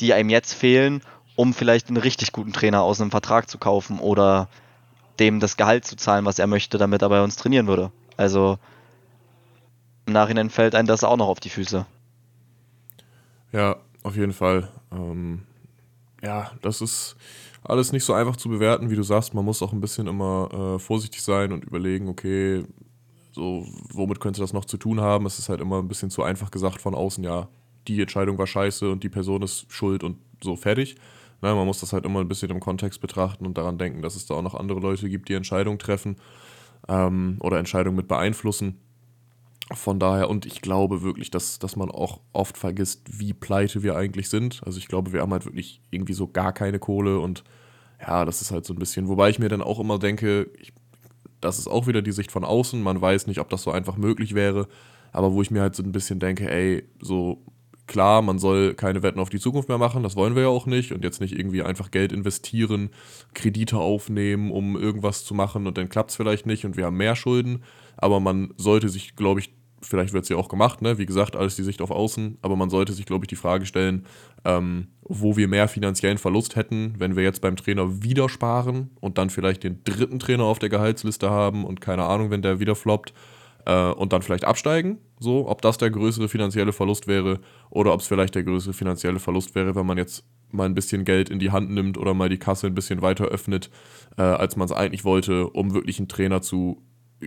die 0.00 0.14
einem 0.14 0.30
jetzt 0.30 0.54
fehlen, 0.54 1.02
um 1.34 1.52
vielleicht 1.52 1.88
einen 1.88 1.98
richtig 1.98 2.32
guten 2.32 2.52
Trainer 2.52 2.82
aus 2.82 3.00
einem 3.00 3.10
Vertrag 3.10 3.50
zu 3.50 3.58
kaufen 3.58 3.98
oder 3.98 4.48
dem 5.18 5.40
das 5.40 5.56
Gehalt 5.56 5.84
zu 5.84 5.96
zahlen, 5.96 6.24
was 6.24 6.38
er 6.38 6.46
möchte, 6.46 6.78
damit 6.78 7.02
er 7.02 7.08
bei 7.08 7.22
uns 7.22 7.36
trainieren 7.36 7.66
würde. 7.66 7.90
Also 8.16 8.58
im 10.06 10.12
Nachhinein 10.12 10.50
fällt 10.50 10.74
einem 10.74 10.86
das 10.86 11.04
auch 11.04 11.16
noch 11.16 11.28
auf 11.28 11.40
die 11.40 11.50
Füße. 11.50 11.86
Ja, 13.52 13.76
auf 14.02 14.16
jeden 14.16 14.32
Fall. 14.32 14.68
Ähm, 14.92 15.42
ja, 16.22 16.52
das 16.62 16.80
ist 16.80 17.16
alles 17.64 17.92
nicht 17.92 18.04
so 18.04 18.12
einfach 18.12 18.36
zu 18.36 18.48
bewerten, 18.48 18.90
wie 18.90 18.96
du 18.96 19.02
sagst. 19.02 19.34
Man 19.34 19.44
muss 19.44 19.62
auch 19.62 19.72
ein 19.72 19.80
bisschen 19.80 20.06
immer 20.06 20.76
äh, 20.76 20.78
vorsichtig 20.78 21.22
sein 21.22 21.52
und 21.52 21.64
überlegen, 21.64 22.08
okay, 22.08 22.64
so, 23.32 23.66
womit 23.92 24.20
könnte 24.20 24.40
das 24.40 24.52
noch 24.52 24.64
zu 24.64 24.76
tun 24.76 25.00
haben? 25.00 25.26
Es 25.26 25.38
ist 25.38 25.48
halt 25.48 25.60
immer 25.60 25.78
ein 25.78 25.88
bisschen 25.88 26.10
zu 26.10 26.22
einfach 26.22 26.50
gesagt 26.50 26.80
von 26.80 26.94
außen, 26.94 27.22
ja, 27.22 27.48
die 27.86 28.00
Entscheidung 28.00 28.38
war 28.38 28.46
scheiße 28.46 28.90
und 28.90 29.02
die 29.02 29.08
Person 29.08 29.42
ist 29.42 29.66
schuld 29.68 30.02
und 30.02 30.18
so 30.42 30.56
fertig. 30.56 30.96
Na, 31.42 31.54
man 31.54 31.66
muss 31.66 31.80
das 31.80 31.92
halt 31.92 32.04
immer 32.04 32.20
ein 32.20 32.28
bisschen 32.28 32.50
im 32.50 32.60
Kontext 32.60 33.00
betrachten 33.00 33.46
und 33.46 33.58
daran 33.58 33.78
denken, 33.78 34.02
dass 34.02 34.16
es 34.16 34.26
da 34.26 34.34
auch 34.34 34.42
noch 34.42 34.54
andere 34.54 34.80
Leute 34.80 35.08
gibt, 35.08 35.28
die 35.28 35.34
Entscheidungen 35.34 35.78
treffen 35.78 36.16
ähm, 36.88 37.36
oder 37.40 37.58
Entscheidungen 37.58 37.96
mit 37.96 38.08
beeinflussen. 38.08 38.80
Von 39.74 39.98
daher, 39.98 40.30
und 40.30 40.46
ich 40.46 40.62
glaube 40.62 41.02
wirklich, 41.02 41.30
dass, 41.30 41.58
dass 41.58 41.74
man 41.74 41.90
auch 41.90 42.20
oft 42.32 42.56
vergisst, 42.56 43.20
wie 43.20 43.32
pleite 43.32 43.82
wir 43.82 43.96
eigentlich 43.96 44.28
sind. 44.28 44.62
Also 44.64 44.78
ich 44.78 44.86
glaube, 44.86 45.12
wir 45.12 45.20
haben 45.20 45.32
halt 45.32 45.44
wirklich 45.44 45.80
irgendwie 45.90 46.12
so 46.12 46.28
gar 46.28 46.52
keine 46.52 46.78
Kohle 46.78 47.18
und 47.18 47.42
ja, 48.00 48.24
das 48.24 48.42
ist 48.42 48.52
halt 48.52 48.64
so 48.64 48.74
ein 48.74 48.78
bisschen, 48.78 49.08
wobei 49.08 49.28
ich 49.30 49.38
mir 49.38 49.48
dann 49.48 49.62
auch 49.62 49.80
immer 49.80 49.98
denke, 49.98 50.50
ich, 50.60 50.72
das 51.40 51.58
ist 51.58 51.66
auch 51.66 51.86
wieder 51.86 52.02
die 52.02 52.12
Sicht 52.12 52.30
von 52.30 52.44
außen, 52.44 52.80
man 52.80 53.00
weiß 53.00 53.26
nicht, 53.26 53.40
ob 53.40 53.48
das 53.48 53.62
so 53.62 53.72
einfach 53.72 53.96
möglich 53.96 54.34
wäre, 54.34 54.68
aber 55.12 55.32
wo 55.32 55.42
ich 55.42 55.50
mir 55.50 55.62
halt 55.62 55.74
so 55.74 55.82
ein 55.82 55.92
bisschen 55.92 56.20
denke, 56.20 56.48
ey, 56.48 56.84
so 57.00 57.42
klar, 57.86 58.22
man 58.22 58.38
soll 58.38 58.74
keine 58.74 59.02
Wetten 59.02 59.20
auf 59.20 59.30
die 59.30 59.40
Zukunft 59.40 59.68
mehr 59.68 59.78
machen, 59.78 60.02
das 60.02 60.16
wollen 60.16 60.34
wir 60.34 60.42
ja 60.42 60.48
auch 60.48 60.66
nicht 60.66 60.92
und 60.92 61.04
jetzt 61.04 61.20
nicht 61.20 61.38
irgendwie 61.38 61.62
einfach 61.62 61.90
Geld 61.90 62.12
investieren, 62.12 62.90
Kredite 63.34 63.78
aufnehmen, 63.78 64.50
um 64.50 64.76
irgendwas 64.76 65.24
zu 65.24 65.34
machen 65.34 65.66
und 65.66 65.78
dann 65.78 65.88
klappt 65.88 66.10
es 66.10 66.16
vielleicht 66.16 66.46
nicht 66.46 66.64
und 66.64 66.76
wir 66.76 66.86
haben 66.86 66.96
mehr 66.96 67.16
Schulden, 67.16 67.62
aber 67.96 68.20
man 68.20 68.52
sollte 68.56 68.88
sich, 68.88 69.16
glaube 69.16 69.40
ich, 69.40 69.52
vielleicht 69.82 70.12
wird 70.12 70.24
es 70.24 70.28
ja 70.28 70.36
auch 70.36 70.48
gemacht, 70.48 70.82
ne? 70.82 70.98
wie 70.98 71.06
gesagt, 71.06 71.36
alles 71.36 71.56
die 71.56 71.62
Sicht 71.62 71.80
auf 71.80 71.90
Außen, 71.90 72.38
aber 72.42 72.56
man 72.56 72.70
sollte 72.70 72.92
sich, 72.92 73.06
glaube 73.06 73.24
ich, 73.24 73.28
die 73.28 73.36
Frage 73.36 73.66
stellen, 73.66 74.04
ähm, 74.44 74.88
wo 75.02 75.36
wir 75.36 75.48
mehr 75.48 75.68
finanziellen 75.68 76.18
Verlust 76.18 76.56
hätten, 76.56 76.94
wenn 76.98 77.14
wir 77.14 77.22
jetzt 77.22 77.40
beim 77.40 77.56
Trainer 77.56 78.02
wieder 78.02 78.28
sparen 78.28 78.90
und 79.00 79.18
dann 79.18 79.30
vielleicht 79.30 79.62
den 79.62 79.84
dritten 79.84 80.18
Trainer 80.18 80.44
auf 80.44 80.58
der 80.58 80.70
Gehaltsliste 80.70 81.30
haben 81.30 81.64
und 81.64 81.80
keine 81.80 82.04
Ahnung, 82.04 82.30
wenn 82.30 82.42
der 82.42 82.58
wieder 82.58 82.74
floppt 82.74 83.12
äh, 83.66 83.90
und 83.90 84.12
dann 84.12 84.22
vielleicht 84.22 84.44
absteigen, 84.44 84.98
so, 85.18 85.48
ob 85.48 85.60
das 85.60 85.76
der 85.76 85.90
größere 85.90 86.28
finanzielle 86.28 86.72
Verlust 86.72 87.06
wäre 87.06 87.40
oder 87.68 87.92
ob 87.92 88.00
es 88.00 88.06
vielleicht 88.06 88.34
der 88.34 88.44
größere 88.44 88.72
finanzielle 88.72 89.18
Verlust 89.18 89.54
wäre, 89.54 89.74
wenn 89.74 89.86
man 89.86 89.98
jetzt 89.98 90.24
mal 90.50 90.64
ein 90.64 90.74
bisschen 90.74 91.04
Geld 91.04 91.28
in 91.28 91.38
die 91.38 91.50
Hand 91.50 91.70
nimmt 91.70 91.98
oder 91.98 92.14
mal 92.14 92.28
die 92.28 92.38
Kasse 92.38 92.68
ein 92.68 92.74
bisschen 92.74 93.02
weiter 93.02 93.26
öffnet, 93.26 93.70
äh, 94.16 94.22
als 94.22 94.56
man 94.56 94.66
es 94.66 94.72
eigentlich 94.72 95.04
wollte, 95.04 95.48
um 95.48 95.74
wirklich 95.74 95.98
einen 95.98 96.08
Trainer 96.08 96.40
zu 96.40 96.82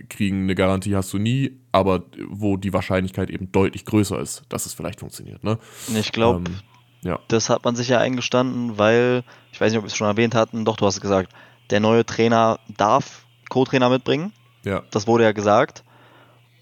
kriegen, 0.08 0.44
eine 0.44 0.54
Garantie 0.54 0.96
hast 0.96 1.12
du 1.12 1.18
nie, 1.18 1.60
aber 1.72 2.04
wo 2.28 2.56
die 2.56 2.72
Wahrscheinlichkeit 2.72 3.28
eben 3.28 3.52
deutlich 3.52 3.84
größer 3.84 4.18
ist, 4.20 4.42
dass 4.48 4.66
es 4.66 4.72
vielleicht 4.72 5.00
funktioniert. 5.00 5.44
Ne? 5.44 5.58
Ich 5.94 6.12
glaube, 6.12 6.44
ähm, 6.48 6.56
ja. 7.02 7.18
das 7.28 7.50
hat 7.50 7.64
man 7.64 7.76
sich 7.76 7.88
ja 7.88 7.98
eingestanden, 7.98 8.78
weil, 8.78 9.24
ich 9.52 9.60
weiß 9.60 9.72
nicht, 9.72 9.78
ob 9.78 9.84
wir 9.84 9.88
es 9.88 9.96
schon 9.96 10.06
erwähnt 10.06 10.34
hatten, 10.34 10.64
doch, 10.64 10.76
du 10.76 10.86
hast 10.86 11.00
gesagt, 11.00 11.32
der 11.70 11.80
neue 11.80 12.06
Trainer 12.06 12.60
darf 12.76 13.26
Co-Trainer 13.48 13.90
mitbringen. 13.90 14.32
Ja. 14.64 14.82
Das 14.90 15.06
wurde 15.06 15.24
ja 15.24 15.32
gesagt. 15.32 15.84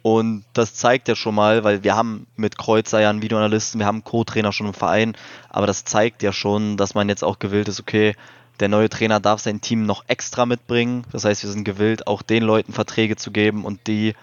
Und 0.08 0.46
das 0.54 0.72
zeigt 0.72 1.06
ja 1.08 1.14
schon 1.14 1.34
mal, 1.34 1.64
weil 1.64 1.84
wir 1.84 1.94
haben 1.94 2.26
mit 2.34 2.56
Kreuzer 2.56 2.98
ja 2.98 3.10
einen 3.10 3.20
Videoanalysten, 3.20 3.78
wir 3.78 3.84
haben 3.84 4.04
Co-Trainer 4.04 4.52
schon 4.54 4.68
im 4.68 4.72
Verein, 4.72 5.14
aber 5.50 5.66
das 5.66 5.84
zeigt 5.84 6.22
ja 6.22 6.32
schon, 6.32 6.78
dass 6.78 6.94
man 6.94 7.10
jetzt 7.10 7.22
auch 7.22 7.38
gewillt 7.38 7.68
ist, 7.68 7.78
okay, 7.78 8.16
der 8.58 8.70
neue 8.70 8.88
Trainer 8.88 9.20
darf 9.20 9.42
sein 9.42 9.60
Team 9.60 9.84
noch 9.84 10.04
extra 10.06 10.46
mitbringen. 10.46 11.04
Das 11.12 11.26
heißt, 11.26 11.42
wir 11.42 11.50
sind 11.50 11.64
gewillt, 11.64 12.06
auch 12.06 12.22
den 12.22 12.42
Leuten 12.42 12.72
Verträge 12.72 13.16
zu 13.16 13.30
geben 13.30 13.66
und 13.66 13.86
die 13.86 14.14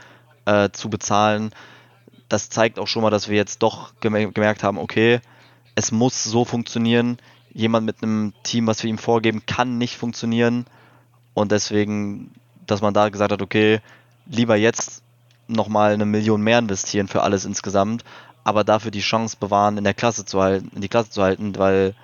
äh, 0.46 0.72
zu 0.72 0.90
bezahlen. 0.90 1.52
Das 2.30 2.50
zeigt 2.50 2.80
auch 2.80 2.88
schon 2.88 3.04
mal, 3.04 3.12
dass 3.12 3.30
wir 3.30 3.36
jetzt 3.36 3.62
doch 3.62 3.94
gemerkt 4.00 4.64
haben, 4.64 4.80
okay, 4.80 5.20
es 5.76 5.92
muss 5.92 6.24
so 6.24 6.46
funktionieren. 6.46 7.20
Jemand 7.54 7.86
mit 7.86 8.02
einem 8.02 8.34
Team, 8.42 8.66
was 8.66 8.82
wir 8.82 8.90
ihm 8.90 8.98
vorgeben, 8.98 9.46
kann 9.46 9.78
nicht 9.78 9.98
funktionieren. 9.98 10.66
Und 11.36 11.52
deswegen, 11.52 12.32
dass 12.66 12.82
man 12.82 12.96
da 12.96 13.10
gesagt 13.10 13.32
hat, 13.32 13.44
okay, 13.44 13.82
lieber 14.26 14.56
jetzt 14.56 15.05
nochmal 15.48 15.94
eine 15.94 16.06
Million 16.06 16.42
mehr 16.42 16.60
investieren 16.60 17.08
für 17.08 17.22
alles 17.22 17.46
insgesamt, 17.46 18.04
aber 18.44 18.64
dafür 18.64 18.92
die 18.92 19.02
Chance 19.02 19.38
bewahren, 19.40 19.78
in 19.78 19.84
der 19.84 19.94
Klasse 19.94 20.26
zu 20.26 20.42
halten, 20.42 20.72
in 20.76 20.82
die 20.82 20.90
Klasse 20.90 21.10
zu 21.10 21.24
halten, 21.24 21.58
weil 21.58 21.96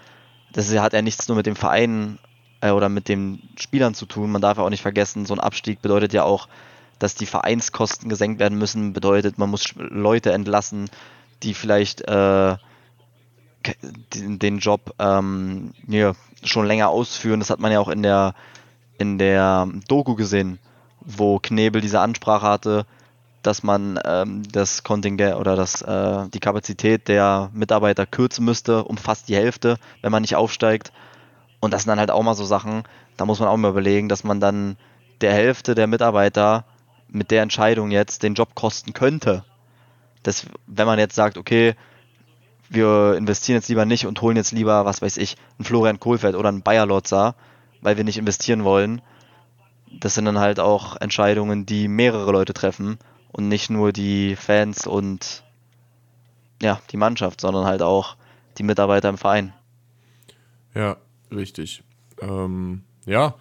das 0.54 0.72
hat 0.78 0.94
ja 0.94 1.02
nichts 1.02 1.28
nur 1.28 1.38
mit 1.38 1.46
dem 1.46 1.56
Verein 1.56 2.20
äh, 2.62 2.72
oder 2.72 2.90
mit 2.90 3.08
den 3.08 3.42
Spielern 3.58 3.94
zu 3.94 4.06
tun. 4.06 4.32
Man 4.32 4.42
darf 4.42 4.58
ja 4.58 4.64
auch 4.64 4.70
nicht 4.70 4.82
vergessen, 4.82 5.26
so 5.26 5.34
ein 5.34 5.40
Abstieg 5.40 5.82
bedeutet 5.82 6.14
ja 6.14 6.24
auch, 6.24 6.48
dass 7.00 7.16
die 7.16 7.26
Vereinskosten 7.26 8.10
gesenkt 8.10 8.40
werden 8.40 8.58
müssen, 8.58 8.94
bedeutet, 8.94 9.38
man 9.38 9.50
muss 9.50 9.74
Leute 9.76 10.32
entlassen, 10.34 10.90
die 11.42 11.54
vielleicht 11.54 12.02
äh, 12.02 12.56
den 14.14 14.60
Job 14.60 14.94
ähm, 15.00 15.74
ja, 15.88 16.14
schon 16.44 16.66
länger 16.66 16.90
ausführen. 16.90 17.40
Das 17.40 17.50
hat 17.50 17.60
man 17.60 17.72
ja 17.72 17.80
auch 17.80 17.90
in 17.90 18.04
der, 18.04 18.36
in 18.98 19.18
der 19.18 19.68
Doku 19.88 20.16
gesehen, 20.16 20.60
wo 21.02 21.40
Knebel 21.40 21.82
diese 21.82 22.00
Ansprache 22.00 22.48
hatte, 22.48 22.86
dass 23.42 23.64
man 23.64 24.00
ähm, 24.06 24.44
das 24.52 24.84
Kontingent 24.84 25.36
oder 25.36 25.56
das, 25.56 25.82
äh, 25.82 26.28
die 26.30 26.40
Kapazität 26.40 27.08
der 27.08 27.50
Mitarbeiter 27.54 28.06
kürzen 28.06 28.46
müsste 28.46 28.84
um 28.84 28.98
fast 28.98 29.30
die 29.30 29.36
Hälfte, 29.36 29.78
wenn 30.02 30.12
man 30.12 30.22
nicht 30.22 30.36
aufsteigt. 30.36 30.92
Und 31.60 31.74
das 31.74 31.84
sind 31.84 31.90
dann 31.90 32.00
halt 32.00 32.12
auch 32.12 32.24
mal 32.24 32.36
so 32.36 32.46
Sachen, 32.46 32.84
da 33.18 33.26
muss 33.26 33.40
man 33.40 33.50
auch 33.50 33.58
mal 33.58 33.72
überlegen, 33.72 34.10
dass 34.10 34.24
man 34.24 34.40
dann 34.40 34.78
der 35.22 35.34
Hälfte 35.34 35.76
der 35.76 35.88
Mitarbeiter 35.88 36.66
mit 37.08 37.32
der 37.32 37.42
Entscheidung 37.42 37.92
jetzt 37.92 38.24
den 38.24 38.34
Job 38.34 38.56
kosten 38.56 38.94
könnte. 38.94 39.44
Das, 40.24 40.46
wenn 40.68 40.88
man 40.88 41.00
jetzt 41.00 41.16
sagt, 41.16 41.38
okay, 41.38 41.76
wir 42.70 43.16
investieren 43.18 43.58
jetzt 43.58 43.68
lieber 43.70 43.86
nicht 43.86 44.06
und 44.06 44.22
holen 44.22 44.38
jetzt 44.38 44.52
lieber, 44.54 44.86
was 44.86 45.02
weiß 45.02 45.18
ich, 45.18 45.36
einen 45.58 45.66
Florian 45.66 46.00
Kohlfeld 46.00 46.36
oder 46.36 46.50
einen 46.50 46.62
Bayer 46.62 46.86
Lotzer, 46.86 47.36
weil 47.82 47.98
wir 47.98 48.04
nicht 48.04 48.18
investieren 48.18 48.64
wollen. 48.64 49.02
Das 50.00 50.14
sind 50.14 50.26
dann 50.26 50.40
halt 50.40 50.60
auch 50.60 50.96
Entscheidungen, 51.02 51.66
die 51.66 51.88
mehrere 51.88 52.32
Leute 52.32 52.54
treffen 52.54 52.98
und 53.32 53.48
nicht 53.48 53.70
nur 53.70 53.92
die 53.92 54.36
Fans 54.36 54.88
und 54.88 55.44
ja, 56.62 56.80
die 56.92 56.98
Mannschaft, 56.98 57.42
sondern 57.42 57.66
halt 57.66 57.82
auch 57.82 58.16
die 58.58 58.64
Mitarbeiter 58.64 59.10
im 59.10 59.18
Verein. 59.18 59.54
Ja, 60.76 60.98
richtig. 61.32 61.84
Ähm, 62.22 62.84
ja, 63.06 63.36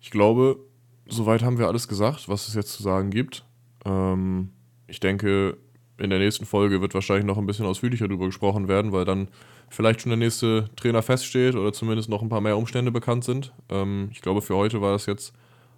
ich 0.00 0.10
glaube, 0.10 0.58
soweit 1.06 1.42
haben 1.42 1.58
wir 1.58 1.66
alles 1.66 1.88
gesagt, 1.88 2.28
was 2.28 2.48
es 2.48 2.54
jetzt 2.54 2.72
zu 2.72 2.82
sagen 2.82 3.10
gibt. 3.10 3.44
Ähm, 3.84 4.50
ich 4.86 5.00
denke, 5.00 5.56
in 5.98 6.10
der 6.10 6.18
nächsten 6.18 6.46
Folge 6.46 6.80
wird 6.80 6.94
wahrscheinlich 6.94 7.26
noch 7.26 7.38
ein 7.38 7.46
bisschen 7.46 7.66
ausführlicher 7.66 8.08
darüber 8.08 8.26
gesprochen 8.26 8.68
werden, 8.68 8.92
weil 8.92 9.04
dann 9.04 9.28
vielleicht 9.68 10.00
schon 10.00 10.10
der 10.10 10.16
nächste 10.16 10.68
Trainer 10.76 11.02
feststeht 11.02 11.54
oder 11.54 11.72
zumindest 11.72 12.08
noch 12.08 12.22
ein 12.22 12.28
paar 12.28 12.40
mehr 12.40 12.56
Umstände 12.56 12.90
bekannt 12.90 13.24
sind. 13.24 13.52
Ähm, 13.68 14.08
ich 14.12 14.22
glaube, 14.22 14.42
für 14.42 14.56
heute 14.56 14.80
war 14.80 14.92
das 14.92 15.06
jetzt 15.06 15.32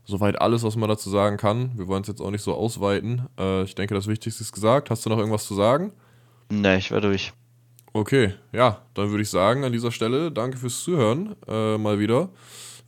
soweit 0.06 0.40
alles, 0.40 0.62
was 0.62 0.76
man 0.76 0.88
dazu 0.88 1.10
sagen 1.10 1.36
kann. 1.36 1.76
Wir 1.76 1.88
wollen 1.88 2.02
es 2.02 2.08
jetzt 2.08 2.20
auch 2.20 2.30
nicht 2.30 2.42
so 2.42 2.54
ausweiten. 2.54 3.26
Äh, 3.38 3.64
ich 3.64 3.74
denke, 3.74 3.94
das 3.94 4.06
Wichtigste 4.06 4.42
ist 4.42 4.52
gesagt. 4.52 4.90
Hast 4.90 5.04
du 5.04 5.10
noch 5.10 5.18
irgendwas 5.18 5.46
zu 5.46 5.54
sagen? 5.54 5.92
Nee, 6.50 6.76
ich 6.76 6.90
werde 6.90 7.08
durch. 7.08 7.32
Okay, 7.92 8.34
ja, 8.52 8.82
dann 8.94 9.10
würde 9.10 9.22
ich 9.22 9.30
sagen, 9.30 9.64
an 9.64 9.72
dieser 9.72 9.90
Stelle 9.90 10.30
danke 10.30 10.58
fürs 10.58 10.82
Zuhören 10.82 11.34
äh, 11.48 11.78
mal 11.78 11.98
wieder. 11.98 12.28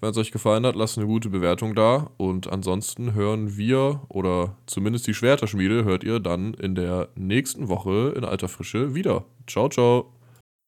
Wenn 0.00 0.10
es 0.10 0.16
euch 0.16 0.30
gefallen 0.30 0.64
hat, 0.64 0.76
lasst 0.76 0.96
eine 0.96 1.06
gute 1.06 1.28
Bewertung 1.28 1.74
da. 1.74 2.10
Und 2.18 2.52
ansonsten 2.52 3.14
hören 3.14 3.56
wir, 3.56 4.02
oder 4.08 4.56
zumindest 4.66 5.06
die 5.06 5.14
Schwerterschmiede, 5.14 5.84
hört 5.84 6.04
ihr 6.04 6.20
dann 6.20 6.54
in 6.54 6.74
der 6.74 7.08
nächsten 7.16 7.68
Woche 7.68 8.12
in 8.16 8.24
alter 8.24 8.48
Frische 8.48 8.94
wieder. 8.94 9.24
Ciao, 9.46 9.68
ciao. 9.68 10.12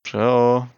Ciao. 0.05 0.67